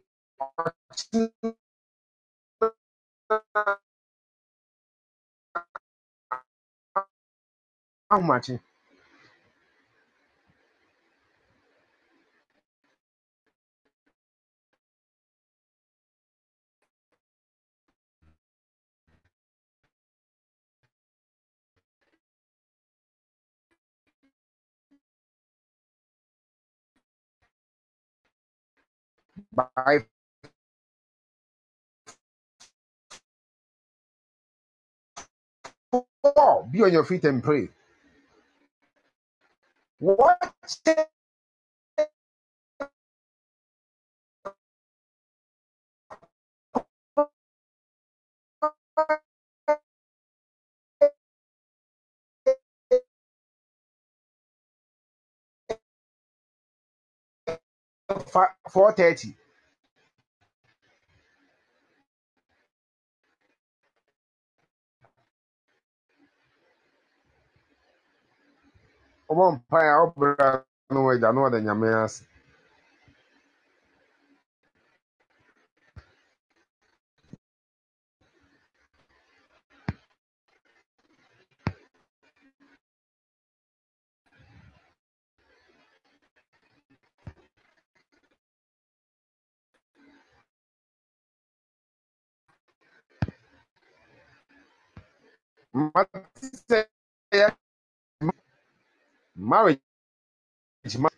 by 29.54 29.98
four 36.22 36.68
be 36.70 36.82
on 36.82 36.92
your 36.92 37.04
feet 37.04 37.24
and 37.24 37.42
pray. 37.42 37.68
What? 39.98 40.36
Four 58.70 58.92
thirty 58.92 59.34
ụmụ 69.34 69.46
mpaya 69.56 69.94
ọ 70.04 70.06
bụla 70.16 70.48
n'ụwa 70.92 71.12
ịda 71.16 71.28
n'ụwa 71.34 71.50
da 71.54 71.60
nyame 71.66 71.88
ase 72.04 72.22
mmatị 95.74 96.20
sị 96.68 96.78
Marriage. 99.36 99.80
ma- 100.98 101.08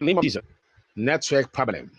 Name 0.00 0.18
of 0.18 0.24
Jesus. 0.24 0.42
Network 0.96 1.52
problem. 1.52 1.90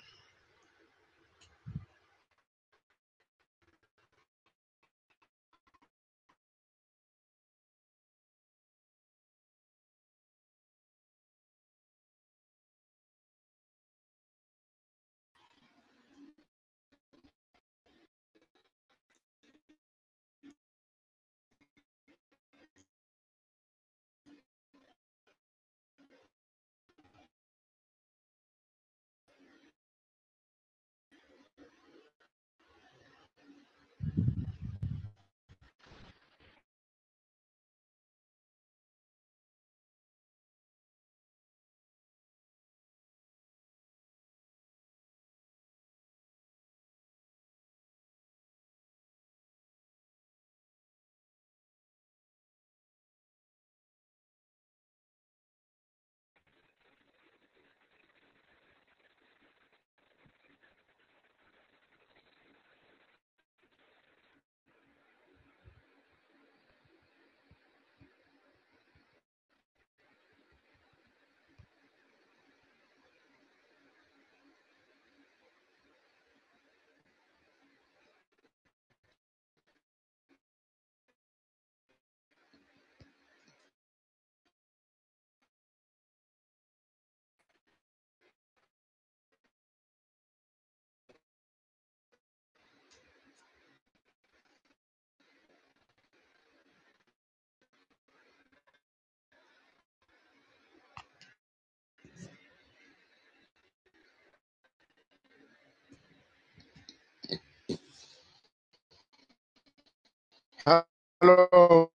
Hello. 111.22 111.90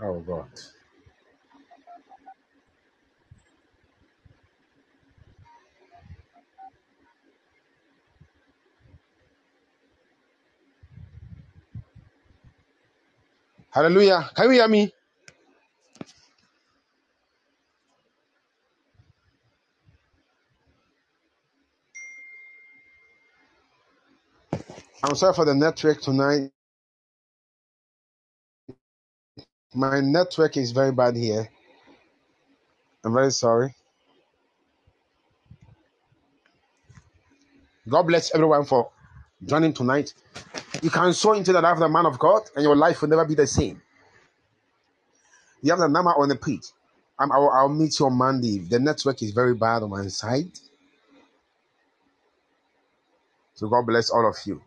Oh 0.00 0.20
God. 0.20 0.48
Hallelujah. 13.70 14.30
Can 14.36 14.46
you 14.46 14.50
hear 14.52 14.68
me? 14.68 14.92
I'm 25.02 25.16
sorry 25.16 25.34
for 25.34 25.46
the 25.46 25.54
network 25.54 26.00
tonight. 26.02 26.50
My 29.74 30.00
network 30.00 30.56
is 30.56 30.72
very 30.72 30.92
bad 30.92 31.16
here. 31.16 31.50
I'm 33.04 33.14
very 33.14 33.32
sorry. 33.32 33.74
God 37.88 38.04
bless 38.04 38.34
everyone 38.34 38.64
for 38.66 38.90
joining 39.46 39.72
tonight. 39.74 40.14
You 40.82 40.90
can 40.90 41.12
sow 41.14 41.34
into 41.34 41.52
the 41.52 41.60
life 41.62 41.74
of 41.74 41.80
the 41.80 41.88
man 41.90 42.06
of 42.06 42.18
God, 42.18 42.42
and 42.56 42.64
your 42.64 42.76
life 42.76 43.02
will 43.02 43.08
never 43.10 43.24
be 43.26 43.34
the 43.36 43.46
same. 43.46 43.82
You 45.62 45.72
have 45.72 45.80
the 45.80 45.88
number 45.88 46.10
on 46.12 46.28
the 46.28 46.36
page. 46.36 46.64
I'm, 47.18 47.32
I'll, 47.32 47.50
I'll 47.50 47.68
meet 47.70 47.98
you 48.00 48.06
on 48.06 48.14
Monday. 48.14 48.58
The 48.58 48.80
network 48.80 49.22
is 49.22 49.32
very 49.32 49.54
bad 49.54 49.82
on 49.82 49.90
my 49.90 50.08
side. 50.08 50.50
So 53.54 53.68
God 53.68 53.86
bless 53.86 54.10
all 54.10 54.28
of 54.28 54.36
you. 54.46 54.62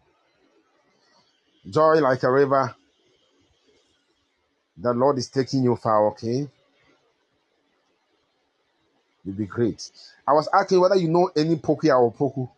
Joy 1.69 1.95
like 2.01 2.23
a 2.23 2.31
river. 2.31 2.75
The 4.77 4.93
Lord 4.93 5.17
is 5.19 5.29
taking 5.29 5.63
you 5.63 5.75
far, 5.75 6.07
okay? 6.09 6.49
You'll 9.25 9.35
be 9.35 9.45
great. 9.45 9.91
I 10.27 10.33
was 10.33 10.49
asking 10.53 10.81
whether 10.81 10.95
you 10.95 11.09
know 11.09 11.31
any 11.35 11.55
Pokia 11.55 11.99
or 11.99 12.11
Poku. 12.13 12.49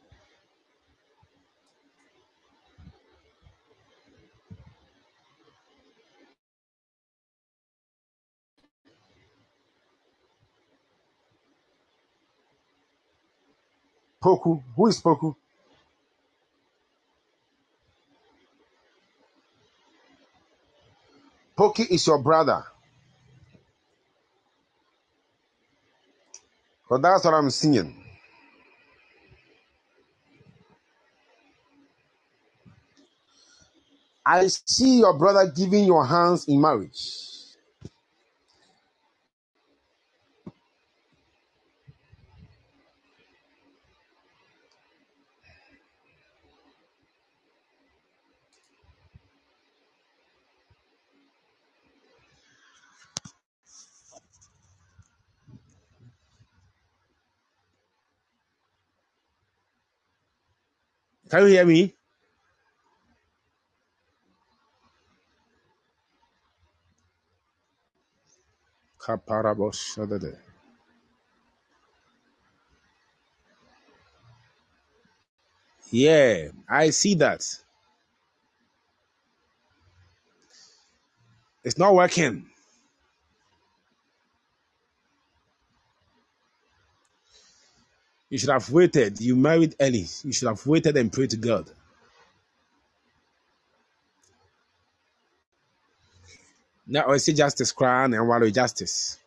Poku. 14.24 14.64
Who 14.76 14.88
is 14.88 15.02
Poku? 15.02 15.36
Poki 21.74 21.92
is 21.92 22.08
your 22.08 22.20
brother. 22.22 22.64
But 26.90 27.02
that's 27.04 27.26
what 27.26 27.34
I'm 27.36 27.50
seeing. 27.52 27.96
I 34.26 34.48
see 34.48 35.00
your 35.00 35.18
brother 35.18 35.52
giving 35.56 35.86
your 35.86 36.06
hands 36.06 36.48
in 36.48 36.62
marriage. 36.62 37.35
Can 61.30 61.42
you 61.42 61.48
hear 61.48 61.66
me? 61.66 61.96
Yeah, 75.92 76.50
I 76.70 76.92
see 76.92 77.16
that. 77.16 77.44
It's 81.64 81.78
not 81.78 81.96
working. 81.96 82.48
You 88.30 88.38
should 88.38 88.50
have 88.50 88.70
waited. 88.72 89.22
You 89.22 89.36
married 89.36 89.76
early. 89.80 90.08
You 90.24 90.34
should 90.34 90.48
have 90.50 90.66
waited 90.68 90.98
and 90.98 91.12
prayed 91.14 91.32
to 91.32 91.38
God. 91.38 91.70
Now 96.88 97.08
I 97.10 97.18
see 97.18 97.34
justice 97.34 97.72
crying 97.72 98.14
and 98.14 98.28
wallow 98.28 98.50
justice. 98.50 99.20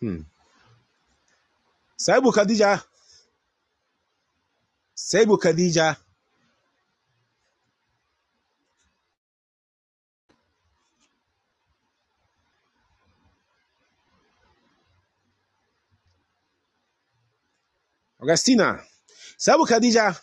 Hmm. 0.00 0.22
saibu 1.98 2.30
khadija. 2.32 2.82
Saibu 4.94 5.36
khadija. 5.38 5.96
Augustina. 18.20 18.80
Saibu 19.38 19.66
khadija. 19.66 20.20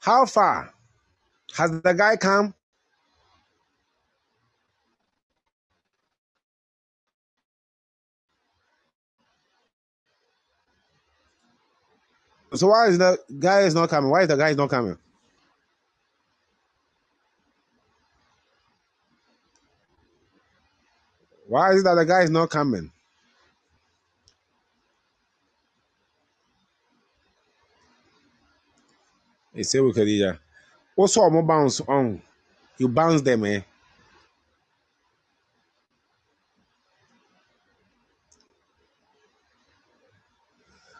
How 0.00 0.24
far 0.26 0.72
has 1.56 1.70
the 1.82 1.92
guy 1.94 2.16
come 2.16 2.54
so 12.54 12.66
why 12.66 12.88
is 12.88 12.98
the 12.98 13.18
guy 13.38 13.60
is 13.60 13.74
not 13.74 13.88
coming? 13.88 14.10
Why 14.10 14.22
is 14.22 14.28
the 14.28 14.36
guy 14.36 14.50
is 14.50 14.56
not 14.56 14.70
coming? 14.70 14.98
Why 21.46 21.72
is 21.72 21.80
it 21.80 21.84
that 21.84 21.94
the 21.94 22.04
guy 22.04 22.22
is 22.22 22.30
not 22.30 22.48
coming? 22.50 22.90
Hey, 29.52 29.62
Saibu 29.62 29.92
khadija 29.92 30.38
also 30.96 31.20
ọmọ 31.22 31.46
bounce 31.46 31.80
on? 31.88 32.22
You 32.78 32.88
bounce 32.88 33.22
them 33.22 33.44
eh? 33.44 33.60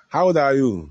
How 0.09 0.25
old 0.27 0.37
are 0.37 0.55
you 0.55 0.91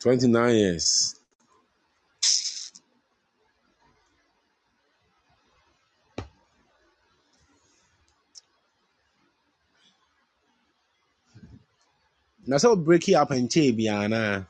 Twenty 0.00 0.28
nine 0.28 0.56
years. 0.56 1.16
Na 12.46 12.56
sɛ 12.56 12.76
break 12.84 13.08
it 13.08 13.14
up 13.14 13.30
nkyɛn 13.30 13.76
biara 13.78 14.08
na 14.10 14.44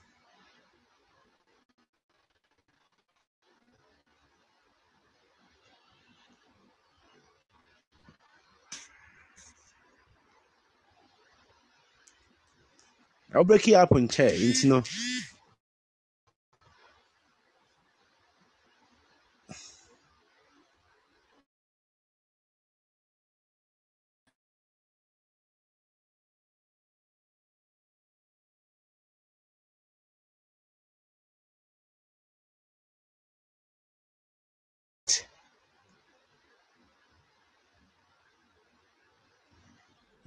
I'll 13.35 13.45
break 13.45 13.69
it 13.69 13.75
up 13.75 13.91
nkyɛn 13.91 14.35
nti 14.51 14.65
no 14.67 14.83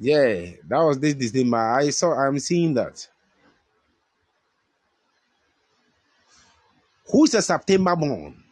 yeah 0.01 0.51
that 0.67 0.79
was 0.79 0.99
this 0.99 1.15
December 1.15 1.57
I 1.57 1.91
saw 1.91 2.13
I'm 2.15 2.39
seeing 2.39 2.73
that. 2.75 3.07
Who's 7.11 7.35
a 7.35 7.41
September 7.43 7.95
born? 7.95 8.43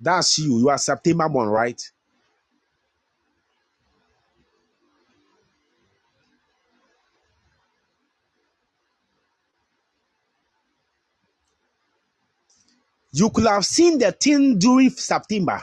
That's 0.00 0.38
you. 0.38 0.58
You 0.60 0.70
are 0.70 0.78
September 0.78 1.28
born 1.28 1.48
right 1.48 1.80
you 13.12 13.30
could 13.30 13.46
have 13.46 13.64
seen 13.66 13.98
the 13.98 14.12
thing 14.12 14.58
during 14.58 14.90
September 14.90 15.62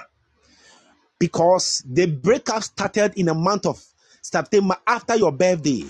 because 1.19 1.83
the 1.87 2.07
breakup 2.07 2.63
started 2.63 3.13
in 3.17 3.27
the 3.27 3.33
month 3.33 3.65
of 3.65 3.83
September 4.21 4.77
after 4.87 5.15
your 5.15 5.31
birthday. 5.31 5.85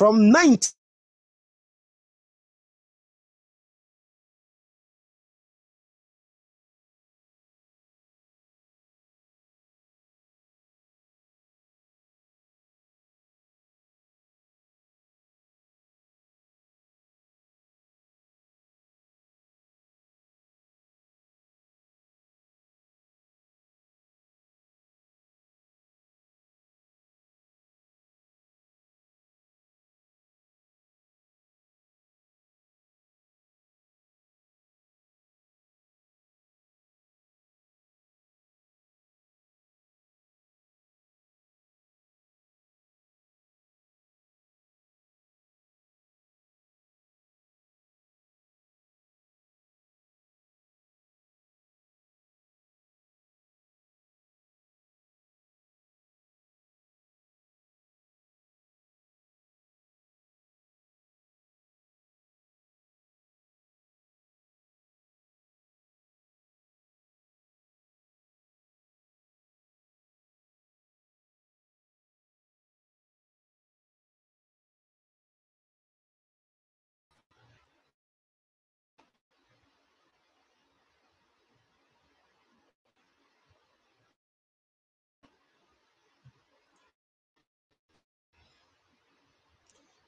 From 0.00 0.30
19 0.30 0.60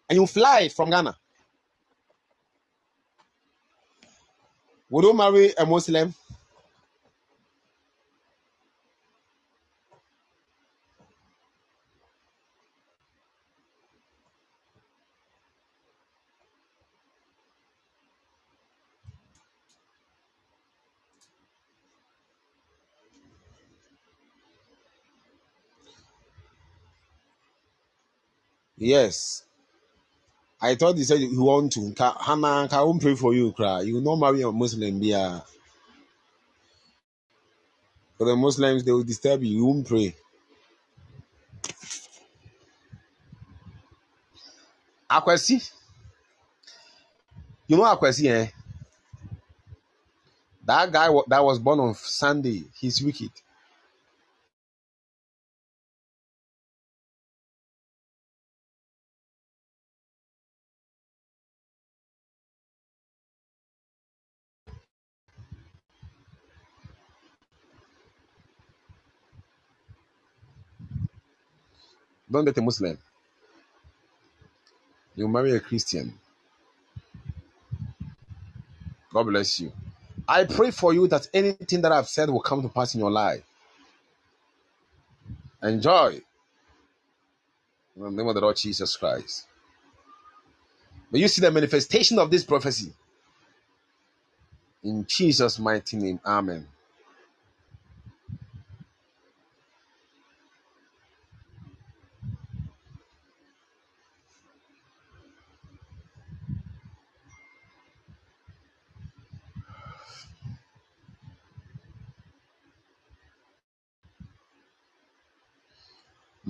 and 0.09 0.19
you 0.19 0.27
fly 0.27 0.69
from 0.69 0.91
Ghana, 0.91 1.17
would 4.91 5.05
you 5.05 5.15
marry 5.15 5.53
a 5.59 5.67
Muslim? 5.67 6.15
Yes. 28.77 29.45
I 30.65 30.77
thought 30.77 30.97
he 30.97 31.03
said 31.03 31.19
you 31.19 31.43
want 31.43 31.73
to. 31.73 31.93
Hannah, 32.21 32.69
I 32.71 32.83
won't 32.83 33.03
pray 33.03 33.17
for 33.17 33.35
you, 33.35 33.51
cry. 33.51 33.81
You 33.81 33.95
will 33.95 34.01
not 34.01 34.17
marry 34.17 34.43
a 34.43 34.53
Muslim, 34.53 35.03
yeah. 35.03 35.41
For 38.17 38.27
the 38.27 38.37
Muslims, 38.37 38.85
they 38.85 38.93
will 38.93 39.03
disturb 39.03 39.43
you. 39.43 39.57
You 39.57 39.67
won't 39.67 39.89
pray. 39.89 40.15
Akwesi. 45.11 45.69
You 47.67 47.77
know 47.77 47.83
Akwesi, 47.83 48.31
eh? 48.31 48.47
That 50.65 50.93
guy 50.93 51.09
that 51.27 51.45
was 51.45 51.59
born 51.59 51.81
on 51.81 51.95
Sunday, 51.95 52.63
he's 52.79 53.03
wicked. 53.03 53.33
Don't 72.33 72.47
date 72.47 72.59
a 72.59 72.63
Muslim. 72.63 72.99
You 75.17 75.29
marry 75.29 75.53
a 75.57 75.61
Christian. 75.61 76.15
God 79.13 79.25
bless 79.25 79.61
you. 79.61 79.73
I 80.29 80.45
pray 80.45 80.71
for 80.71 80.95
you 80.95 81.09
that 81.09 81.29
anything 81.35 81.83
that 81.83 81.93
I've 81.93 82.09
said 82.09 82.31
will 82.31 82.41
come 82.41 82.63
to 82.63 82.69
pass 82.69 82.95
in 82.95 83.01
your 83.01 83.11
life. 83.11 83.45
Enjoy. 85.63 86.21
In 87.97 88.03
the 88.05 88.11
name 88.11 88.29
of 88.29 88.35
the 88.35 88.41
Lord 88.41 88.57
Jesus 88.57 88.97
Christ. 88.97 89.47
May 91.13 91.21
you 91.21 91.29
see 91.29 91.43
the 91.43 91.51
manifestation 91.51 92.19
of 92.19 92.31
this 92.31 92.45
prophecy. 92.45 92.93
In 94.85 95.07
Jesus' 95.07 95.59
mighty 95.59 95.97
name. 95.99 96.21
Amen. 96.27 96.67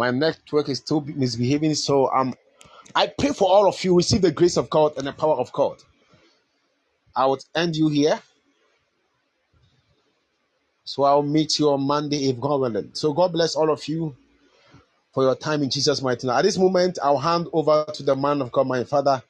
My 0.03 0.11
network 0.11 0.69
is 0.69 0.79
still 0.79 1.01
misbehaving, 1.03 1.77
so 1.77 2.11
um, 2.11 2.35
I 2.93 3.07
pray 3.07 3.31
for 3.31 3.49
all 3.49 3.69
of 3.69 3.85
you. 3.85 3.97
Receive 3.97 4.21
the 4.21 4.33
grace 4.33 4.57
of 4.57 4.69
God 4.69 4.95
and 4.97 5.07
the 5.07 5.13
power 5.13 5.37
of 5.37 5.53
God. 5.53 5.77
I 7.15 7.25
would 7.27 7.45
end 7.55 7.77
you 7.77 7.89
here. 7.89 8.21
So 10.83 11.05
I'll 11.05 11.23
meet 11.23 11.61
you 11.61 11.71
on 11.71 11.83
Monday 11.83 12.29
if 12.29 12.41
God 12.41 12.63
willing. 12.63 12.91
So 12.95 13.13
God 13.13 13.33
bless 13.33 13.55
all 13.55 13.71
of 13.71 13.87
you 13.87 14.17
for 15.15 15.23
your 15.23 15.37
time 15.37 15.63
in 15.63 15.71
Jesus' 15.71 16.03
mighty 16.03 16.27
name. 16.27 16.35
At 16.35 16.43
this 16.43 16.59
moment, 16.59 16.99
I'll 17.01 17.19
hand 17.19 17.47
over 17.53 17.87
to 17.95 18.03
the 18.03 18.17
man 18.17 18.43
of 18.43 18.51
God, 18.51 18.67
my 18.67 18.83
father, 18.83 19.23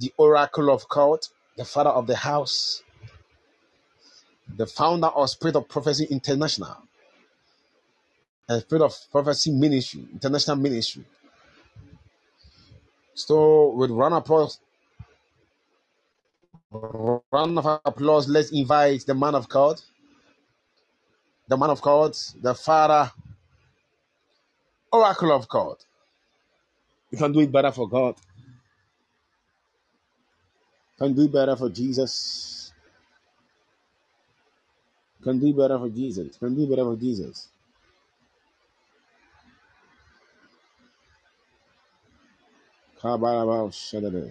the 0.00 0.12
oracle 0.16 0.68
of 0.68 0.88
God, 0.88 1.20
the 1.56 1.64
father 1.64 1.90
of 1.90 2.08
the 2.08 2.16
house, 2.16 2.82
the 4.56 4.66
founder 4.66 5.06
of 5.06 5.30
Spirit 5.30 5.54
of 5.54 5.68
Prophecy 5.68 6.08
International, 6.10 6.76
and 8.48 8.62
Spirit 8.62 8.84
of 8.84 8.94
Prophecy 9.12 9.52
Ministry, 9.52 10.06
International 10.12 10.56
Ministry. 10.56 11.04
So 13.14 13.70
with 13.76 13.90
round 13.90 14.14
of 14.14 14.22
applause, 14.24 14.60
round 17.32 17.58
of 17.58 17.80
applause, 17.84 18.28
let's 18.28 18.52
invite 18.52 19.06
the 19.06 19.14
man 19.14 19.34
of 19.34 19.48
God, 19.48 19.80
the 21.48 21.56
man 21.56 21.70
of 21.70 21.82
God, 21.82 22.16
the 22.42 22.54
father, 22.54 23.12
oracle 24.92 25.32
of 25.32 25.48
God. 25.48 25.76
You 27.10 27.18
can 27.18 27.32
do 27.32 27.40
it 27.40 27.52
better 27.52 27.72
for 27.72 27.88
God. 27.88 28.16
You 31.00 31.06
can 31.06 31.14
do 31.14 31.28
better 31.28 31.56
for 31.56 31.70
Jesus. 31.70 32.72
You 35.20 35.24
can 35.24 35.40
do 35.40 35.54
better 35.54 35.78
for 35.78 35.88
Jesus. 35.90 36.36
Can 36.38 36.54
do 36.56 36.68
better 36.68 36.84
for 36.84 36.96
Jesus. 36.96 37.48
Kabaraba 43.04 43.70
shadada. 43.72 44.30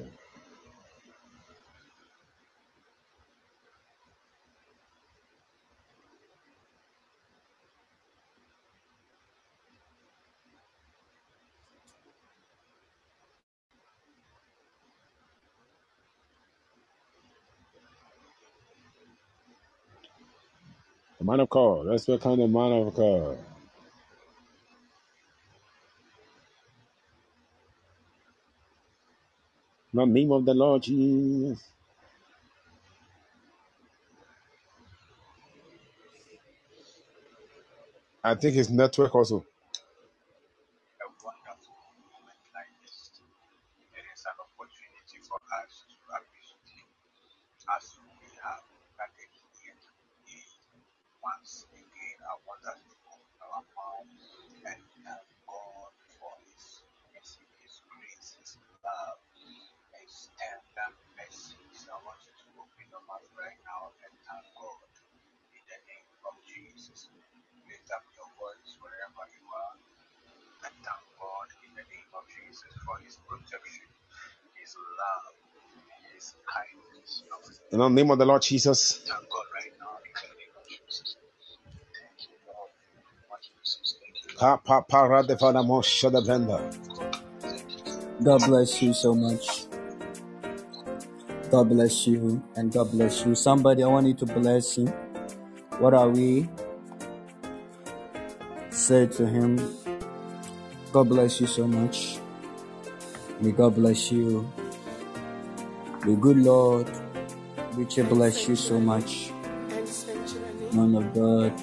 The 21.19 21.25
man 21.25 21.41
of 21.41 21.49
God. 21.49 21.87
Let's 21.87 22.07
welcome 22.07 22.39
the 22.39 22.47
man 22.47 22.73
of 22.87 22.95
God. 22.95 23.37
The 29.93 30.05
name 30.05 30.31
of 30.31 30.45
the 30.45 30.53
Lord 30.55 30.83
Jesus. 30.83 31.63
I 38.23 38.35
think 38.35 38.55
his 38.55 38.69
network 38.69 39.15
also. 39.15 39.45
In 77.71 77.79
the 77.79 77.89
name 77.89 78.11
of 78.11 78.19
the 78.19 78.25
Lord 78.25 78.41
Jesus. 78.43 79.03
Ka 84.37 84.57
pa 84.57 84.81
pa 84.81 85.03
ra 85.03 85.21
de 85.23 85.37
fa 85.37 85.51
na 85.51 85.63
mo 85.63 85.81
shada 85.81 86.21
blenda. 86.21 86.59
God 88.23 88.45
bless 88.45 88.81
you 88.81 88.93
so 88.93 89.15
much. 89.15 89.65
God 91.53 91.69
bless 91.69 92.07
you 92.07 92.41
and 92.55 92.73
God 92.73 92.89
bless 92.89 93.23
you. 93.23 93.35
Somebody, 93.35 93.83
I 93.83 93.87
want 93.87 94.07
you 94.07 94.15
to 94.15 94.25
bless 94.25 94.75
him. 94.75 94.87
What 95.77 95.93
are 95.93 96.09
we? 96.09 96.49
Say 98.71 99.05
to 99.05 99.27
him, 99.27 99.61
God 100.91 101.09
bless 101.09 101.39
you 101.39 101.45
so 101.45 101.67
much. 101.67 102.17
May 103.39 103.51
God 103.51 103.75
bless 103.75 104.11
you. 104.11 104.51
The 106.01 106.15
good 106.15 106.37
Lord, 106.37 106.89
richly 107.75 108.01
bless 108.01 108.47
you 108.47 108.55
so 108.55 108.79
much. 108.79 109.29
Man 110.73 110.95
of 110.95 111.13
God, 111.13 111.53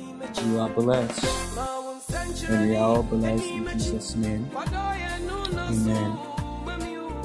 you 0.47 0.61
are 0.61 0.71
blessed. 0.71 1.59
And 2.49 2.71
we 2.71 2.77
are 2.77 2.95
all 2.95 3.03
blessed 3.03 3.43
in 3.43 3.67
Jesus' 3.73 4.15
name. 4.15 4.49
Amen. 4.55 6.17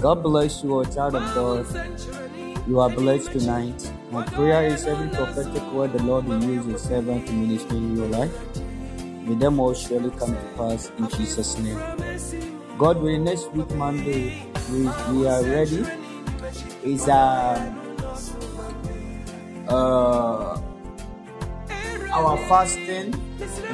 God 0.02 0.24
bless 0.24 0.64
you, 0.64 0.80
O 0.80 0.84
child 0.84 1.14
of 1.14 1.36
God. 1.36 2.25
You 2.68 2.80
are 2.80 2.90
blessed 2.90 3.32
tonight. 3.32 3.92
My 4.10 4.24
prayer 4.26 4.66
is 4.66 4.88
every 4.88 5.08
prophetic 5.10 5.62
word 5.72 5.94
the 5.94 6.02
Lord 6.02 6.26
will 6.26 6.44
use 6.44 6.66
His 6.66 6.82
servant 6.82 7.28
to 7.28 7.34
minister 7.34 7.76
in 7.76 7.96
your 7.96 8.08
life. 8.08 8.34
May 8.96 9.36
them 9.36 9.60
all 9.60 9.76
surely 9.76 10.10
come 10.18 10.34
to 10.34 10.42
pass 10.58 10.92
in 10.98 11.08
Jesus' 11.10 11.60
name. 11.60 11.78
God 12.80 12.98
will 12.98 13.20
next 13.20 13.52
week 13.54 13.70
Monday 13.76 14.48
we, 14.72 14.80
we 15.14 15.28
are 15.28 15.44
ready. 15.44 15.86
It's 16.84 17.08
a 17.08 17.76
uh, 19.68 20.60
our 22.14 22.38
fasting 22.50 23.14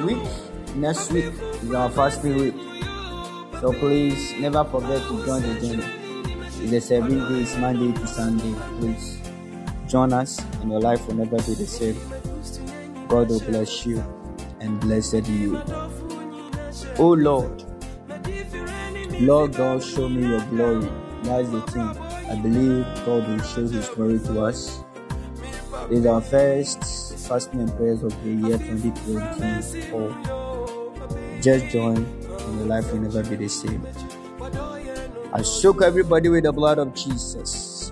week. 0.05 0.27
Next 0.76 1.13
week 1.13 1.31
is 1.63 1.72
our 1.72 1.89
fasting 1.91 2.35
week. 2.35 2.55
So 3.61 3.72
please 3.72 4.34
never 4.38 4.65
forget 4.65 5.01
to 5.07 5.26
join 5.26 5.43
the 5.43 5.61
journey. 5.61 6.01
It's 6.64 6.74
a 6.74 6.82
seven 6.82 7.18
days, 7.28 7.58
Monday 7.58 7.92
to 8.00 8.08
Sunday. 8.08 8.54
Please 8.80 9.20
join 9.88 10.14
us, 10.14 10.40
and 10.62 10.72
your 10.72 10.80
life 10.80 11.08
will 11.08 11.16
never 11.16 11.38
be 11.38 11.56
the 11.56 11.66
same. 11.66 11.98
God 13.08 13.30
will 13.30 13.40
bless 13.40 13.84
you 13.86 14.04
and 14.60 14.80
blessed 14.80 15.28
you. 15.28 15.60
Oh 17.00 17.14
Lord, 17.14 17.64
Lord 19.20 19.54
God, 19.56 19.84
show 19.84 20.08
me 20.08 20.28
your 20.28 20.42
glory. 20.46 20.88
That's 21.24 21.50
the 21.50 21.62
thing. 21.62 21.98
I 22.30 22.36
believe 22.36 22.86
God 23.06 23.28
will 23.28 23.42
show 23.42 23.68
His 23.68 23.90
glory 23.90 24.20
to 24.20 24.44
us. 24.46 24.84
It's 25.90 26.06
our 26.06 26.22
first 26.22 26.80
fasting 27.28 27.62
and 27.62 27.76
prayers 27.76 28.04
of 28.04 28.14
the 28.24 28.30
year 28.30 28.58
2024. 28.60 31.40
Just 31.42 31.66
join, 31.70 31.98
and 31.98 32.60
your 32.60 32.68
life 32.68 32.92
will 32.94 33.00
never 33.02 33.24
be 33.24 33.36
the 33.36 33.48
same. 33.50 33.82
I 35.34 35.41
soak 35.41 35.82
everybody 35.82 36.30
with 36.30 36.44
the 36.44 36.52
blood 36.52 36.78
of 36.78 36.94
Jesus. 36.94 37.91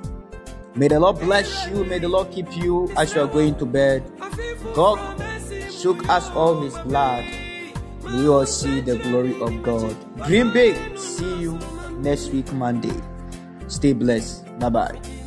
May 0.75 0.87
the 0.87 0.99
Lord 0.99 1.19
bless 1.19 1.67
you. 1.67 1.83
May 1.85 1.99
the 1.99 2.09
Lord 2.09 2.31
keep 2.31 2.47
you 2.55 2.91
as 2.97 3.15
you 3.15 3.21
are 3.21 3.27
going 3.27 3.55
to 3.57 3.65
bed. 3.65 4.03
God 4.73 4.99
soak 5.69 6.07
us 6.09 6.29
all 6.31 6.61
His 6.61 6.77
blood. 6.79 7.25
We 8.03 8.27
all 8.27 8.45
see 8.45 8.81
the 8.81 8.97
glory 8.97 9.39
of 9.41 9.63
God. 9.63 9.95
Dream 10.25 10.51
big. 10.51 10.75
See 10.97 11.39
you 11.39 11.59
next 11.99 12.29
week, 12.29 12.51
Monday. 12.53 12.95
Stay 13.67 13.93
blessed. 13.93 14.45
Bye 14.59 14.69
bye. 14.69 15.18